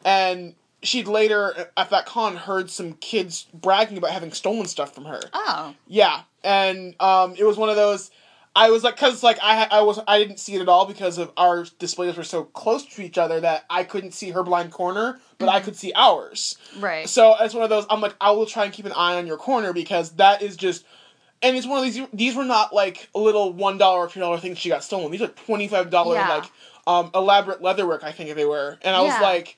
and 0.04 0.56
she'd 0.84 1.08
later 1.08 1.70
at 1.78 1.90
that 1.90 2.06
con 2.06 2.36
heard 2.36 2.70
some 2.70 2.94
kids 2.94 3.48
bragging 3.54 3.98
about 3.98 4.12
having 4.12 4.32
stolen 4.32 4.68
stuff 4.68 4.94
from 4.94 5.06
her. 5.06 5.22
Oh. 5.34 5.74
Yeah, 5.88 6.22
and 6.44 6.96
um, 7.02 7.36
it 7.38 7.44
was 7.44 7.58
one 7.58 7.70
of 7.70 7.76
those. 7.76 8.12
I 8.58 8.70
was 8.70 8.84
like, 8.86 8.96
cause 8.96 9.22
like 9.22 9.38
I 9.44 9.68
I 9.70 9.82
was 9.82 10.00
I 10.08 10.18
didn't 10.18 10.40
see 10.40 10.56
it 10.56 10.62
at 10.62 10.70
all 10.70 10.86
because 10.86 11.18
of 11.18 11.32
our 11.36 11.66
displays 11.80 12.16
were 12.16 12.24
so 12.24 12.46
close 12.46 12.86
to 12.86 13.02
each 13.02 13.18
other 13.18 13.42
that 13.42 13.66
I 13.70 13.84
couldn't 13.84 14.12
see 14.12 14.32
her 14.32 14.44
blind 14.44 14.72
corner, 14.72 15.20
but 15.40 15.50
I 15.50 15.60
could 15.60 15.76
see 15.76 15.92
ours. 15.94 16.58
Right. 16.80 17.10
So 17.10 17.36
it's 17.40 17.54
one 17.54 17.64
of 17.64 17.70
those. 17.70 17.86
I'm 17.90 18.00
like, 18.00 18.16
I 18.22 18.32
will 18.32 18.46
try 18.46 18.64
and 18.64 18.72
keep 18.72 18.86
an 18.86 18.94
eye 18.94 19.18
on 19.18 19.28
your 19.28 19.38
corner 19.38 19.74
because 19.74 20.12
that 20.12 20.42
is 20.42 20.56
just. 20.56 20.86
And 21.42 21.56
it's 21.56 21.68
one 21.68 21.78
of 21.80 21.84
these. 21.94 22.06
These 22.14 22.36
were 22.36 22.46
not 22.46 22.74
like 22.74 23.10
little 23.14 23.54
one 23.54 23.78
dollar 23.78 24.00
or 24.06 24.08
two 24.10 24.20
dollar 24.20 24.40
things 24.40 24.58
she 24.58 24.70
got 24.70 24.84
stolen. 24.84 25.12
These 25.12 25.22
are 25.22 25.28
twenty 25.28 25.68
five 25.68 25.90
dollar 25.90 26.16
Yeah. 26.16 26.28
like 26.30 26.46
um 26.88 27.12
elaborate 27.14 27.62
leatherwork. 27.62 28.04
I 28.04 28.12
think 28.12 28.34
they 28.36 28.46
were, 28.46 28.78
and 28.82 28.96
I 28.96 29.02
was 29.02 29.20
like, 29.22 29.58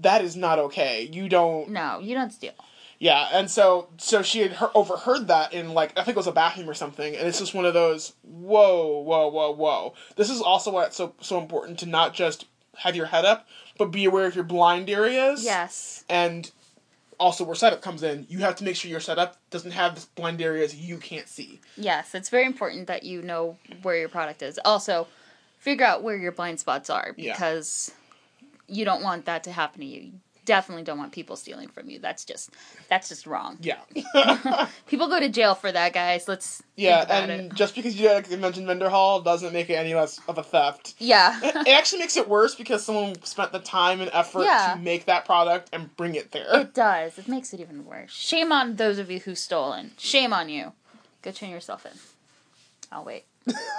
that 0.00 0.22
is 0.22 0.36
not 0.36 0.58
okay. 0.58 1.08
You 1.12 1.28
don't. 1.28 1.70
No, 1.70 1.98
you 2.00 2.14
don't 2.14 2.32
steal. 2.32 2.52
Yeah, 3.00 3.28
and 3.32 3.50
so 3.50 3.88
so 3.96 4.22
she 4.22 4.40
had 4.40 4.52
he- 4.52 4.66
overheard 4.74 5.26
that 5.28 5.52
in 5.52 5.74
like 5.74 5.90
I 5.98 6.04
think 6.04 6.16
it 6.16 6.18
was 6.18 6.26
a 6.28 6.32
bathroom 6.32 6.70
or 6.70 6.74
something, 6.74 7.16
and 7.16 7.26
it's 7.26 7.38
just 7.40 7.54
one 7.54 7.64
of 7.66 7.74
those 7.74 8.12
whoa 8.22 9.00
whoa 9.00 9.28
whoa 9.28 9.50
whoa. 9.52 9.94
This 10.16 10.30
is 10.30 10.40
also 10.40 10.70
why 10.70 10.84
it's 10.84 10.96
so 10.96 11.14
so 11.20 11.38
important 11.40 11.78
to 11.80 11.86
not 11.86 12.14
just 12.14 12.46
have 12.78 12.94
your 12.96 13.06
head 13.06 13.24
up, 13.24 13.46
but 13.78 13.86
be 13.86 14.04
aware 14.04 14.26
of 14.26 14.34
your 14.34 14.44
blind 14.44 14.88
areas. 14.88 15.44
Yes. 15.44 16.04
And 16.08 16.50
also 17.18 17.44
where 17.44 17.54
setup 17.54 17.80
comes 17.82 18.02
in, 18.02 18.26
you 18.28 18.38
have 18.40 18.56
to 18.56 18.64
make 18.64 18.76
sure 18.76 18.90
your 18.90 19.00
setup 19.00 19.36
doesn't 19.50 19.70
have 19.72 19.94
this 19.94 20.04
blind 20.06 20.40
areas 20.42 20.74
you 20.74 20.98
can't 20.98 21.28
see. 21.28 21.60
Yes, 21.76 22.14
it's 22.14 22.28
very 22.28 22.46
important 22.46 22.86
that 22.86 23.02
you 23.02 23.22
know 23.22 23.56
where 23.82 23.96
your 23.96 24.08
product 24.08 24.42
is. 24.42 24.58
Also, 24.64 25.06
figure 25.58 25.86
out 25.86 26.02
where 26.02 26.16
your 26.16 26.32
blind 26.32 26.60
spots 26.60 26.90
are 26.90 27.14
Yeah. 27.16 27.32
because 27.32 27.92
you 28.66 28.84
don't 28.84 29.02
want 29.02 29.26
that 29.26 29.44
to 29.44 29.52
happen 29.52 29.80
to 29.80 29.86
you. 29.86 30.12
Definitely 30.44 30.82
don't 30.84 30.98
want 30.98 31.12
people 31.12 31.36
stealing 31.36 31.68
from 31.68 31.88
you. 31.88 31.98
That's 31.98 32.24
just 32.24 32.50
that's 32.88 33.08
just 33.08 33.26
wrong. 33.26 33.58
Yeah. 33.60 33.78
People 34.86 35.08
go 35.08 35.18
to 35.20 35.28
jail 35.28 35.54
for 35.54 35.72
that, 35.72 35.92
guys. 35.92 36.28
Let's 36.28 36.62
yeah, 36.76 37.06
and 37.08 37.30
it. 37.30 37.54
just 37.54 37.74
because 37.74 37.98
you 37.98 38.08
convention 38.22 38.66
vendor 38.66 38.88
hall 38.90 39.20
doesn't 39.20 39.52
make 39.52 39.70
it 39.70 39.74
any 39.74 39.94
less 39.94 40.20
of 40.28 40.38
a 40.38 40.42
theft. 40.42 40.94
Yeah. 40.98 41.38
It 41.42 41.68
actually 41.68 42.00
makes 42.00 42.16
it 42.16 42.28
worse 42.28 42.54
because 42.54 42.84
someone 42.84 43.14
spent 43.22 43.52
the 43.52 43.60
time 43.60 44.00
and 44.00 44.10
effort 44.12 44.42
Yeah. 44.44 44.74
to 44.74 44.80
make 44.80 45.06
that 45.06 45.24
product 45.24 45.70
and 45.72 45.94
bring 45.96 46.14
it 46.14 46.32
there. 46.32 46.60
It 46.60 46.74
does. 46.74 47.18
It 47.18 47.28
makes 47.28 47.54
it 47.54 47.60
even 47.60 47.84
worse. 47.86 48.12
Shame 48.12 48.52
on 48.52 48.76
those 48.76 48.98
of 48.98 49.10
you 49.10 49.20
who 49.20 49.34
stolen. 49.34 49.92
Shame 49.98 50.32
on 50.32 50.48
you. 50.48 50.72
Go 51.22 51.30
turn 51.30 51.50
yourself 51.50 51.86
in. 51.86 51.92
I'll 52.92 53.04
wait. 53.04 53.24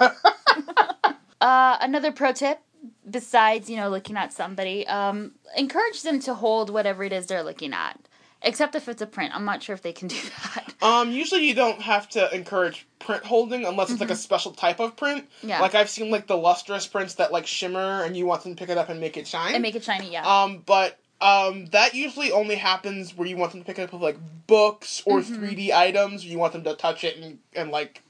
uh, 1.40 1.76
another 1.80 2.12
pro 2.12 2.32
tip, 2.32 2.60
besides 3.08 3.68
you 3.70 3.76
know 3.76 3.88
looking 3.88 4.16
at 4.16 4.32
somebody, 4.32 4.86
um, 4.86 5.32
encourage 5.56 6.02
them 6.02 6.20
to 6.20 6.34
hold 6.34 6.70
whatever 6.70 7.04
it 7.04 7.12
is 7.12 7.26
they're 7.26 7.42
looking 7.42 7.72
at. 7.72 7.98
Except 8.42 8.74
if 8.74 8.88
it's 8.88 9.00
a 9.02 9.06
print, 9.06 9.34
I'm 9.34 9.44
not 9.44 9.62
sure 9.62 9.74
if 9.74 9.82
they 9.82 9.92
can 9.92 10.08
do 10.16 10.16
that. 10.54 10.74
Um, 10.82 11.10
usually 11.10 11.46
you 11.48 11.54
don't 11.54 11.80
have 11.80 12.08
to 12.10 12.32
encourage 12.34 12.86
print 12.98 13.24
holding 13.24 13.64
unless 13.64 13.90
it's 13.90 14.00
like 14.00 14.10
a 14.10 14.16
special 14.16 14.52
type 14.52 14.78
of 14.78 14.94
print. 14.96 15.24
Mm-hmm. 15.38 15.48
Yeah. 15.48 15.60
Like 15.60 15.74
I've 15.74 15.88
seen 15.88 16.10
like 16.10 16.26
the 16.26 16.36
lustrous 16.36 16.86
prints 16.86 17.14
that 17.14 17.32
like 17.32 17.46
shimmer 17.46 18.04
and 18.04 18.16
you 18.16 18.26
want 18.26 18.42
them 18.42 18.54
to 18.54 18.58
pick 18.60 18.68
it 18.70 18.76
up 18.78 18.88
and 18.88 19.00
make 19.00 19.16
it 19.16 19.26
shine. 19.26 19.54
And 19.54 19.62
make 19.62 19.74
it 19.74 19.82
shiny, 19.84 20.12
yeah. 20.12 20.24
um, 20.26 20.62
but 20.66 20.98
um, 21.20 21.66
that 21.66 21.94
usually 21.94 22.30
only 22.30 22.56
happens 22.56 23.16
where 23.16 23.26
you 23.26 23.38
want 23.38 23.52
them 23.52 23.62
to 23.62 23.66
pick 23.66 23.78
it 23.78 23.84
up 23.84 23.92
with 23.94 24.02
like 24.02 24.18
books 24.46 25.02
or 25.06 25.20
Mm-hmm. 25.20 25.44
3D 25.44 25.72
items. 25.72 26.24
You 26.24 26.38
want 26.38 26.52
them 26.52 26.62
to 26.64 26.74
touch 26.74 27.04
it 27.04 27.16
and 27.16 27.38
and 27.54 27.70
like 27.70 28.02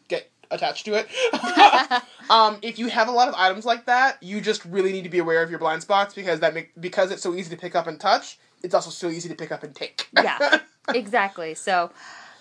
attached 0.51 0.85
to 0.87 0.95
it. 0.95 1.09
um, 2.31 2.59
if 2.63 2.79
you 2.79 2.89
have 2.89 3.09
a 3.09 3.13
lot 3.13 3.29
of 3.29 3.35
items 3.35 3.65
like 3.65 3.87
that, 3.87 4.23
you 4.23 4.41
just 4.41 4.65
really 4.65 4.93
need 4.93 5.05
to 5.05 5.11
be 5.11 5.19
aware 5.19 5.43
of 5.43 5.51
your 5.51 5.59
blind 5.59 5.83
spots 5.83 6.15
because 6.15 6.41
that 6.41 6.55
make 6.55 6.73
because 6.81 7.11
it's 7.11 7.23
so 7.23 7.35
easy 7.35 7.51
to 7.51 7.61
pick 7.61 7.75
up 7.75 7.87
and 7.87 8.01
touch. 8.01 8.39
It's 8.63 8.75
also 8.75 8.91
so 8.91 9.09
easy 9.09 9.29
to 9.29 9.35
pick 9.35 9.53
up 9.53 9.63
and 9.63 9.75
take. 9.75 10.09
yeah 10.23 10.61
exactly 10.95 11.55
so 11.55 11.91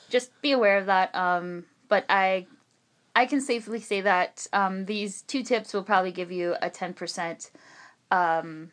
just 0.10 0.30
be 0.42 0.52
aware 0.52 0.78
of 0.78 0.86
that 0.86 1.14
um 1.16 1.66
but 1.88 2.06
i 2.10 2.46
i 3.16 3.26
can 3.26 3.42
safely 3.42 3.80
say 3.80 4.02
that 4.02 4.46
um 4.54 4.86
these 4.86 5.22
two 5.24 5.44
tips 5.44 5.74
will 5.74 5.84
probably 5.84 6.12
give 6.12 6.32
you 6.32 6.56
a 6.62 6.70
10% 6.70 7.50
um 8.12 8.70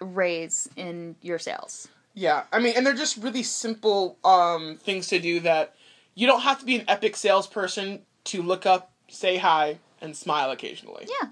raise 0.00 0.68
in 0.76 1.16
your 1.22 1.38
sales 1.38 1.88
Yeah, 2.14 2.44
I 2.52 2.60
mean, 2.60 2.74
and 2.76 2.86
they're 2.86 2.94
just 2.94 3.16
really 3.18 3.42
simple 3.42 4.18
um, 4.24 4.78
things 4.78 5.08
to 5.08 5.18
do 5.18 5.40
that 5.40 5.74
you 6.14 6.26
don't 6.26 6.40
have 6.40 6.58
to 6.60 6.66
be 6.66 6.76
an 6.76 6.84
epic 6.88 7.16
salesperson 7.16 8.02
to 8.26 8.42
look 8.42 8.66
up, 8.66 8.90
say 9.08 9.36
hi, 9.38 9.78
and 10.00 10.16
smile 10.16 10.50
occasionally. 10.50 11.06
yeah 11.20 11.28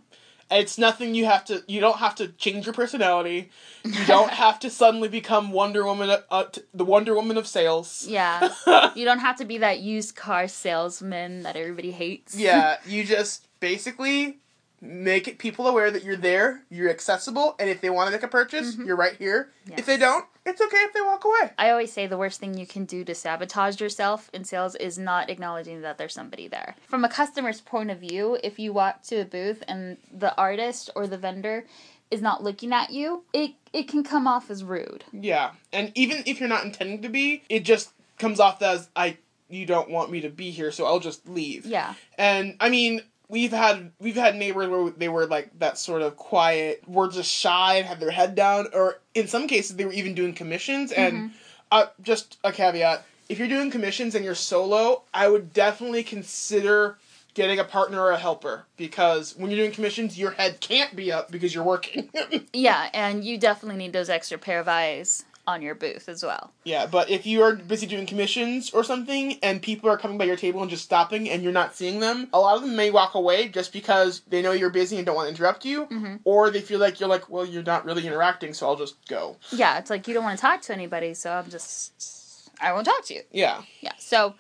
It's 0.51 0.79
nothing 0.79 1.15
you 1.15 1.25
have 1.25 1.45
to. 1.47 1.63
You 1.67 1.81
don't 1.81 1.99
have 1.99 2.15
to 2.17 2.29
change 2.29 2.67
your 2.67 2.75
personality. 2.75 3.51
You 3.85 4.05
don't 4.07 4.31
have 4.45 4.59
to 4.61 4.71
suddenly 4.71 5.09
become 5.09 5.53
Wonder 5.53 5.85
Woman, 5.85 6.11
uh, 6.31 6.45
t- 6.45 6.63
the 6.75 6.85
Wonder 6.85 7.15
Woman 7.15 7.37
of 7.37 7.47
sales. 7.47 8.07
yeah 8.09 8.49
you 8.95 9.05
don't 9.05 9.21
have 9.21 9.37
to 9.37 9.45
be 9.45 9.59
that 9.59 9.81
used 9.81 10.15
car 10.17 10.47
salesman 10.49 11.43
that 11.45 11.57
everybody 11.57 11.91
hates 11.93 12.37
yeah, 12.39 12.77
you 12.87 13.05
just 13.05 13.49
basically 13.61 14.39
make 14.85 15.27
it 15.27 15.39
people 15.39 15.67
aware 15.67 15.91
that 15.91 16.05
you're 16.05 16.17
there, 16.17 16.63
you're 16.69 16.91
accessible, 16.91 17.57
and 17.59 17.71
if 17.71 17.81
they 17.81 17.91
want 17.91 18.09
to 18.09 18.13
make 18.13 18.23
a 18.23 18.29
purchase, 18.29 18.75
mm-hmm. 18.75 18.87
you're 18.87 18.97
right 18.97 19.17
here. 19.17 19.51
Yes. 19.67 19.81
If 19.81 19.87
they 19.87 19.97
don't, 19.97 20.25
it's 20.45 20.61
okay 20.61 20.77
if 20.77 20.93
they 20.93 21.01
walk 21.01 21.25
away. 21.25 21.53
I 21.57 21.71
always 21.71 21.93
say 21.93 22.07
the 22.07 22.19
worst 22.19 22.39
thing 22.39 22.59
you 22.59 22.67
can 22.67 22.85
do 22.85 23.05
to 23.05 23.15
sabotage 23.15 23.81
yourself 23.81 24.31
in 24.35 24.45
sales 24.45 24.75
is 24.75 24.99
not 24.99 25.31
acknowledging 25.31 25.81
that 25.81 25.97
there's 25.97 26.13
somebody 26.13 26.49
there. 26.49 26.77
From 26.87 27.05
a 27.05 27.09
customer's 27.09 27.61
point 27.61 27.91
of 27.91 27.99
view, 27.99 28.39
if 28.45 28.59
you 28.59 28.73
walk 28.73 29.03
to 29.05 29.23
a 29.23 29.25
booth 29.25 29.63
and 29.67 29.97
the 30.13 30.37
artist 30.37 30.91
or 30.95 31.07
the 31.07 31.19
vendor 31.19 31.65
is 32.11 32.21
not 32.21 32.43
looking 32.43 32.73
at 32.73 32.91
you, 32.91 33.25
it 33.33 33.53
it 33.73 33.89
can 33.89 34.05
come 34.05 34.27
off 34.29 34.51
as 34.51 34.63
rude. 34.63 35.05
Yeah, 35.13 35.53
and 35.73 35.91
even 35.95 36.23
if 36.27 36.41
you're 36.41 36.49
not 36.49 36.65
intending 36.65 37.03
to 37.03 37.09
be, 37.09 37.43
it 37.49 37.65
just 37.65 37.93
comes 38.19 38.39
off 38.39 38.63
as 38.63 38.89
I 38.95 39.17
you 39.49 39.67
don't 39.67 39.91
want 39.91 40.11
me 40.11 40.21
to 40.23 40.29
be 40.29 40.51
here, 40.51 40.71
so 40.71 40.87
I'll 40.87 41.01
just 41.01 41.29
leave. 41.29 41.67
Yeah. 41.67 41.95
And 42.19 42.57
I 42.61 42.69
mean, 42.69 43.03
we've 43.35 43.53
had 43.53 43.91
we've 43.99 44.15
had 44.15 44.37
neighbors 44.37 44.69
where 44.69 44.91
they 44.91 45.09
were 45.09 45.27
like 45.27 45.59
that 45.59 45.77
sort 45.77 46.03
of 46.03 46.17
quiet, 46.17 46.89
were 46.89 47.09
just 47.09 47.31
shy 47.31 47.75
and 47.75 47.87
had 47.87 47.99
their 47.99 48.13
head 48.13 48.37
down, 48.37 48.69
or 48.73 49.01
in 49.13 49.27
some 49.27 49.49
cases 49.49 49.77
they 49.77 49.85
were 49.85 49.93
even 49.93 50.15
doing 50.15 50.33
commissions. 50.33 50.93
And 50.93 51.33
uh, 51.73 51.87
just 52.01 52.39
a 52.45 52.53
caveat: 52.53 53.05
if 53.29 53.39
you're 53.39 53.49
doing 53.49 53.73
commissions 53.73 54.15
and 54.15 54.25
you're 54.25 54.37
solo, 54.37 55.03
I 55.13 55.29
would 55.29 55.53
definitely 55.53 56.05
consider 56.05 56.97
getting 57.35 57.59
a 57.59 57.65
partner 57.65 58.01
or 58.01 58.13
a 58.13 58.17
helper 58.17 58.67
because 58.77 59.37
when 59.37 59.51
you're 59.51 59.59
doing 59.59 59.73
commissions, 59.73 60.17
your 60.17 60.31
head 60.31 60.61
can't 60.61 60.95
be 60.95 61.11
up 61.11 61.33
because 61.33 61.53
you're 61.53 61.65
working. 61.65 62.09
Yeah, 62.53 62.89
and 62.95 63.25
you 63.25 63.37
definitely 63.37 63.79
need 63.79 63.93
those 63.93 64.09
extra 64.09 64.39
pair 64.39 64.61
of 64.61 64.69
eyes 64.69 65.25
on 65.47 65.63
your 65.63 65.75
booth 65.75 66.09
as 66.09 66.23
well. 66.23 66.53
Yeah, 66.65 66.87
but 66.87 67.11
if 67.11 67.27
you 67.27 67.43
are 67.43 67.55
busy 67.55 67.87
doing 67.87 68.07
commissions 68.07 68.71
or 68.71 68.83
something 68.83 69.39
and 69.43 69.61
people 69.61 69.91
are 69.91 69.99
coming 69.99 70.19
by 70.19 70.25
your 70.25 70.37
table 70.37 70.63
and 70.63 70.71
just 70.71 70.85
stopping 70.85 71.29
and 71.29 71.43
you're 71.43 71.53
not 71.53 71.75
seeing 71.75 72.01
them, 72.01 72.29
a 72.33 72.41
lot 72.41 72.57
of 72.57 72.63
them 72.63 72.77
may 72.77 72.91
walk 72.91 73.15
away 73.15 73.49
just 73.49 73.73
because 73.73 74.23
they 74.29 74.43
know 74.43 74.53
you're 74.53 74.71
busy 74.71 74.97
and 74.97 75.07
don't 75.07 75.17
want 75.17 75.27
to 75.27 75.31
interrupt 75.31 75.65
you, 75.65 76.19
or 76.25 76.51
they 76.51 76.61
feel 76.61 76.81
like 76.81 77.01
you're 77.01 77.09
like, 77.09 77.29
well, 77.29 77.45
you're 77.45 77.63
not 77.63 77.85
really 77.85 78.07
interacting, 78.07 78.55
so 78.55 78.67
I'll 78.67 78.77
just 78.77 78.97
go. 79.09 79.37
Yeah, 79.53 79.79
it's 79.79 79.91
like 79.91 80.09
you 80.09 80.15
don't 80.15 80.25
want 80.25 80.39
to 80.39 80.43
talk 80.43 80.63
to 80.63 80.73
anybody, 80.73 81.15
so 81.15 81.33
I'm 81.33 81.51
just 81.51 82.51
I 82.61 82.73
won't 82.73 82.87
talk 82.87 83.05
to 83.07 83.15
you. 83.15 83.23
Yeah. 83.31 83.63
Yeah. 83.81 83.93
So 83.99 84.35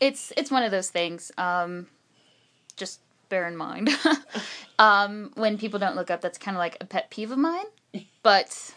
it's 0.00 0.32
it's 0.36 0.50
one 0.50 0.62
of 0.62 0.70
those 0.70 0.90
things. 0.90 1.32
Um 1.38 1.86
just 2.76 3.00
bear 3.28 3.46
in 3.48 3.56
mind. 3.56 3.90
um 4.78 5.30
when 5.34 5.58
people 5.58 5.78
don't 5.78 5.96
look 5.96 6.10
up, 6.10 6.20
that's 6.20 6.38
kind 6.38 6.56
of 6.56 6.58
like 6.58 6.76
a 6.80 6.84
pet 6.84 7.10
peeve 7.10 7.30
of 7.30 7.38
mine, 7.38 7.66
but 8.22 8.74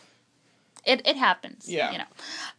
it 0.86 1.02
it 1.06 1.16
happens, 1.18 1.70
Yeah. 1.70 1.92
you 1.92 1.98
know. 1.98 2.06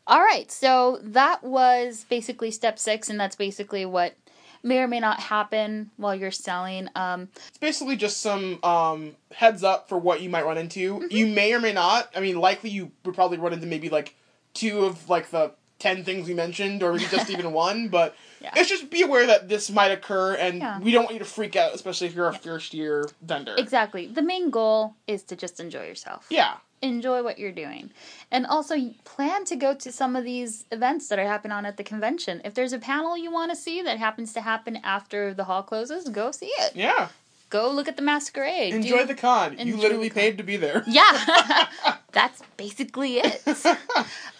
All 0.06 0.20
right. 0.20 0.50
So 0.50 0.98
that 1.02 1.42
was 1.42 2.04
basically 2.08 2.50
step 2.50 2.78
6 2.78 3.08
and 3.10 3.18
that's 3.18 3.36
basically 3.36 3.84
what 3.86 4.14
may 4.62 4.78
or 4.78 4.88
may 4.88 4.98
not 5.00 5.20
happen 5.20 5.90
while 5.96 6.14
you're 6.14 6.30
selling. 6.30 6.88
Um 6.94 7.28
It's 7.48 7.58
basically 7.58 7.96
just 7.96 8.20
some 8.20 8.58
um, 8.64 9.16
heads 9.32 9.62
up 9.62 9.88
for 9.88 9.98
what 9.98 10.20
you 10.20 10.28
might 10.30 10.44
run 10.44 10.58
into. 10.58 10.94
Mm-hmm. 10.94 11.06
You 11.16 11.26
may 11.28 11.52
or 11.52 11.60
may 11.60 11.72
not. 11.72 12.10
I 12.16 12.20
mean, 12.20 12.38
likely 12.38 12.70
you 12.70 12.90
would 13.04 13.14
probably 13.14 13.38
run 13.38 13.52
into 13.52 13.66
maybe 13.66 13.88
like 13.88 14.14
two 14.54 14.84
of 14.84 15.08
like 15.08 15.30
the 15.30 15.52
ten 15.78 16.02
things 16.04 16.26
we 16.26 16.32
mentioned, 16.32 16.82
or 16.82 16.92
maybe 16.94 17.04
just 17.10 17.28
even 17.36 17.52
one. 17.52 17.88
But 17.88 18.16
Yeah. 18.40 18.52
it's 18.56 18.68
just 18.68 18.88
be 18.90 19.02
aware 19.02 19.26
that 19.26 19.48
this 19.48 19.70
might 19.70 19.90
occur, 19.90 20.34
and 20.34 20.58
Yeah. 20.60 20.78
we 20.80 20.90
don't 20.90 21.04
want 21.04 21.12
you 21.14 21.18
to 21.20 21.24
freak 21.26 21.54
out, 21.54 21.74
especially 21.74 22.06
if 22.06 22.14
you're 22.14 22.28
a 22.28 22.34
first 22.34 22.72
year 22.74 23.08
vendor. 23.20 23.54
exactly. 23.58 24.06
The 24.06 24.22
main 24.22 24.48
goal 24.50 24.94
is 25.06 25.22
to 25.24 25.36
just 25.36 25.60
enjoy 25.60 25.86
yourself. 25.86 26.26
Yeah. 26.30 26.54
Enjoy 26.82 27.22
what 27.22 27.38
you're 27.38 27.52
doing. 27.52 27.90
And 28.30 28.46
also 28.46 28.76
plan 29.04 29.44
to 29.46 29.56
go 29.56 29.74
to 29.74 29.92
some 29.92 30.16
of 30.16 30.24
these 30.24 30.64
events 30.70 31.08
that 31.08 31.18
are 31.18 31.26
happening 31.26 31.52
on 31.52 31.66
at 31.66 31.76
the 31.76 31.84
convention. 31.84 32.40
If 32.44 32.54
there's 32.54 32.72
a 32.72 32.78
panel 32.78 33.16
you 33.16 33.30
want 33.30 33.50
to 33.50 33.56
see 33.56 33.82
that 33.82 33.98
happens 33.98 34.32
to 34.34 34.40
happen 34.40 34.76
after 34.82 35.34
the 35.34 35.44
hall 35.44 35.62
closes, 35.62 36.08
go 36.08 36.30
see 36.30 36.46
it. 36.46 36.76
Yeah. 36.76 37.08
Go 37.56 37.70
look 37.70 37.88
at 37.88 37.96
the 37.96 38.02
masquerade. 38.02 38.74
Enjoy 38.74 38.98
Do- 39.00 39.06
the 39.06 39.14
con. 39.14 39.58
You 39.58 39.76
literally 39.76 40.10
paid 40.10 40.38
to 40.38 40.44
be 40.44 40.56
there. 40.56 40.82
Yeah, 40.86 41.66
that's 42.12 42.42
basically 42.56 43.18
it. 43.18 43.42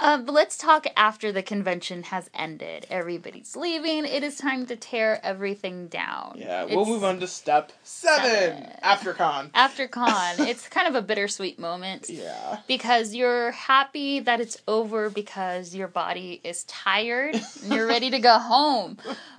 Um, 0.01 0.25
but 0.25 0.33
let's 0.33 0.57
talk 0.57 0.87
after 0.97 1.33
the 1.33 1.43
convention 1.43 2.05
has 2.05 2.31
ended. 2.35 2.87
Everybody's 2.91 3.57
leaving. 3.57 4.05
It 4.05 4.23
is 4.23 4.37
time 4.37 4.67
to 4.67 4.77
tear 4.77 5.21
everything 5.23 5.89
down. 5.89 6.37
Yeah, 6.39 6.65
we'll 6.65 6.87
move 6.87 7.05
on 7.05 7.21
to 7.21 7.27
step 7.27 7.73
seven, 7.83 8.25
Seven. 8.31 8.73
after 8.83 9.13
con. 9.13 9.51
After 9.55 9.89
con, 9.89 10.41
it's 10.41 10.69
kind 10.69 10.89
of 10.89 10.95
a 10.95 11.03
bittersweet 11.03 11.59
moment. 11.59 12.09
Yeah. 12.09 12.59
because 12.67 13.15
you're 13.15 13.51
happy 13.53 14.21
that 14.21 14.41
it's 14.41 14.57
over 14.67 15.11
because 15.11 15.75
your 15.75 15.89
body 15.89 16.41
is 16.45 16.65
tired 16.65 17.35
and 17.63 17.73
you're 17.73 17.87
ready 17.87 18.11
to 18.11 18.19
go 18.19 18.39
home. 18.39 18.97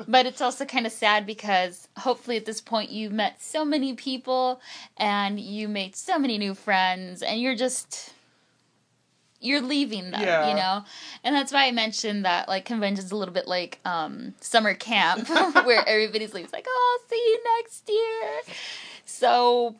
But 0.07 0.25
it's 0.25 0.41
also 0.41 0.65
kind 0.65 0.85
of 0.85 0.91
sad 0.91 1.25
because 1.25 1.87
hopefully 1.97 2.37
at 2.37 2.45
this 2.45 2.61
point 2.61 2.91
you've 2.91 3.11
met 3.11 3.41
so 3.41 3.65
many 3.67 3.93
people 3.93 4.59
and 4.97 5.39
you 5.39 5.67
made 5.67 5.95
so 5.95 6.17
many 6.17 6.37
new 6.37 6.55
friends 6.55 7.21
and 7.21 7.39
you're 7.41 7.55
just 7.55 8.13
you're 9.39 9.61
leaving 9.61 10.09
them, 10.09 10.21
Yeah. 10.21 10.49
you 10.49 10.55
know? 10.55 10.83
And 11.23 11.35
that's 11.35 11.53
why 11.53 11.67
I 11.67 11.71
mentioned 11.71 12.25
that 12.25 12.47
like 12.47 12.65
convention's 12.65 13.11
a 13.11 13.15
little 13.15 13.33
bit 13.33 13.47
like 13.47 13.79
um 13.85 14.33
summer 14.41 14.73
camp 14.73 15.29
where 15.65 15.87
everybody's 15.87 16.33
leaves 16.33 16.51
like, 16.51 16.65
"Oh, 16.67 16.99
I'll 17.03 17.09
see 17.09 17.15
you 17.17 17.43
next 17.59 17.87
year." 17.87 18.55
So 19.05 19.75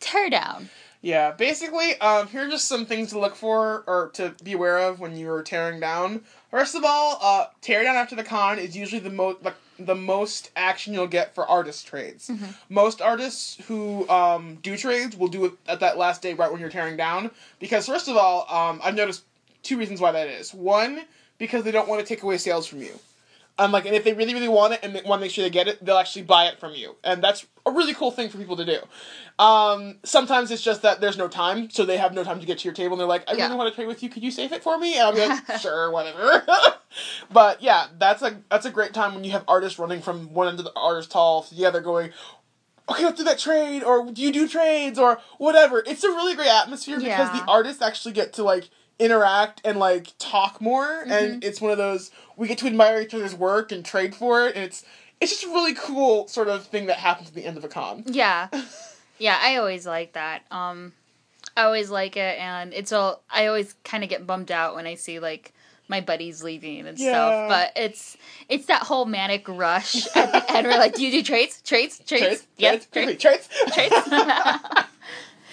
tear 0.00 0.28
down. 0.30 0.70
Yeah, 1.02 1.30
basically, 1.30 1.96
um, 2.00 2.26
here 2.26 2.46
are 2.46 2.50
just 2.50 2.66
some 2.66 2.84
things 2.84 3.10
to 3.10 3.18
look 3.20 3.36
for 3.36 3.84
or 3.86 4.10
to 4.14 4.34
be 4.42 4.54
aware 4.54 4.78
of 4.78 4.98
when 4.98 5.16
you're 5.16 5.42
tearing 5.42 5.78
down. 5.78 6.22
First 6.50 6.74
of 6.74 6.82
all, 6.84 7.18
uh, 7.22 7.46
tear 7.60 7.84
down 7.84 7.94
after 7.94 8.16
the 8.16 8.24
con 8.24 8.58
is 8.58 8.76
usually 8.76 9.00
the 9.00 9.10
most 9.10 9.44
like, 9.44 9.54
the 9.78 9.94
most 9.94 10.50
action 10.56 10.94
you'll 10.94 11.06
get 11.06 11.34
for 11.34 11.46
artist 11.46 11.86
trades. 11.86 12.30
Most 12.68 13.00
artists 13.02 13.56
who 13.66 14.08
um, 14.08 14.56
do 14.62 14.76
trades 14.76 15.16
will 15.16 15.28
do 15.28 15.44
it 15.46 15.52
at 15.68 15.80
that 15.80 15.98
last 15.98 16.22
day 16.22 16.34
right 16.34 16.50
when 16.50 16.60
you're 16.60 16.70
tearing 16.70 16.96
down 16.96 17.30
because 17.58 17.86
first 17.86 18.08
of 18.08 18.16
all, 18.16 18.46
um, 18.54 18.80
I've 18.82 18.94
noticed 18.94 19.24
two 19.62 19.76
reasons 19.78 20.00
why 20.00 20.12
that 20.12 20.28
is. 20.28 20.54
One, 20.54 21.02
because 21.38 21.64
they 21.64 21.70
don't 21.70 21.88
want 21.88 22.00
to 22.00 22.06
take 22.06 22.22
away 22.22 22.38
sales 22.38 22.66
from 22.66 22.80
you. 22.80 22.98
Um, 23.58 23.72
like, 23.72 23.86
and 23.86 23.94
if 23.94 24.04
they 24.04 24.12
really, 24.12 24.34
really 24.34 24.48
want 24.48 24.74
it 24.74 24.80
and 24.82 24.92
want 25.06 25.20
to 25.20 25.24
make 25.24 25.30
sure 25.30 25.42
they 25.42 25.48
get 25.50 25.66
it, 25.66 25.82
they'll 25.82 25.96
actually 25.96 26.22
buy 26.22 26.44
it 26.46 26.58
from 26.58 26.74
you, 26.74 26.96
and 27.02 27.24
that's 27.24 27.46
a 27.64 27.70
really 27.70 27.94
cool 27.94 28.10
thing 28.10 28.28
for 28.28 28.36
people 28.36 28.56
to 28.56 28.66
do. 28.66 28.78
Um, 29.42 29.96
sometimes 30.04 30.50
it's 30.50 30.62
just 30.62 30.82
that 30.82 31.00
there's 31.00 31.16
no 31.16 31.26
time, 31.26 31.70
so 31.70 31.86
they 31.86 31.96
have 31.96 32.12
no 32.12 32.22
time 32.22 32.38
to 32.40 32.44
get 32.46 32.58
to 32.58 32.64
your 32.64 32.74
table, 32.74 32.94
and 32.94 33.00
they're 33.00 33.06
like, 33.08 33.24
"I 33.30 33.32
Yeah. 33.34 33.46
really 33.46 33.56
want 33.56 33.70
to 33.70 33.74
trade 33.74 33.88
with 33.88 34.02
you. 34.02 34.10
Could 34.10 34.22
you 34.22 34.30
save 34.30 34.52
it 34.52 34.62
for 34.62 34.76
me?" 34.76 34.94
And 34.98 35.04
I'll 35.04 35.12
be 35.14 35.26
like, 35.26 35.40
"Sure, 35.60 35.90
whatever." 35.90 36.44
but 37.32 37.62
yeah, 37.62 37.86
that's 37.98 38.20
a 38.20 38.42
that's 38.50 38.66
a 38.66 38.70
great 38.70 38.92
time 38.92 39.14
when 39.14 39.24
you 39.24 39.30
have 39.30 39.44
artists 39.48 39.78
running 39.78 40.02
from 40.02 40.34
one 40.34 40.48
end 40.48 40.58
of 40.58 40.66
the 40.66 40.72
artist 40.76 41.12
hall 41.14 41.42
to 41.44 41.54
the 41.54 41.64
other, 41.64 41.80
going, 41.80 42.10
"Okay, 42.90 43.04
let's 43.04 43.16
do 43.16 43.24
that 43.24 43.38
trade," 43.38 43.82
or 43.82 44.10
"Do 44.10 44.20
you 44.20 44.32
do 44.32 44.46
trades?" 44.46 44.98
or 44.98 45.18
whatever. 45.38 45.82
It's 45.86 46.04
a 46.04 46.10
really 46.10 46.34
great 46.34 46.48
atmosphere 46.48 46.98
because 47.00 47.30
Yeah. 47.30 47.40
the 47.40 47.44
artists 47.48 47.80
actually 47.80 48.12
get 48.12 48.34
to 48.34 48.42
like 48.42 48.68
interact 48.98 49.60
and 49.64 49.78
like 49.78 50.08
talk 50.18 50.60
more 50.60 50.86
Mm-hmm. 50.86 51.10
and 51.12 51.44
it's 51.44 51.60
one 51.60 51.70
of 51.70 51.78
those 51.78 52.10
we 52.36 52.48
get 52.48 52.58
to 52.58 52.66
admire 52.66 53.00
each 53.00 53.12
other's 53.14 53.34
work 53.34 53.70
and 53.72 53.84
trade 53.84 54.14
for 54.14 54.46
it 54.46 54.54
and 54.56 54.64
it's 54.64 54.84
it's 55.20 55.30
just 55.32 55.44
a 55.44 55.48
really 55.48 55.74
cool 55.74 56.26
sort 56.28 56.48
of 56.48 56.64
thing 56.66 56.86
that 56.86 56.96
happens 56.96 57.28
at 57.28 57.34
the 57.34 57.44
end 57.44 57.56
of 57.56 57.64
a 57.64 57.68
con 57.68 58.02
Yeah. 58.06 58.48
Yeah, 59.18 59.38
I 59.40 59.56
always 59.56 59.86
like 59.86 60.12
that. 60.14 60.42
Um 60.50 60.92
I 61.56 61.62
always 61.64 61.90
like 61.90 62.16
it 62.16 62.38
and 62.38 62.72
it's 62.74 62.92
all 62.92 63.22
I 63.30 63.46
always 63.46 63.74
kind 63.84 64.02
of 64.04 64.10
get 64.10 64.26
bummed 64.26 64.50
out 64.50 64.74
when 64.74 64.86
I 64.86 64.94
see 64.94 65.18
like 65.20 65.52
my 65.88 66.00
buddies 66.00 66.42
leaving 66.42 66.86
and 66.86 66.98
Yeah. 66.98 67.10
stuff, 67.10 67.48
but 67.48 67.72
it's 67.76 68.16
it's 68.48 68.66
that 68.66 68.82
whole 68.82 69.04
manic 69.04 69.46
rush 69.48 70.06
at 70.16 70.32
the 70.32 70.52
end. 70.52 70.66
We're 70.66 70.78
like, 70.78 70.94
"Do 70.94 71.04
you 71.04 71.12
do 71.12 71.22
trades? 71.22 71.62
Trades? 71.62 71.98
Trades? 72.04 72.22
trades 72.24 72.46
Yes, 72.56 72.86
trades 72.86 73.22
trades, 73.22 73.48
trades, 73.72 73.94
trades." 73.94 73.94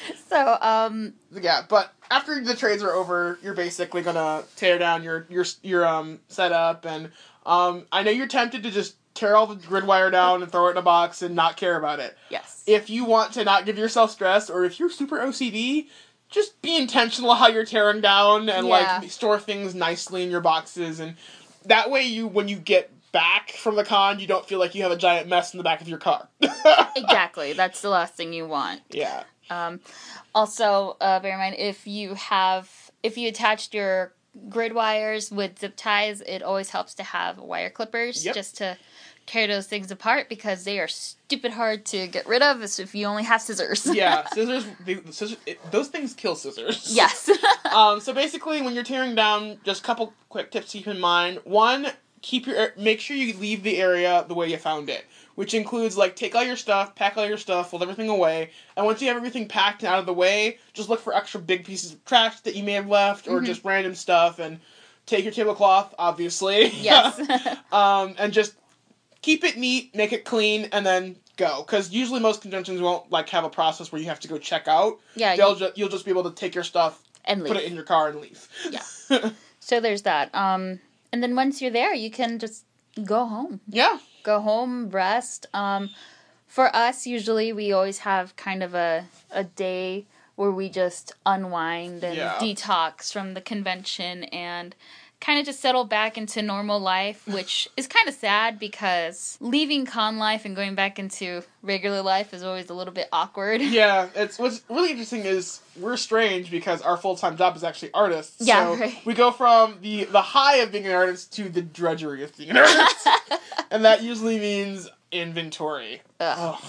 so, 0.29 0.57
um, 0.61 1.13
yeah 1.31 1.61
but 1.67 1.93
after 2.11 2.43
the 2.43 2.55
trades 2.55 2.83
are 2.83 2.91
over 2.93 3.39
you're 3.41 3.53
basically 3.53 4.01
gonna 4.01 4.43
tear 4.55 4.77
down 4.77 5.03
your 5.03 5.25
your 5.29 5.45
your 5.61 5.85
um 5.85 6.19
setup 6.27 6.85
and 6.85 7.11
um 7.45 7.85
i 7.91 8.03
know 8.03 8.11
you're 8.11 8.27
tempted 8.27 8.63
to 8.63 8.71
just 8.71 8.95
tear 9.13 9.35
all 9.35 9.45
the 9.47 9.55
grid 9.55 9.85
wire 9.85 10.09
down 10.11 10.41
and 10.41 10.51
throw 10.51 10.67
it 10.67 10.71
in 10.71 10.77
a 10.77 10.81
box 10.81 11.21
and 11.21 11.35
not 11.35 11.55
care 11.57 11.77
about 11.77 11.99
it 11.99 12.17
yes, 12.29 12.63
if 12.65 12.89
you 12.89 13.05
want 13.05 13.33
to 13.33 13.43
not 13.43 13.65
give 13.65 13.77
yourself 13.77 14.09
stress 14.11 14.49
or 14.49 14.63
if 14.65 14.79
you're 14.79 14.89
super 14.89 15.19
OCD, 15.19 15.87
just 16.29 16.59
be 16.63 16.75
intentional 16.77 17.35
how 17.35 17.47
you're 17.47 17.65
tearing 17.65 18.01
down 18.01 18.49
and 18.49 18.67
Yeah. 18.67 18.99
like 19.01 19.11
store 19.11 19.39
things 19.39 19.75
nicely 19.75 20.23
in 20.23 20.31
your 20.31 20.41
boxes 20.41 20.99
and 20.99 21.15
that 21.65 21.91
way 21.91 22.01
you 22.03 22.27
when 22.27 22.47
you 22.47 22.57
get 22.57 22.89
back 23.11 23.51
from 23.51 23.75
the 23.75 23.83
con 23.83 24.19
you 24.19 24.25
don't 24.25 24.47
feel 24.47 24.57
like 24.57 24.73
you 24.73 24.81
have 24.81 24.91
a 24.91 24.97
giant 24.97 25.27
mess 25.29 25.53
in 25.53 25.59
the 25.59 25.63
back 25.63 25.79
of 25.81 25.87
your 25.87 25.99
car. 25.99 26.27
exactly. 26.95 27.53
That's 27.53 27.81
the 27.81 27.89
last 27.89 28.15
thing 28.15 28.33
you 28.33 28.47
want. 28.47 28.81
yeah. 28.89 29.23
Um, 29.49 29.79
also, 30.33 30.97
uh, 31.01 31.19
bear 31.19 31.33
in 31.33 31.39
mind 31.39 31.55
if 31.57 31.85
you 31.87 32.13
have 32.15 32.69
if 33.01 33.17
you 33.17 33.27
attached 33.27 33.73
your 33.73 34.13
grid 34.49 34.73
wires 34.73 35.31
with 35.31 35.59
zip 35.59 35.73
ties, 35.75 36.21
it 36.21 36.41
always 36.41 36.69
helps 36.69 36.93
to 36.95 37.03
have 37.03 37.37
wire 37.37 37.69
clippers 37.69 38.25
Yep. 38.25 38.35
just 38.35 38.57
to 38.57 38.77
tear 39.25 39.47
those 39.47 39.67
things 39.67 39.89
apart 39.91 40.27
because 40.27 40.63
they 40.63 40.79
are 40.79 40.87
stupid 40.87 41.51
hard 41.51 41.85
to 41.85 42.07
get 42.07 42.27
rid 42.27 42.41
of 42.41 42.61
if 42.61 42.93
you 42.95 43.05
only 43.05 43.23
have 43.23 43.41
scissors. 43.41 43.85
Yeah, 43.85 44.25
scissors, 44.33 44.65
they, 44.85 44.95
the 44.95 45.13
scissors 45.13 45.37
it, 45.45 45.59
those 45.71 45.87
things 45.87 46.13
kill 46.13 46.35
scissors. 46.35 46.89
yes. 46.93 47.29
um, 47.73 47.99
so 47.99 48.13
basically, 48.13 48.61
when 48.61 48.73
you're 48.73 48.83
tearing 48.83 49.15
down, 49.15 49.59
just 49.63 49.81
a 49.81 49.85
couple 49.85 50.13
quick 50.29 50.51
tips 50.51 50.71
to 50.71 50.77
keep 50.79 50.87
in 50.87 50.99
mind. 50.99 51.39
One, 51.43 51.87
keep 52.21 52.47
your 52.47 52.73
make 52.77 52.99
sure 52.99 53.15
you 53.15 53.37
leave 53.37 53.63
the 53.63 53.77
area 53.79 54.25
the 54.27 54.33
way 54.33 54.49
you 54.49 54.57
found 54.57 54.89
it, 54.89 55.05
which 55.35 55.53
includes 55.53 55.97
like 55.97 56.15
take 56.15 56.35
all 56.35 56.43
your 56.43 56.55
stuff, 56.55 56.95
pack 56.95 57.17
all 57.17 57.27
your 57.27 57.37
stuff, 57.37 57.69
fold 57.71 57.81
everything 57.83 58.09
away, 58.09 58.49
and 58.77 58.85
once 58.85 59.01
you 59.01 59.07
have 59.07 59.17
everything 59.17 59.47
packed 59.47 59.81
and 59.83 59.91
out 59.91 59.99
of 59.99 60.05
the 60.05 60.13
way, 60.13 60.57
just 60.73 60.89
look 60.89 60.99
for 61.01 61.15
extra 61.15 61.39
big 61.39 61.65
pieces 61.65 61.93
of 61.93 62.03
trash 62.05 62.39
that 62.41 62.55
you 62.55 62.63
may 62.63 62.73
have 62.73 62.87
left 62.87 63.27
or 63.27 63.41
Mhm. 63.41 63.45
just 63.45 63.63
random 63.65 63.95
stuff, 63.95 64.39
and 64.39 64.59
take 65.05 65.23
your 65.25 65.33
tablecloth, 65.33 65.93
obviously. 65.99 66.67
yes. 66.81 67.19
um, 67.71 68.15
and 68.17 68.31
just 68.33 68.53
keep 69.21 69.43
it 69.43 69.57
neat, 69.57 69.93
make 69.95 70.13
it 70.13 70.25
clean, 70.25 70.69
and 70.71 70.85
then 70.85 71.15
go. 71.37 71.63
Because 71.63 71.91
usually 71.91 72.19
most 72.19 72.41
conventions 72.41 72.79
won't 72.81 73.11
like 73.11 73.29
have 73.29 73.43
a 73.43 73.49
process 73.49 73.91
where 73.91 73.99
you 74.01 74.07
have 74.07 74.19
to 74.21 74.27
go 74.27 74.37
check 74.37 74.67
out. 74.67 74.99
yeah. 75.15 75.35
They'll 75.35 75.53
You, 75.53 75.59
ju- 75.59 75.71
you'll 75.75 75.89
just 75.89 76.05
be 76.05 76.11
able 76.11 76.23
to 76.29 76.35
take 76.35 76.53
your 76.55 76.63
stuff, 76.63 77.01
and 77.25 77.45
put 77.45 77.57
it 77.57 77.63
in 77.63 77.73
your 77.73 77.83
car, 77.85 78.09
and 78.09 78.19
leave. 78.21 78.47
Yeah. 78.69 79.29
So 79.65 79.79
there's 79.79 80.01
that. 80.01 80.33
Um, 80.35 80.81
and 81.13 81.23
then 81.23 81.37
once 81.37 81.61
you're 81.61 81.71
there, 81.71 81.93
you 81.93 82.11
can 82.11 82.37
just 82.37 82.65
go 83.05 83.25
home. 83.25 83.61
yeah. 83.69 83.97
Go 84.23 84.39
home, 84.41 84.89
rest. 84.89 85.45
Um, 85.53 85.89
for 86.47 86.73
us, 86.75 87.05
usually 87.05 87.51
we 87.53 87.71
always 87.71 87.99
have 87.99 88.35
kind 88.35 88.63
of 88.63 88.73
a 88.73 89.05
a 89.31 89.43
day 89.43 90.05
where 90.35 90.51
we 90.51 90.67
just 90.69 91.11
unwind 91.25 92.03
and 92.03 92.17
Yeah. 92.17 92.37
detox 92.39 93.11
from 93.13 93.33
the 93.35 93.41
convention 93.41 94.23
and 94.25 94.75
kind 95.23 95.39
of 95.39 95.45
just 95.45 95.61
settle 95.61 95.85
back 95.85 96.17
into 96.17 96.41
normal 96.41 96.79
life, 96.79 97.25
which 97.27 97.69
is 97.77 97.87
kind 97.87 98.07
of 98.07 98.13
sad 98.13 98.59
because 98.59 99.37
leaving 99.39 99.85
con 99.85 100.17
life 100.17 100.45
and 100.45 100.55
going 100.55 100.75
back 100.75 100.99
into 100.99 101.41
regular 101.61 102.01
life 102.01 102.33
is 102.33 102.43
always 102.43 102.69
a 102.69 102.73
little 102.73 102.93
bit 102.93 103.07
awkward. 103.11 103.61
Yeah, 103.73 104.09
it's 104.13 104.37
what's 104.37 104.61
really 104.69 104.91
interesting 104.91 105.21
is 105.21 105.61
we're 105.79 105.97
strange 105.97 106.51
because 106.51 106.81
our 106.83 106.95
full 106.95 107.15
time 107.15 107.37
job 107.37 107.55
is 107.55 107.63
actually 107.63 107.91
artists. 107.93 108.45
Yeah, 108.45 108.65
so 108.65 108.79
right. 108.79 108.97
we 109.03 109.15
go 109.15 109.31
from 109.31 109.79
the 109.81 110.03
the 110.03 110.21
high 110.21 110.57
of 110.57 110.71
being 110.71 110.85
an 110.85 110.91
artist 110.91 111.33
to 111.37 111.49
the 111.49 111.61
drudgery 111.61 112.23
of 112.23 112.37
being 112.37 112.51
an 112.51 112.57
artist, 112.57 113.07
and 113.71 113.83
that 113.83 114.03
usually 114.03 114.37
means 114.37 114.89
inventory. 115.11 116.01
Ugh. 116.19 116.61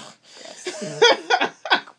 Ugh. 0.82 1.50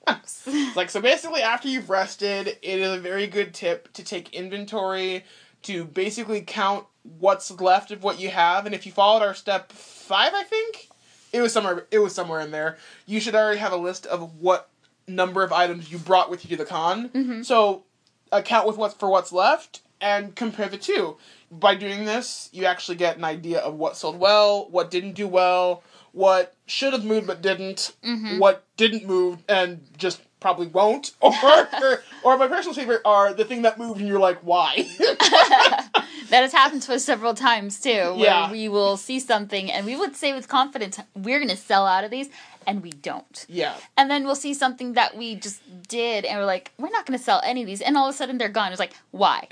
like 0.76 0.90
so 0.90 1.02
basically 1.02 1.42
after 1.42 1.68
you've 1.68 1.90
rested 1.90 2.48
it 2.48 2.60
is 2.62 2.98
a 2.98 3.00
very 3.00 3.26
good 3.28 3.54
tip 3.54 3.92
to 3.94 4.04
take 4.04 4.34
inventory 4.34 5.24
to 5.66 5.86
basically 5.86 6.42
count 6.42 6.86
what's 7.20 7.52
left 7.60 7.92
of 7.92 8.04
what 8.04 8.20
you 8.20 8.30
have 8.30 8.66
and 8.66 8.74
if 8.74 8.86
you 8.86 8.92
followed 8.92 9.22
our 9.24 9.36
step 9.36 9.72
five 9.72 10.32
i 10.34 10.44
think 10.44 10.90
it 11.32 11.42
was 11.42 11.54
somewhere 11.54 11.86
it 11.92 12.00
was 12.00 12.16
somewhere 12.16 12.40
in 12.40 12.50
there 12.52 12.78
you 13.06 13.20
should 13.20 13.36
already 13.36 13.60
have 13.60 13.72
a 13.72 13.78
list 13.78 14.06
of 14.08 14.40
what 14.40 14.70
number 15.08 15.44
of 15.44 15.54
items 15.54 15.92
you 15.92 15.98
brought 16.00 16.32
with 16.32 16.44
you 16.44 16.50
to 16.50 16.64
the 16.64 16.66
con 16.68 17.10
Mhm. 17.10 17.46
so 17.46 17.84
account 18.32 18.66
with 18.68 18.78
what's 18.78 18.96
for 18.96 19.08
what's 19.10 19.32
left 19.32 19.82
and 20.02 20.36
compare 20.36 20.68
the 20.68 20.78
two 20.78 21.18
by 21.52 21.76
doing 21.76 22.06
this 22.06 22.50
you 22.52 22.66
actually 22.66 22.98
get 22.98 23.18
an 23.18 23.24
idea 23.24 23.60
of 23.60 23.76
what 23.76 23.96
sold 23.96 24.18
well 24.18 24.68
what 24.72 24.90
didn't 24.90 25.14
do 25.14 25.28
well 25.28 25.84
what 26.12 26.56
should 26.66 26.94
have 26.94 27.06
moved 27.06 27.28
but 27.28 27.42
didn't 27.44 27.92
Mhm. 28.04 28.40
what 28.40 28.64
didn't 28.78 29.06
move 29.06 29.44
and 29.48 29.86
just 29.98 30.22
probably 30.46 30.68
won't, 30.68 31.16
or, 31.22 32.04
or 32.24 32.38
my 32.38 32.48
personal 32.48 32.76
favorite 32.76 33.02
are 33.04 33.34
the 33.34 33.44
thing 33.44 33.64
that 33.64 33.80
moved 33.80 34.00
and 34.00 34.08
you're 34.08 34.20
like, 34.20 34.38
why? 34.44 34.86
that 35.00 35.90
has 36.30 36.52
happened 36.54 36.84
to 36.84 36.94
us 36.94 37.04
several 37.04 37.34
times 37.34 37.82
too, 37.82 38.14
where 38.14 38.26
Yeah. 38.26 38.52
we 38.52 38.70
will 38.70 38.96
see 38.96 39.20
something 39.20 39.72
and 39.72 39.88
we 39.88 39.96
would 39.96 40.16
say 40.16 40.34
with 40.34 40.48
confidence, 40.48 41.00
we're 41.16 41.40
going 41.40 41.50
to 41.50 41.58
sell 41.58 41.88
out 41.88 42.04
of 42.04 42.12
these, 42.12 42.30
and 42.68 42.84
we 42.84 42.92
don't. 42.92 43.46
yeah, 43.50 43.74
And 43.98 44.10
then 44.10 44.24
we'll 44.26 44.36
see 44.36 44.54
something 44.54 44.94
that 44.94 45.18
we 45.18 45.36
just 45.36 45.62
did, 45.88 46.26
and 46.26 46.38
we're 46.40 46.46
like, 46.46 46.72
we're 46.78 46.90
not 46.90 47.08
going 47.08 47.18
to 47.18 47.24
sell 47.24 47.42
any 47.44 47.62
of 47.62 47.68
these. 47.68 47.82
And 47.82 47.98
all 47.98 48.08
of 48.08 48.14
a 48.14 48.18
sudden 48.18 48.38
they're 48.38 48.50
gone. 48.50 48.72
It's 48.72 48.80
like, 48.80 48.94
why? 49.12 49.48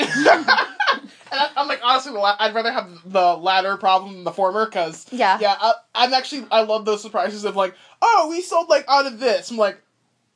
I'm 1.56 1.68
like 1.68 1.82
honestly, 1.84 2.14
I'd 2.16 2.54
rather 2.54 2.72
have 2.72 2.90
the 3.12 3.36
latter 3.36 3.78
problem 3.78 4.14
than 4.14 4.24
the 4.24 4.32
former 4.32 4.66
because 4.66 5.08
Yeah. 5.12 5.40
yeah, 5.42 5.56
I, 5.60 5.74
I'm 5.96 6.14
actually 6.14 6.46
I 6.52 6.62
love 6.62 6.86
those 6.86 7.02
surprises 7.02 7.46
of 7.46 7.56
like, 7.56 7.74
oh, 8.02 8.28
we 8.30 8.42
sold 8.42 8.70
like 8.70 8.86
out 8.88 9.08
of 9.08 9.20
this. 9.20 9.50
I'm 9.50 9.58
like, 9.58 9.82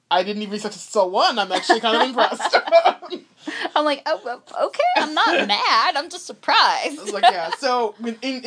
I 0.09 0.23
didn't 0.23 0.41
even 0.43 0.59
to 0.59 0.71
sell 0.71 1.09
one. 1.09 1.37
I'm 1.37 1.51
actually 1.51 1.79
kind 1.81 1.97
of 2.01 2.07
impressed. 2.09 2.55
I'm 3.75 3.85
like, 3.85 4.01
oh, 4.05 4.41
okay, 4.63 4.83
I'm 4.97 5.13
not 5.13 5.47
mad. 5.47 5.95
I'm 5.95 6.09
just 6.09 6.25
surprised. 6.25 6.99
I 6.99 7.03
was 7.03 7.13
like, 7.13 7.23
yeah. 7.23 7.51
So 7.59 7.95
in, 8.05 8.17
in 8.21 8.41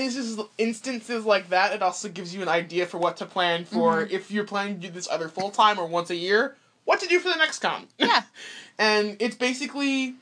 instances, 0.59 1.25
like 1.25 1.51
that, 1.51 1.73
it 1.73 1.83
also 1.83 2.09
gives 2.09 2.35
you 2.35 2.43
an 2.43 2.49
idea 2.49 2.87
for 2.87 2.99
what 2.99 3.17
to 3.19 3.27
plan 3.27 3.65
for 3.65 4.03
Mm-hmm. 4.03 4.15
if 4.15 4.31
you're 4.31 4.45
planning 4.45 4.81
to 4.81 4.87
do 4.89 4.93
this 4.93 5.09
either 5.09 5.29
full 5.29 5.51
time 5.51 5.79
or 5.79 5.87
once 5.87 6.11
a 6.11 6.17
year. 6.17 6.57
What 6.85 7.01
to 7.01 7.07
do 7.07 7.19
for 7.21 7.29
the 7.29 7.37
next 7.37 7.59
con? 7.61 7.87
Yeah. 7.99 8.23
and 8.79 9.17
it's 9.21 9.37
basically 9.37 10.15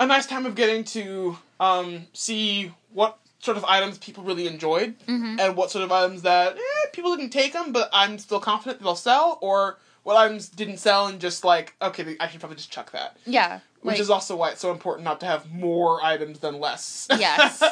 a 0.00 0.06
nice 0.06 0.26
time 0.26 0.46
of 0.46 0.54
getting 0.54 0.82
to 0.84 1.36
um, 1.60 2.06
see 2.14 2.72
what 2.92 3.18
sort 3.40 3.56
of 3.56 3.64
items 3.64 3.98
people 3.98 4.24
really 4.24 4.46
enjoyed 4.46 4.98
Mhm. 5.06 5.38
and 5.40 5.56
what 5.56 5.70
sort 5.70 5.84
of 5.84 5.92
items 5.92 6.22
that 6.22 6.56
eh, 6.56 6.88
people 6.92 7.14
didn't 7.16 7.30
take 7.30 7.52
them, 7.52 7.72
but 7.72 7.88
I'm 7.92 8.18
still 8.18 8.40
confident 8.40 8.82
they'll 8.82 8.96
sell, 8.96 9.38
or 9.40 9.78
what 10.02 10.16
items 10.16 10.48
didn't 10.48 10.78
sell 10.78 11.06
and 11.06 11.20
just 11.20 11.44
like 11.44 11.74
okay, 11.80 12.16
I 12.20 12.28
should 12.28 12.40
probably 12.40 12.56
just 12.56 12.70
chuck 12.70 12.92
that. 12.92 13.16
Yeah. 13.26 13.60
Which 13.82 13.94
like- 13.94 14.00
is 14.00 14.10
also 14.10 14.36
why 14.36 14.50
it's 14.50 14.60
so 14.60 14.72
important 14.72 15.04
not 15.06 15.20
to 15.20 15.26
have 15.26 15.50
more 15.50 16.02
items 16.04 16.40
than 16.40 16.60
less. 16.60 17.06
yes. 17.18 17.62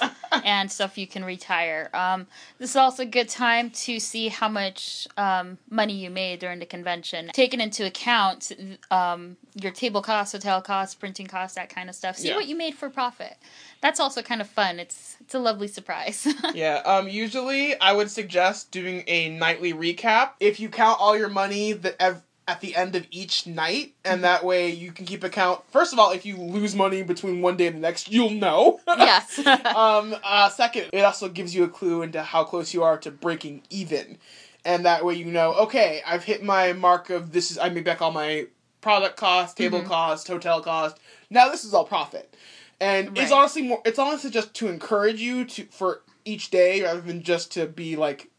And 0.44 0.70
stuff 0.72 0.96
you 0.96 1.06
can 1.06 1.24
retire. 1.24 1.90
Um, 1.92 2.26
this 2.58 2.70
is 2.70 2.76
also 2.76 3.02
a 3.02 3.06
good 3.06 3.28
time 3.28 3.70
to 3.70 4.00
see 4.00 4.28
how 4.28 4.48
much 4.48 5.06
um, 5.18 5.58
money 5.70 5.92
you 5.94 6.08
made 6.10 6.38
during 6.40 6.60
the 6.60 6.66
convention. 6.66 7.30
Taking 7.34 7.60
into 7.60 7.84
account 7.84 8.52
um, 8.90 9.36
your 9.54 9.72
table 9.72 10.00
costs 10.00 10.32
hotel 10.32 10.62
costs 10.62 10.94
printing 10.94 11.26
costs 11.26 11.56
that 11.56 11.68
kind 11.68 11.88
of 11.90 11.94
stuff. 11.94 12.16
See 12.16 12.28
Yeah. 12.28 12.36
what 12.36 12.46
you 12.48 12.56
made 12.56 12.74
for 12.74 12.88
profit. 12.88 13.36
That's 13.82 14.00
also 14.00 14.22
kind 14.22 14.40
of 14.40 14.48
fun. 14.48 14.78
It's 14.80 15.16
it's 15.20 15.34
a 15.34 15.38
lovely 15.38 15.68
surprise. 15.68 16.26
Yeah, 16.54 16.76
um, 16.86 17.08
usually 17.08 17.78
I 17.80 17.92
would 17.92 18.10
suggest 18.10 18.70
doing 18.70 19.04
a 19.06 19.28
nightly 19.28 19.72
recap. 19.74 20.30
If 20.40 20.58
you 20.58 20.68
count 20.70 20.98
all 21.00 21.16
your 21.16 21.28
money 21.28 21.72
that 21.74 21.96
ev- 22.00 22.22
at 22.48 22.62
the 22.62 22.74
end 22.74 22.96
of 22.96 23.06
each 23.10 23.46
night, 23.46 23.92
and 24.06 24.24
that 24.24 24.42
way 24.42 24.70
you 24.70 24.90
can 24.90 25.04
keep 25.04 25.22
account. 25.22 25.60
First 25.70 25.92
of 25.92 25.98
all, 25.98 26.10
if 26.12 26.24
you 26.24 26.38
lose 26.38 26.74
money 26.74 27.02
between 27.02 27.42
one 27.42 27.58
day 27.58 27.66
and 27.66 27.76
the 27.76 27.80
next, 27.80 28.10
you'll 28.10 28.30
know. 28.30 28.80
yes 28.88 29.38
um, 29.66 30.16
uh, 30.24 30.48
second, 30.48 30.86
it 30.94 31.02
also 31.02 31.28
gives 31.28 31.54
you 31.54 31.62
a 31.64 31.68
clue 31.68 32.00
into 32.00 32.22
how 32.22 32.44
close 32.44 32.72
you 32.72 32.82
are 32.82 32.96
to 32.98 33.10
breaking 33.10 33.62
even, 33.68 34.16
and 34.64 34.86
that 34.86 35.04
way 35.04 35.14
you 35.14 35.26
know, 35.26 35.52
okay, 35.54 36.00
I've 36.06 36.24
hit 36.24 36.42
my 36.42 36.72
mark 36.72 37.10
of 37.10 37.32
this 37.32 37.50
is 37.50 37.58
I 37.58 37.68
made 37.68 37.84
back 37.84 38.00
all 38.00 38.12
my 38.12 38.46
product 38.80 39.18
cost, 39.18 39.58
table 39.58 39.82
Mhm. 39.82 39.86
cost, 39.86 40.26
hotel 40.26 40.62
cost. 40.62 40.96
Now 41.28 41.50
this 41.50 41.64
is 41.64 41.74
all 41.74 41.84
profit, 41.84 42.34
and 42.80 43.16
it's 43.18 43.30
honestly 43.30 43.60
more. 43.60 43.82
It's 43.84 43.98
honestly 43.98 44.30
just 44.30 44.54
to 44.54 44.68
encourage 44.68 45.20
you 45.20 45.44
to 45.44 45.66
for 45.66 46.00
each 46.24 46.50
day 46.50 46.82
rather 46.82 47.02
than 47.02 47.22
just 47.22 47.52
to 47.52 47.66
be 47.66 47.94
like 47.94 48.30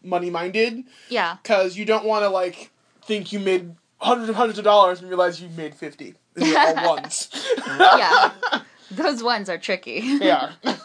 money 0.00 0.30
minded, 0.30 0.84
yeah 1.08 1.38
because 1.42 1.76
you 1.76 1.84
don't 1.84 2.04
want 2.04 2.22
to 2.22 2.28
like 2.28 2.70
think 3.06 3.32
you 3.32 3.40
made 3.40 3.74
hundreds 3.98 4.28
and 4.28 4.36
hundreds 4.36 4.58
of 4.58 4.64
dollars 4.64 5.00
and 5.00 5.08
realize 5.08 5.40
you 5.40 5.48
made 5.56 5.74
fifty. 5.74 6.14
And 6.36 6.44
they're 6.46 6.78
all 6.78 6.86
ones. 6.96 7.30
Yeah. 7.66 8.32
those 8.90 9.22
ones 9.22 9.48
are 9.48 9.58
tricky 9.58 10.00
Yeah. 10.20 10.52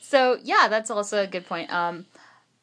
So 0.00 0.38
yeah, 0.42 0.68
that's 0.68 0.90
also 0.90 1.22
a 1.22 1.26
good 1.26 1.46
point. 1.46 1.72
Um, 1.72 2.04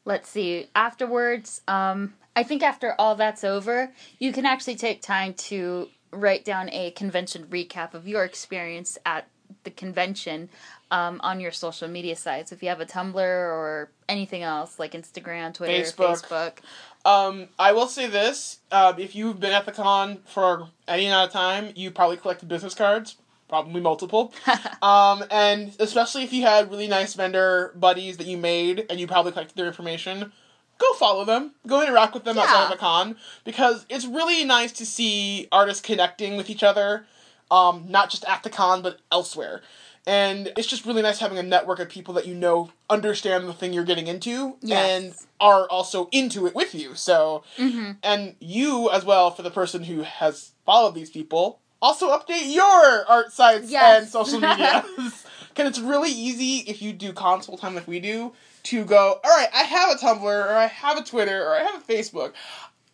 let's 0.06 0.30
see. 0.30 0.68
Afterwards, 0.76 1.62
um, 1.68 2.14
I 2.36 2.44
think 2.44 2.62
after 2.62 2.94
all 3.00 3.16
that's 3.16 3.44
over, 3.44 3.92
you 4.20 4.32
can 4.32 4.46
actually 4.46 4.76
take 4.76 5.02
time 5.02 5.34
to 5.50 5.90
write 6.12 6.46
down 6.46 6.70
a 6.70 6.92
convention 6.92 7.46
recap 7.50 7.96
of 7.96 8.08
your 8.08 8.24
experience 8.24 9.00
at 9.04 9.28
the 9.64 9.72
convention 9.72 10.50
um, 10.92 11.20
on 11.24 11.40
your 11.40 11.52
social 11.52 11.88
media 11.88 12.16
sites. 12.16 12.52
If 12.52 12.62
you 12.64 12.70
have 12.70 12.82
a 12.82 12.86
Tumblr 12.86 13.16
or 13.18 13.90
anything 14.08 14.44
else 14.44 14.80
like 14.80 14.94
Instagram, 14.94 15.54
Twitter, 15.54 15.74
Facebook. 15.74 16.28
Facebook. 16.28 16.58
Um, 17.06 17.50
I 17.58 17.72
will 17.72 17.88
say 17.88 18.08
this: 18.08 18.60
um, 18.72 19.00
if 19.00 19.16
you've 19.16 19.40
been 19.40 19.54
at 19.54 19.66
the 19.66 19.72
con 19.72 20.20
for 20.26 20.68
any 20.88 21.06
amount 21.06 21.28
of 21.28 21.34
time, 21.34 21.72
you 21.76 21.92
probably 21.92 22.18
collected 22.18 22.50
business 22.50 22.74
cards, 22.74 23.16
probably 23.48 23.82
multiple. 23.82 24.34
um, 24.82 25.24
and 25.32 25.76
especially 25.80 26.24
if 26.24 26.34
you 26.34 26.44
had 26.44 26.70
really 26.70 26.88
nice 26.88 27.14
vendor 27.14 27.72
buddies 27.76 28.18
that 28.18 28.28
you 28.28 28.38
made, 28.38 28.86
and 28.90 29.00
you 29.00 29.08
probably 29.08 29.32
collected 29.32 29.56
their 29.56 29.68
information, 29.68 30.32
go 30.78 30.94
follow 30.94 31.26
them, 31.26 31.54
go 31.68 31.82
interact 31.82 32.14
with 32.14 32.24
them 32.24 32.38
outside 32.38 32.64
of 32.64 32.70
Yeah. 32.70 32.76
the 32.76 32.80
con, 32.80 33.16
because 33.44 33.86
it's 33.90 34.06
really 34.06 34.44
nice 34.44 34.72
to 34.74 34.86
see 34.86 35.48
artists 35.52 35.82
connecting 35.82 36.36
with 36.38 36.50
each 36.50 36.64
other, 36.64 37.06
um, 37.52 37.86
not 37.90 38.10
just 38.10 38.24
at 38.26 38.44
the 38.44 38.50
con 38.50 38.82
but 38.82 39.00
elsewhere. 39.12 39.62
And 40.08 40.52
it's 40.58 40.68
just 40.68 40.86
really 40.86 41.02
nice 41.02 41.20
having 41.20 41.38
a 41.38 41.44
network 41.44 41.80
of 41.80 41.90
people 41.90 42.14
that 42.16 42.26
you 42.26 42.34
know 42.34 42.72
understand 42.90 43.48
the 43.48 43.54
thing 43.54 43.74
you're 43.74 43.84
getting 43.84 44.08
into 44.08 44.56
Yes. 44.62 45.04
and 45.04 45.14
are 45.40 45.68
also 45.70 46.08
into 46.12 46.48
it 46.48 46.56
with 46.56 46.74
you. 46.74 46.96
So, 46.96 47.44
hmm 47.58 47.92
and 48.02 48.36
you 48.40 48.90
as 48.92 49.04
well, 49.04 49.30
for 49.30 49.42
the 49.42 49.52
person 49.52 49.84
who 49.84 50.04
has 50.04 50.52
followed 50.66 50.96
these 50.96 51.10
people, 51.10 51.60
also 51.82 52.10
update 52.18 52.52
your 52.54 53.06
art 53.10 53.32
sites 53.34 53.70
Yes. 53.70 54.02
and 54.04 54.10
social 54.10 54.40
media. 54.50 54.86
Because 54.96 55.68
it's 55.68 55.80
really 55.80 56.12
easy 56.12 56.58
if 56.70 56.82
you 56.82 56.94
do 56.94 57.12
console 57.12 57.58
time 57.58 57.76
like 57.76 57.88
we 57.88 58.00
do 58.00 58.32
to 58.64 58.86
go, 58.86 59.20
all 59.24 59.38
right, 59.38 59.50
I 59.54 59.64
have 59.64 59.90
a 59.92 59.96
Tumblr 59.96 60.24
or 60.24 60.54
I 60.54 60.68
have 60.68 60.98
a 60.98 61.04
Twitter 61.04 61.44
or 61.46 61.56
I 61.56 61.64
have 61.64 61.82
a 61.82 61.86
Facebook. 61.94 62.34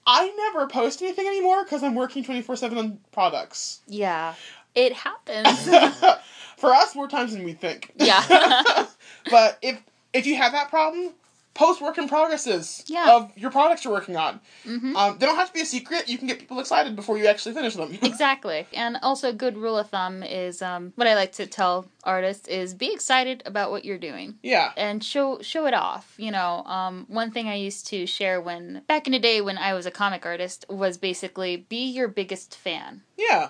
I 0.07 0.31
never 0.37 0.67
post 0.67 1.01
anything 1.01 1.27
anymore 1.27 1.63
because 1.63 1.83
I'm 1.83 1.95
working 1.95 2.23
24 2.23 2.55
7 2.55 2.77
on 2.77 2.99
products. 3.11 3.81
Yeah, 3.87 4.35
it 4.73 4.93
happens. 4.93 5.69
For 6.57 6.73
us, 6.73 6.95
more 6.95 7.07
times 7.07 7.33
than 7.33 7.43
we 7.43 7.53
think. 7.53 7.91
Yeah. 7.97 8.85
but 9.31 9.57
if 9.61 9.81
if 10.13 10.25
you 10.25 10.35
have 10.35 10.53
that 10.53 10.69
problem, 10.69 11.13
post 11.55 11.81
work 11.81 11.97
in 11.97 12.07
progresses 12.07 12.83
Yeah. 12.85 13.15
of 13.15 13.31
your 13.35 13.49
products 13.49 13.83
you're 13.83 13.93
working 13.93 14.17
on. 14.17 14.39
hmm 14.63 14.95
Um, 14.95 15.17
they 15.17 15.25
don't 15.25 15.37
have 15.37 15.47
to 15.47 15.53
be 15.53 15.61
a 15.61 15.65
secret. 15.65 16.07
You 16.07 16.17
can 16.19 16.27
get 16.27 16.37
people 16.37 16.59
excited 16.59 16.95
before 16.95 17.17
you 17.17 17.25
actually 17.25 17.55
finish 17.55 17.73
them. 17.75 17.97
Exactly. 18.03 18.67
And 18.73 18.97
also 19.01 19.29
a 19.29 19.33
good 19.33 19.57
rule 19.57 19.77
of 19.77 19.89
thumb 19.89 20.21
is 20.21 20.61
um, 20.61 20.91
what 20.95 21.07
I 21.07 21.15
like 21.15 21.31
to 21.33 21.47
tell 21.47 21.87
artists 22.03 22.47
is 22.47 22.73
be 22.73 22.93
excited 22.93 23.41
about 23.45 23.71
what 23.71 23.85
you're 23.85 23.97
doing. 23.97 24.35
yeah. 24.43 24.71
and 24.77 25.03
show 25.03 25.41
show 25.41 25.65
it 25.65 25.73
off 25.73 26.13
you 26.17 26.29
know 26.31 26.63
um, 26.77 27.05
one 27.07 27.31
thing 27.31 27.47
i 27.47 27.55
used 27.55 27.87
to 27.87 28.05
share 28.05 28.39
when 28.39 28.81
back 28.87 29.07
in 29.07 29.13
the 29.13 29.19
day 29.19 29.41
when 29.41 29.57
i 29.57 29.73
was 29.73 29.85
a 29.87 29.91
comic 29.91 30.23
artist 30.25 30.65
was 30.69 30.97
basically 30.97 31.57
be 31.57 31.83
your 31.97 32.07
biggest 32.07 32.55
fan 32.55 33.01
Yeah. 33.17 33.49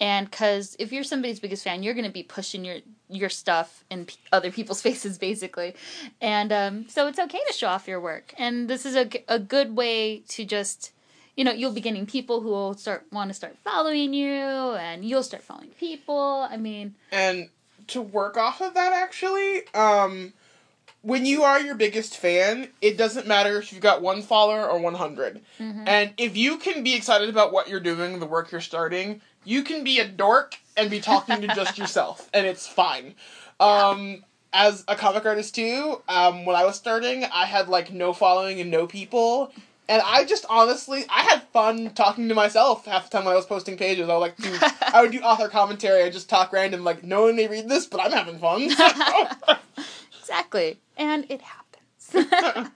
and 0.00 0.30
because 0.30 0.76
if 0.78 0.92
you're 0.92 1.04
somebody's 1.12 1.40
biggest 1.40 1.64
fan 1.64 1.82
you're 1.82 1.94
going 1.94 2.04
to 2.12 2.18
be 2.20 2.22
pushing 2.22 2.62
your 2.64 2.78
your 3.14 3.28
stuff 3.28 3.84
in 3.90 4.06
p- 4.06 4.16
other 4.32 4.50
people's 4.50 4.82
faces 4.88 5.18
basically 5.18 5.74
and 6.20 6.52
um, 6.52 6.86
so 6.88 7.06
it's 7.06 7.18
okay 7.18 7.40
to 7.46 7.52
show 7.52 7.68
off 7.68 7.86
your 7.88 8.00
work 8.00 8.34
and 8.38 8.68
this 8.68 8.84
is 8.86 8.94
a, 8.96 9.08
a 9.28 9.38
good 9.38 9.76
way 9.76 10.18
to 10.28 10.44
just 10.44 10.92
you 11.36 11.44
know 11.44 11.52
you'll 11.52 11.72
be 11.72 11.80
getting 11.80 12.06
people 12.06 12.40
who 12.40 12.48
will 12.48 12.74
start 12.74 13.04
want 13.12 13.28
to 13.30 13.34
start 13.34 13.56
following 13.64 14.14
you 14.14 14.28
and 14.28 15.04
you'll 15.04 15.22
start 15.22 15.42
following 15.42 15.70
people 15.80 16.46
i 16.50 16.56
mean 16.56 16.94
And 17.12 17.48
to 17.88 18.00
work 18.00 18.38
off 18.38 18.62
of 18.62 18.72
that, 18.72 18.94
actually, 18.94 19.66
um, 19.74 20.32
when 21.02 21.26
you 21.26 21.42
are 21.42 21.60
your 21.60 21.74
biggest 21.74 22.16
fan, 22.16 22.68
it 22.80 22.96
doesn't 22.96 23.26
matter 23.26 23.58
if 23.58 23.72
you've 23.72 23.82
got 23.82 24.00
one 24.00 24.22
follower 24.22 24.66
or 24.66 24.78
100. 24.78 25.42
mhm. 25.60 25.82
And 25.86 26.14
if 26.16 26.34
you 26.34 26.56
can 26.56 26.82
be 26.82 26.94
excited 26.94 27.28
about 27.28 27.52
what 27.52 27.68
you're 27.68 27.80
doing, 27.80 28.20
the 28.20 28.26
work 28.26 28.50
you're 28.50 28.62
starting, 28.62 29.20
you 29.44 29.62
can 29.62 29.84
be 29.84 29.98
a 29.98 30.08
dork 30.08 30.56
and 30.76 30.90
be 30.90 31.00
talking 31.00 31.40
to 31.40 31.48
just 31.48 31.78
yourself, 31.78 32.28
and 32.32 32.46
it's 32.46 32.66
fine. 32.66 33.14
Um, 33.60 34.24
as 34.52 34.84
a 34.88 34.96
comic 34.96 35.24
artist 35.26 35.54
too, 35.54 36.02
um, 36.08 36.44
when 36.44 36.56
I 36.56 36.64
was 36.64 36.76
starting, 36.76 37.24
I 37.24 37.44
had 37.46 37.68
like 37.68 37.92
no 37.92 38.12
following 38.12 38.60
and 38.60 38.70
no 38.70 38.86
people. 38.86 39.52
And 39.86 40.00
I 40.04 40.24
just 40.24 40.46
honestly, 40.48 41.04
I 41.10 41.22
had 41.24 41.42
fun 41.52 41.90
talking 41.90 42.28
to 42.30 42.34
myself 42.34 42.86
half 42.86 43.10
the 43.10 43.18
time 43.18 43.26
when 43.26 43.34
I 43.34 43.36
was 43.36 43.44
posting 43.44 43.76
pages. 43.76 44.08
I 44.08 44.14
would 44.14 44.20
like 44.20 44.36
do, 44.38 44.56
I 44.80 45.02
would 45.02 45.12
do 45.12 45.20
author 45.22 45.48
commentary. 45.48 46.02
I 46.04 46.10
just 46.10 46.28
talk 46.30 46.52
random, 46.52 46.84
like 46.84 47.04
no 47.04 47.24
one 47.24 47.36
may 47.36 47.48
read 47.48 47.68
this, 47.68 47.84
but 47.86 48.00
I'm 48.00 48.12
having 48.12 48.38
fun. 48.38 48.70
Exactly. 50.20 50.78
And 50.96 51.26
it 51.28 51.42
happens. 51.42 52.72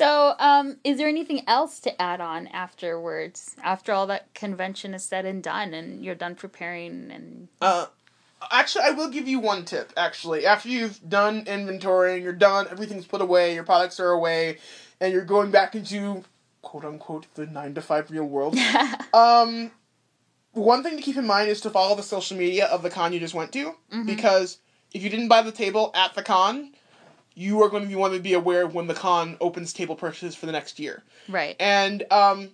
So, 0.00 0.34
um, 0.38 0.76
is 0.82 0.96
there 0.98 1.08
anything 1.08 1.42
else 1.46 1.78
to 1.80 2.00
add 2.00 2.20
on 2.20 2.46
afterwards? 2.48 3.54
After 3.62 3.92
all 3.92 4.06
that 4.06 4.32
convention 4.34 4.94
is 4.94 5.04
said 5.04 5.26
and 5.26 5.42
done 5.42 5.74
and 5.74 6.02
you're 6.04 6.14
done 6.14 6.34
preparing 6.34 7.10
and 7.10 7.48
Uh, 7.60 7.86
actually, 8.50 8.84
I 8.84 8.90
will 8.90 9.10
give 9.10 9.28
you 9.28 9.38
one 9.38 9.64
tip. 9.66 9.92
Actually, 9.96 10.46
after 10.46 10.68
you've 10.68 11.06
done 11.08 11.44
inventorying, 11.44 12.22
you're 12.22 12.32
done, 12.32 12.66
everything's 12.70 13.04
put 13.06 13.20
away, 13.20 13.54
your 13.54 13.64
products 13.64 14.00
are 14.00 14.10
away, 14.10 14.58
and 15.00 15.12
you're 15.12 15.24
going 15.24 15.50
back 15.50 15.74
into 15.74 16.24
quote 16.62 16.84
unquote 16.84 17.26
the 17.34 17.46
nine 17.46 17.74
to 17.74 17.82
five 17.82 18.10
real 18.10 18.24
world. 18.24 18.56
um, 19.14 19.70
one 20.52 20.82
thing 20.82 20.96
to 20.96 21.02
keep 21.02 21.16
in 21.16 21.26
mind 21.26 21.48
is 21.50 21.60
to 21.60 21.70
follow 21.70 21.94
the 21.94 22.02
social 22.02 22.36
media 22.36 22.66
of 22.66 22.82
the 22.82 22.90
con 22.90 23.12
you 23.12 23.20
just 23.20 23.34
went 23.34 23.52
to, 23.52 23.74
Mhm. 23.92 24.06
because 24.06 24.58
if 24.92 25.02
you 25.02 25.10
didn't 25.10 25.28
buy 25.28 25.42
the 25.42 25.52
table 25.52 25.90
at 25.94 26.14
the 26.14 26.22
con, 26.22 26.72
you 27.40 27.62
are 27.62 27.70
going 27.70 27.82
to 27.82 27.88
be 27.88 27.94
want 27.94 28.12
to 28.12 28.20
be 28.20 28.34
aware 28.34 28.64
of 28.64 28.74
when 28.74 28.86
the 28.86 28.94
con 28.94 29.36
opens 29.40 29.72
table 29.72 29.96
purchases 29.96 30.36
for 30.36 30.44
the 30.44 30.52
next 30.52 30.78
year. 30.78 31.02
right. 31.28 31.56
And 31.58 32.04
um, 32.12 32.50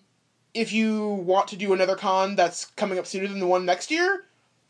if 0.54 0.72
you 0.72 1.08
want 1.08 1.48
to 1.48 1.56
do 1.56 1.72
another 1.72 1.96
con 1.96 2.36
that's 2.36 2.66
coming 2.76 2.98
up 2.98 3.06
sooner 3.06 3.26
than 3.26 3.40
the 3.40 3.46
one 3.48 3.66
next 3.66 3.90
year, 3.90 4.22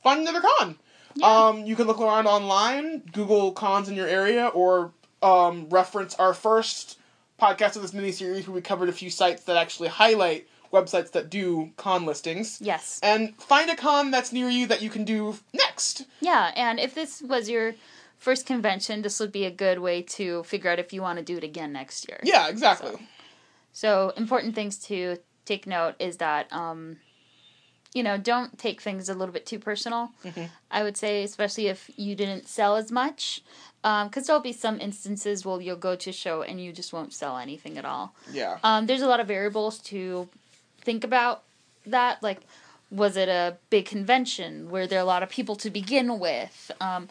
find 0.02 0.20
another 0.20 0.40
con. 0.58 0.78
Yeah. 1.16 1.26
Um, 1.26 1.66
you 1.66 1.76
can 1.76 1.86
look 1.86 2.00
around 2.00 2.26
online, 2.26 3.00
Google 3.12 3.52
cons 3.52 3.88
in 3.88 3.94
your 3.94 4.08
area, 4.08 4.46
or 4.48 4.92
um, 5.22 5.68
reference 5.68 6.14
our 6.14 6.32
first 6.32 6.98
podcast 7.38 7.76
of 7.76 7.82
this 7.82 7.92
mini 7.92 8.10
series 8.10 8.48
where 8.48 8.54
we 8.54 8.62
covered 8.62 8.88
a 8.88 8.92
few 8.92 9.10
sites 9.10 9.44
that 9.44 9.58
actually 9.58 9.88
highlight 9.88 10.48
websites 10.72 11.12
that 11.12 11.28
do 11.28 11.70
con 11.76 12.06
listings. 12.06 12.58
Yes. 12.60 13.00
And 13.02 13.34
find 13.36 13.70
a 13.70 13.76
con 13.76 14.10
that's 14.10 14.32
near 14.32 14.48
you 14.48 14.66
that 14.66 14.80
you 14.80 14.88
can 14.88 15.04
do 15.04 15.36
next. 15.52 16.06
Yeah, 16.20 16.52
and 16.56 16.80
if 16.80 16.94
this 16.94 17.20
was 17.22 17.48
your 17.50 17.74
first 18.18 18.46
convention, 18.46 19.02
this 19.02 19.20
would 19.20 19.32
be 19.32 19.44
a 19.44 19.50
good 19.50 19.78
way 19.78 20.02
to 20.02 20.42
figure 20.44 20.70
out 20.70 20.78
if 20.78 20.92
you 20.92 21.02
want 21.02 21.18
to 21.18 21.24
do 21.24 21.36
it 21.36 21.44
again 21.44 21.72
next 21.72 22.08
year. 22.08 22.20
Yeah, 22.22 22.48
exactly. 22.48 22.92
So- 22.92 23.00
So 23.72 24.12
important 24.16 24.54
things 24.54 24.78
to 24.88 25.18
take 25.44 25.66
note 25.66 25.94
is 25.98 26.16
that 26.16 26.50
um, 26.52 26.96
you 27.92 28.02
know 28.02 28.16
don't 28.16 28.58
take 28.58 28.80
things 28.80 29.08
a 29.08 29.14
little 29.14 29.32
bit 29.34 29.44
too 29.46 29.58
personal. 29.58 30.12
Mhm. 30.24 30.48
I 30.70 30.82
would 30.82 30.96
say, 30.96 31.22
especially 31.24 31.66
if 31.68 31.90
you 31.96 32.14
didn't 32.14 32.48
sell 32.48 32.76
as 32.76 32.90
much, 32.90 33.42
because 33.82 34.26
there'll 34.26 34.40
be 34.42 34.52
some 34.54 34.80
instances 34.80 35.44
where 35.44 35.60
you'll 35.60 35.76
go 35.76 35.94
to 35.94 36.10
a 36.10 36.12
show 36.12 36.40
and 36.42 36.58
you 36.60 36.72
just 36.72 36.92
won't 36.94 37.12
sell 37.12 37.36
anything 37.36 37.76
at 37.78 37.84
all. 37.84 38.14
Yeah. 38.32 38.58
Um, 38.64 38.86
there's 38.86 39.02
a 39.02 39.06
lot 39.06 39.20
of 39.20 39.28
variables 39.28 39.78
to 39.92 40.28
think 40.80 41.04
about 41.04 41.42
that. 41.86 42.22
Like, 42.22 42.40
was 42.90 43.16
it 43.16 43.28
a 43.28 43.56
big 43.70 43.84
convention? 43.86 44.70
Were 44.70 44.86
there 44.86 45.00
a 45.00 45.04
lot 45.04 45.22
of 45.22 45.28
people 45.28 45.54
to 45.56 45.68
begin 45.70 46.18
with? 46.18 46.70
Um, 46.80 47.08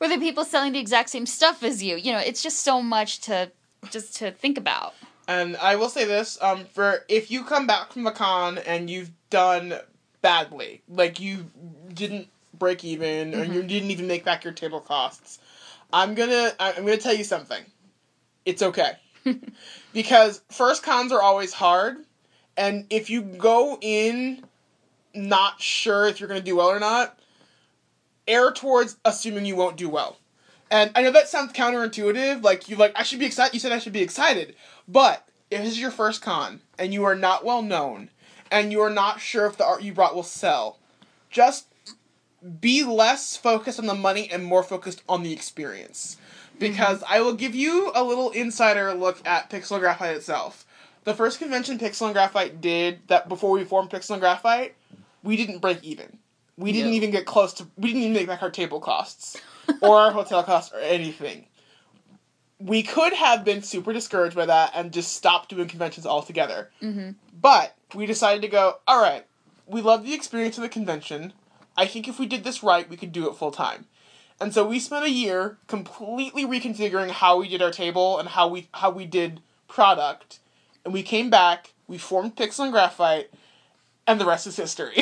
were 0.00 0.08
there 0.08 0.18
people 0.18 0.44
selling 0.44 0.72
the 0.72 0.78
exact 0.78 1.10
same 1.10 1.26
stuff 1.26 1.62
as 1.62 1.82
you? 1.82 1.96
You 1.96 2.12
know, 2.12 2.18
it's 2.18 2.42
just 2.42 2.60
so 2.60 2.82
much 2.82 3.20
to 3.22 3.52
just 3.90 4.16
to 4.16 4.32
think 4.32 4.58
about. 4.58 4.94
And 5.28 5.56
I 5.58 5.76
will 5.76 5.88
say 5.88 6.04
this: 6.04 6.38
um, 6.42 6.64
for 6.64 7.04
if 7.08 7.30
you 7.30 7.44
come 7.44 7.66
back 7.66 7.92
from 7.92 8.06
a 8.06 8.12
con 8.12 8.58
and 8.58 8.88
you've 8.90 9.10
done 9.28 9.74
badly, 10.22 10.82
like 10.88 11.20
you 11.20 11.50
didn't 11.92 12.28
break 12.58 12.84
even 12.84 13.34
or 13.34 13.44
you 13.44 13.62
didn't 13.62 13.90
even 13.90 14.06
make 14.06 14.24
back 14.24 14.42
your 14.42 14.52
table 14.52 14.80
costs, 14.80 15.38
I'm 15.92 16.14
gonna 16.14 16.52
I'm 16.58 16.84
gonna 16.84 16.96
tell 16.96 17.14
you 17.14 17.24
something. 17.24 17.62
It's 18.46 18.62
okay, 18.62 18.92
because 19.92 20.42
first 20.50 20.82
cons 20.82 21.12
are 21.12 21.22
always 21.22 21.52
hard, 21.52 21.98
and 22.56 22.86
if 22.90 23.10
you 23.10 23.20
go 23.22 23.78
in 23.80 24.44
not 25.14 25.60
sure 25.60 26.06
if 26.06 26.20
you're 26.20 26.28
gonna 26.28 26.40
do 26.40 26.56
well 26.56 26.68
or 26.68 26.80
not, 26.80 27.19
err 28.26 28.52
towards 28.52 28.96
assuming 29.04 29.44
you 29.44 29.56
won't 29.56 29.76
do 29.76 29.88
well. 29.88 30.18
And 30.70 30.92
I 30.94 31.02
know 31.02 31.10
that 31.10 31.28
sounds 31.28 31.52
counterintuitive. 31.52 32.42
Like 32.42 32.68
you 32.68 32.76
like 32.76 32.92
I 32.94 33.02
should 33.02 33.18
be 33.18 33.26
excited. 33.26 33.54
You 33.54 33.60
said 33.60 33.72
I 33.72 33.78
should 33.78 33.92
be 33.92 34.02
excited, 34.02 34.54
but 34.86 35.28
if 35.50 35.62
this 35.62 35.72
is 35.72 35.80
your 35.80 35.90
first 35.90 36.22
con 36.22 36.60
and 36.78 36.94
you 36.94 37.04
are 37.04 37.16
not 37.16 37.44
well 37.44 37.62
known, 37.62 38.10
and 38.50 38.72
you 38.72 38.80
are 38.80 38.90
not 38.90 39.20
sure 39.20 39.46
if 39.46 39.56
the 39.56 39.64
art 39.64 39.82
you 39.82 39.92
brought 39.92 40.14
will 40.14 40.22
sell, 40.22 40.78
just 41.30 41.66
be 42.60 42.84
less 42.84 43.36
focused 43.36 43.78
on 43.78 43.86
the 43.86 43.94
money 43.94 44.30
and 44.30 44.44
more 44.44 44.62
focused 44.62 45.02
on 45.08 45.22
the 45.22 45.32
experience. 45.32 46.16
Mm-hmm. 46.16 46.58
Because 46.58 47.02
I 47.08 47.20
will 47.20 47.34
give 47.34 47.54
you 47.54 47.90
a 47.94 48.04
little 48.04 48.30
insider 48.30 48.94
look 48.94 49.26
at 49.26 49.50
Pixel 49.50 49.72
and 49.72 49.80
Graphite 49.80 50.16
itself. 50.16 50.66
The 51.04 51.14
first 51.14 51.38
convention 51.38 51.78
Pixel 51.78 52.06
and 52.06 52.14
Graphite 52.14 52.60
did 52.60 53.00
that 53.08 53.28
before 53.28 53.50
we 53.50 53.64
formed 53.64 53.90
Pixel 53.90 54.12
and 54.12 54.20
Graphite, 54.20 54.74
we 55.22 55.36
didn't 55.36 55.60
break 55.60 55.82
even. 55.82 56.18
We 56.60 56.72
didn't 56.72 56.92
even 56.92 57.10
get 57.10 57.26
close 57.26 57.54
to. 57.54 57.66
We 57.76 57.88
didn't 57.88 58.02
even 58.02 58.12
make 58.14 58.26
back 58.26 58.42
our 58.42 58.50
table 58.50 58.80
costs 58.80 59.40
or 59.80 59.96
our 59.96 60.10
hotel 60.12 60.42
costs 60.42 60.72
or 60.72 60.78
anything. 60.80 61.46
We 62.58 62.82
could 62.82 63.14
have 63.14 63.44
been 63.44 63.62
super 63.62 63.92
discouraged 63.92 64.36
by 64.36 64.46
that 64.46 64.72
and 64.74 64.92
just 64.92 65.14
stopped 65.14 65.48
doing 65.48 65.68
conventions 65.68 66.06
altogether. 66.06 66.70
Mm-hmm. 66.82 67.12
But 67.40 67.74
we 67.94 68.04
decided 68.04 68.42
to 68.42 68.48
go, 68.48 68.78
all 68.86 69.00
right, 69.00 69.24
we 69.66 69.80
love 69.80 70.04
the 70.04 70.12
experience 70.12 70.58
of 70.58 70.62
the 70.62 70.68
convention. 70.68 71.32
I 71.76 71.86
think 71.86 72.06
if 72.06 72.18
we 72.18 72.26
did 72.26 72.44
this 72.44 72.62
right, 72.62 72.88
we 72.88 72.98
could 72.98 73.12
do 73.12 73.28
it 73.30 73.36
full 73.36 73.50
time. 73.50 73.86
And 74.38 74.52
so 74.52 74.66
we 74.66 74.78
spent 74.78 75.04
a 75.04 75.10
year 75.10 75.58
completely 75.66 76.44
reconfiguring 76.44 77.10
how 77.10 77.38
we 77.38 77.48
did 77.48 77.62
our 77.62 77.70
table 77.70 78.18
and 78.18 78.28
how 78.28 78.48
we 78.48 78.68
how 78.72 78.90
we 78.90 79.06
did 79.06 79.40
product. 79.68 80.40
And 80.84 80.92
we 80.92 81.02
came 81.02 81.30
back, 81.30 81.72
we 81.86 81.98
formed 81.98 82.36
Pixel 82.36 82.64
and 82.64 82.72
Graphite, 82.72 83.30
and 84.06 84.20
the 84.20 84.26
rest 84.26 84.46
is 84.46 84.56
history. 84.56 84.94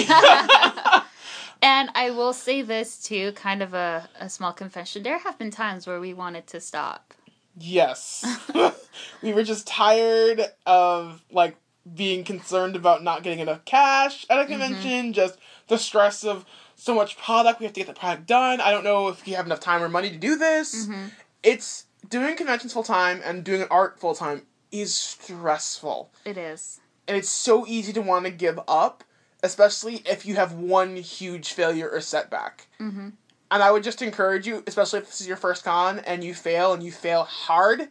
And 1.61 1.90
I 1.94 2.11
will 2.11 2.32
say 2.32 2.62
this 2.62 3.02
too, 3.02 3.32
kind 3.32 3.62
of 3.62 3.74
a, 3.74 4.09
a 4.18 4.28
small 4.28 4.52
confession. 4.52 5.02
There 5.02 5.18
have 5.18 5.38
been 5.38 5.50
times 5.50 5.86
where 5.86 6.00
we 6.00 6.14
wanted 6.14 6.46
to 6.48 6.61
stop. 6.61 7.14
yes. 7.59 8.24
we 9.22 9.32
were 9.32 9.42
just 9.42 9.66
tired 9.66 10.40
of 10.66 11.22
like 11.32 11.56
being 11.94 12.22
concerned 12.22 12.76
about 12.76 13.02
not 13.02 13.22
getting 13.22 13.40
enough 13.40 13.64
cash 13.64 14.26
at 14.30 14.38
a 14.38 14.46
convention, 14.46 15.12
just 15.12 15.38
the 15.68 15.78
stress 15.78 16.22
of 16.22 16.44
so 16.76 16.94
much 16.94 17.16
product, 17.18 17.59
we 17.59 17.64
have 17.66 17.72
to 17.72 17.80
get 17.80 17.86
the 17.88 17.98
product 17.98 18.26
done. 18.26 18.61
I 18.61 18.70
don't 18.70 18.84
know 18.84 19.09
if 19.09 19.26
you 19.26 19.34
have 19.34 19.46
enough 19.46 19.59
time 19.61 19.82
or 19.82 19.88
money 19.88 20.11
to 20.11 20.16
do 20.16 20.36
this. 20.36 20.86
Mhm. 20.86 21.11
It's 21.42 21.86
doing 22.09 22.36
conventions 22.36 22.72
full 22.72 22.84
time 22.84 23.20
and 23.24 23.42
doing 23.42 23.66
art 23.70 23.98
full 23.98 24.14
time 24.14 24.46
is 24.70 24.94
stressful. 24.94 26.11
It 26.24 26.36
is. 26.38 26.80
And 27.06 27.16
it's 27.16 27.28
so 27.30 27.66
easy 27.66 27.92
to 27.94 28.02
want 28.02 28.26
to 28.26 28.30
give 28.30 28.61
up, 28.68 29.02
especially 29.43 30.03
if 30.05 30.26
you 30.26 30.36
have 30.36 30.53
one 30.53 30.97
huge 30.97 31.53
failure 31.53 31.89
or 31.89 32.01
setback. 32.01 32.66
Mm-hmm. 32.80 33.11
And 33.51 33.62
I 33.62 33.70
would 33.70 33.82
just 33.82 34.03
encourage 34.03 34.47
you, 34.47 34.62
especially 34.66 35.01
if 35.01 35.07
this 35.07 35.20
is 35.20 35.28
your 35.28 35.36
first 35.36 35.64
con 35.64 36.01
and 36.01 36.22
you 36.22 36.34
fail 36.34 36.74
and 36.74 36.82
you 36.82 36.93
fail 36.93 37.24
hard, 37.24 37.89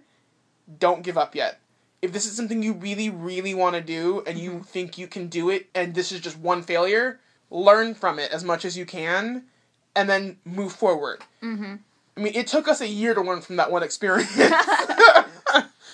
don't 0.80 1.04
give 1.04 1.18
up 1.18 1.36
yet. 1.36 1.60
If 2.02 2.12
this 2.12 2.28
is 2.28 2.36
something 2.36 2.62
you 2.62 2.74
really, 2.74 3.10
really 3.10 3.56
want 3.56 3.76
to 3.76 3.82
do 3.82 4.24
and 4.28 4.38
you 4.38 4.62
think 4.62 4.98
you 4.98 5.08
can 5.08 5.28
do 5.28 5.50
it 5.50 5.68
and 5.74 5.96
this 5.96 6.12
is 6.12 6.20
just 6.20 6.38
one 6.38 6.62
failure, 6.62 7.20
learn 7.50 7.96
from 7.96 8.20
it 8.20 8.32
as 8.32 8.44
much 8.44 8.66
as 8.66 8.78
you 8.78 8.86
can 8.86 9.46
and 9.96 10.08
then 10.08 10.38
move 10.46 10.74
forward. 10.74 11.24
Mm-hmm. 11.42 11.76
I 12.16 12.20
mean, 12.20 12.34
it 12.36 12.48
took 12.48 12.68
us 12.68 12.82
a 12.82 12.88
year 12.88 13.16
to 13.16 13.22
learn 13.22 13.42
from 13.42 13.56
that 13.56 13.72
one 13.72 13.84
experience. 13.90 14.32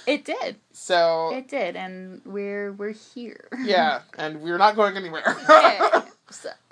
It 0.06 0.26
did. 0.26 0.58
so, 0.74 1.32
It 1.34 1.47
did, 1.47 1.76
and 1.76 2.22
we're 2.26 2.72
we're 2.74 2.91
here. 2.93 3.47
yeah, 3.64 4.01
and 4.18 4.41
we're 4.41 4.58
not 4.58 4.76
going 4.76 4.97
anywhere. 4.97 5.24
Yeah. 5.49 6.04
So- 6.30 6.49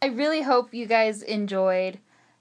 I 0.00 0.06
really 0.12 0.42
hope 0.42 0.72
you 0.72 0.86
guys 0.86 1.22
enjoyed 1.22 1.98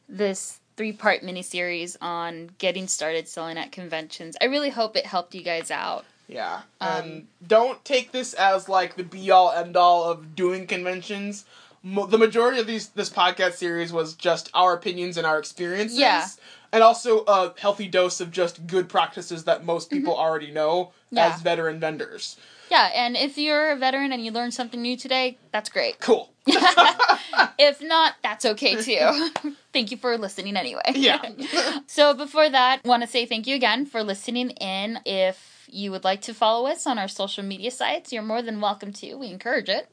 this 0.07 0.59
three 0.75 0.91
part 0.91 1.21
miniseries 1.23 1.97
on 2.01 2.51
getting 2.59 2.87
started 2.87 3.27
selling 3.27 3.57
at 3.57 3.71
conventions. 3.71 4.37
I 4.41 4.45
really 4.45 4.69
hope 4.69 4.95
it 4.95 5.05
helped 5.07 5.33
you 5.33 5.41
guys 5.41 5.71
out. 5.71 6.05
Yeah, 6.27 6.61
Um, 6.81 6.89
and 7.03 7.27
don't 7.47 7.83
take 7.85 8.11
this 8.11 8.33
as 8.33 8.67
like 8.67 8.95
the 8.97 9.03
be 9.03 9.31
all 9.31 9.51
end 9.51 9.75
all 9.77 10.03
of 10.03 10.35
doing 10.35 10.67
conventions. 10.67 11.45
Mo- 11.81 12.05
the 12.05 12.17
majority 12.17 12.59
of 12.59 12.67
these 12.67 12.89
this 12.89 13.09
podcast 13.09 13.53
series 13.53 13.93
was 13.93 14.13
just 14.13 14.49
our 14.53 14.73
opinions 14.73 15.15
and 15.17 15.25
our 15.25 15.39
experiences. 15.39 15.97
Yeah. 15.97 16.27
And 16.71 16.83
also 16.83 17.23
a 17.25 17.53
healthy 17.57 17.87
dose 17.87 18.19
of 18.21 18.31
just 18.31 18.67
good 18.67 18.89
practices 18.89 19.43
that 19.45 19.63
most 19.65 19.89
people 19.89 20.15
already 20.15 20.51
know 20.51 20.91
Mm-hmm. 21.07 21.15
Yeah. 21.17 21.33
as 21.35 21.41
veteran 21.41 21.79
vendors. 21.79 22.35
Yeah, 22.69 22.89
and 22.93 23.15
if 23.15 23.37
you're 23.37 23.71
a 23.71 23.77
veteran 23.77 24.11
and 24.11 24.25
you 24.25 24.31
learned 24.31 24.53
something 24.53 24.81
new 24.81 24.97
today, 24.97 25.37
that's 25.53 25.69
great. 25.69 25.99
Cool. 26.01 26.29
if 27.57 27.81
not, 27.81 28.15
that's 28.21 28.43
okay 28.45 28.75
too. 28.81 29.29
thank 29.73 29.89
you 29.91 29.95
for 29.95 30.17
listening 30.17 30.57
anyway. 30.57 30.81
Yeah. 30.95 31.21
so 31.87 32.13
before 32.13 32.49
that, 32.49 32.83
want 32.83 33.03
to 33.03 33.07
say 33.07 33.25
thank 33.25 33.47
you 33.47 33.55
again 33.55 33.85
for 33.85 34.03
listening 34.03 34.49
in. 34.49 34.99
If 35.05 35.56
you 35.67 35.91
would 35.91 36.03
like 36.03 36.21
to 36.21 36.33
follow 36.33 36.69
us 36.69 36.87
on 36.87 36.97
our 36.97 37.07
social 37.07 37.43
media 37.43 37.71
sites, 37.71 38.13
you're 38.13 38.23
more 38.23 38.41
than 38.41 38.61
welcome 38.61 38.93
to. 38.93 39.15
We 39.15 39.27
encourage 39.27 39.69
it. 39.69 39.89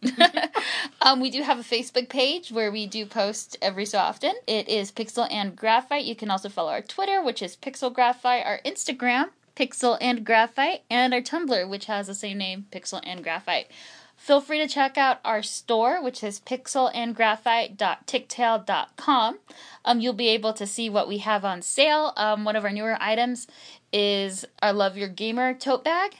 um, 1.03 1.20
we 1.20 1.31
do 1.31 1.43
have 1.43 1.59
a 1.59 1.62
Facebook 1.62 2.09
page 2.09 2.51
where 2.51 2.70
we 2.70 2.87
do 2.87 3.07
post 3.07 3.57
every 3.61 3.87
so 3.87 3.99
often. 3.99 4.35
It 4.47 4.68
is 4.68 4.93
Pixel 4.93 5.27
and 5.31 5.57
Graphite. 5.57 6.05
You 6.05 6.16
can 6.16 6.31
also 6.31 6.49
follow 6.49 6.70
our 6.70 6.83
Twitter, 6.83 7.22
which 7.22 7.43
is 7.43 7.57
Pixel 7.57 7.93
Graphite, 7.93 8.47
our 8.47 8.61
Instagram, 8.64 9.31
Pixel 9.57 9.99
and 10.01 10.25
Graphite, 10.25 10.83
and 10.91 11.14
our 11.14 11.20
Tumblr, 11.20 11.68
which 11.68 11.87
has 11.87 12.07
the 12.07 12.14
same 12.14 12.39
name, 12.39 12.66
Pixel 12.72 13.01
and 13.05 13.22
Graphite. 13.22 13.68
Feel 14.16 14.41
free 14.41 14.59
to 14.59 14.66
check 14.66 14.97
out 14.97 15.20
our 15.25 15.43
store, 15.43 16.03
which 16.03 16.25
is 16.25 16.41
pixelandgraphite.tictail.com. 16.41 19.39
Um, 19.85 20.01
you'll 20.01 20.14
be 20.14 20.29
able 20.29 20.55
to 20.55 20.66
see 20.66 20.89
what 20.89 21.07
we 21.09 21.18
have 21.18 21.45
on 21.45 21.61
sale. 21.61 22.14
Um, 22.16 22.45
one 22.45 22.57
of 22.57 22.64
our 22.64 22.70
newer 22.70 22.97
items 23.01 23.47
is 23.95 24.45
our 24.61 24.73
Love 24.73 24.97
Your 24.97 25.09
Gamer 25.09 25.55
tote 25.55 25.85
bag, 25.85 26.17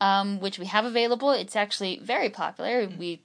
um, 0.00 0.40
which 0.40 0.58
we 0.58 0.64
have 0.66 0.86
available. 0.86 1.30
It's 1.30 1.54
actually 1.54 2.00
very 2.02 2.30
popular. 2.30 2.88
We 2.88 3.20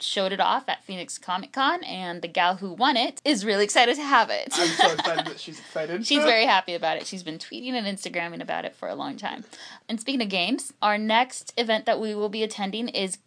showed 0.00 0.32
it 0.32 0.40
off 0.40 0.68
at 0.68 0.82
Phoenix 0.82 1.18
Comic 1.18 1.52
Con, 1.52 1.84
and 1.84 2.22
the 2.22 2.28
gal 2.28 2.56
who 2.56 2.72
won 2.72 2.96
it 2.96 3.20
is 3.22 3.44
really 3.44 3.64
excited 3.64 3.96
to 3.96 4.02
have 4.02 4.30
it. 4.30 4.48
I'm 4.54 4.68
so 4.68 4.92
excited 4.92 5.26
that 5.26 5.38
she's 5.40 5.60
excited. 5.60 6.06
She's 6.06 6.24
very 6.24 6.46
happy 6.46 6.74
about 6.74 6.96
it. 6.96 7.06
She's 7.06 7.22
been 7.22 7.38
tweeting 7.38 7.72
and 7.72 7.86
Instagramming 7.86 8.40
about 8.40 8.64
it 8.64 8.74
for 8.74 8.88
a 8.88 8.94
long 8.94 9.16
time. 9.18 9.44
And 9.88 10.00
speaking 10.00 10.22
of 10.22 10.30
games, 10.30 10.72
our 10.80 10.96
next 10.96 11.52
event 11.58 11.84
that 11.84 12.00
we 12.00 12.14
will 12.14 12.30
be 12.30 12.42
attending 12.42 12.88
is 12.88 13.18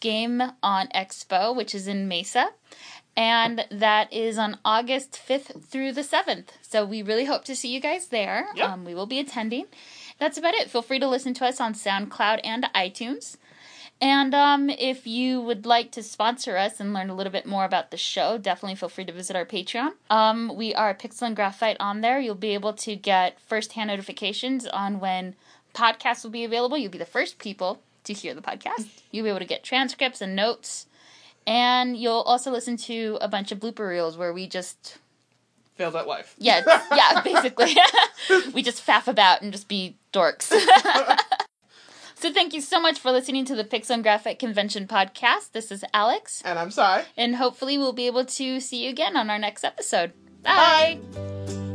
Game 0.00 0.42
on 0.62 0.88
Expo, 0.88 1.54
which 1.54 1.74
is 1.74 1.86
in 1.86 2.08
Mesa. 2.08 2.48
And 3.18 3.66
that 3.72 4.12
is 4.12 4.38
on 4.38 4.58
August 4.64 5.20
5th 5.28 5.64
through 5.64 5.90
the 5.90 6.02
7th. 6.02 6.50
So 6.62 6.84
we 6.84 7.02
really 7.02 7.24
hope 7.24 7.44
to 7.46 7.56
see 7.56 7.68
you 7.68 7.80
guys 7.80 8.06
there. 8.06 8.46
Yep. 8.54 8.70
Um, 8.70 8.84
we 8.84 8.94
will 8.94 9.06
be 9.06 9.18
attending. 9.18 9.66
That's 10.20 10.38
about 10.38 10.54
it. 10.54 10.70
Feel 10.70 10.82
free 10.82 11.00
to 11.00 11.08
listen 11.08 11.34
to 11.34 11.44
us 11.44 11.60
on 11.60 11.74
SoundCloud 11.74 12.38
and 12.44 12.68
iTunes. 12.76 13.36
And 14.00 14.32
um, 14.36 14.70
if 14.70 15.04
you 15.04 15.40
would 15.40 15.66
like 15.66 15.90
to 15.92 16.02
sponsor 16.04 16.56
us 16.56 16.78
and 16.78 16.94
learn 16.94 17.10
a 17.10 17.14
little 17.16 17.32
bit 17.32 17.44
more 17.44 17.64
about 17.64 17.90
the 17.90 17.96
show, 17.96 18.38
definitely 18.38 18.76
feel 18.76 18.88
free 18.88 19.04
to 19.06 19.12
visit 19.12 19.34
our 19.34 19.44
Patreon. 19.44 19.94
Um, 20.08 20.54
we 20.54 20.72
are 20.72 20.94
Pixel 20.94 21.22
and 21.22 21.34
Graphite 21.34 21.76
on 21.80 22.02
there. 22.02 22.20
You'll 22.20 22.36
be 22.36 22.54
able 22.54 22.74
to 22.74 22.94
get 22.94 23.40
first-hand 23.40 23.88
notifications 23.88 24.64
on 24.64 25.00
when 25.00 25.34
podcasts 25.74 26.22
will 26.22 26.30
be 26.30 26.44
available. 26.44 26.78
You'll 26.78 26.92
be 26.92 26.98
the 26.98 27.04
first 27.04 27.40
people 27.40 27.82
to 28.04 28.12
hear 28.12 28.32
the 28.32 28.42
podcast. 28.42 28.86
You'll 29.10 29.24
be 29.24 29.30
able 29.30 29.40
to 29.40 29.44
get 29.44 29.64
transcripts 29.64 30.20
and 30.20 30.36
notes. 30.36 30.86
And 31.48 31.96
you'll 31.96 32.20
also 32.22 32.50
listen 32.50 32.76
to 32.76 33.16
a 33.22 33.26
bunch 33.28 33.50
of 33.52 33.58
blooper 33.58 33.88
reels 33.88 34.16
where 34.18 34.32
we 34.32 34.46
just 34.46 34.98
Failed 35.76 35.96
at 35.96 36.06
life. 36.06 36.34
yeah, 36.38 36.60
yeah, 36.94 37.20
basically. 37.24 37.74
we 38.52 38.62
just 38.62 38.84
faff 38.86 39.08
about 39.08 39.40
and 39.42 39.50
just 39.52 39.66
be 39.68 39.96
dorks. 40.12 40.52
so 42.16 42.32
thank 42.32 42.52
you 42.52 42.60
so 42.60 42.80
much 42.80 42.98
for 42.98 43.12
listening 43.12 43.44
to 43.46 43.54
the 43.54 43.64
Pixel 43.64 44.02
Graphite 44.02 44.38
Convention 44.38 44.86
podcast. 44.86 45.52
This 45.52 45.70
is 45.72 45.84
Alex, 45.94 46.42
And 46.44 46.58
I'm 46.58 46.70
sorry. 46.72 47.04
and 47.16 47.36
hopefully 47.36 47.78
we'll 47.78 47.92
be 47.92 48.06
able 48.08 48.24
to 48.26 48.60
see 48.60 48.84
you 48.84 48.90
again 48.90 49.16
on 49.16 49.30
our 49.30 49.38
next 49.38 49.64
episode. 49.64 50.12
Bye. 50.42 50.98
Bye. 51.14 51.67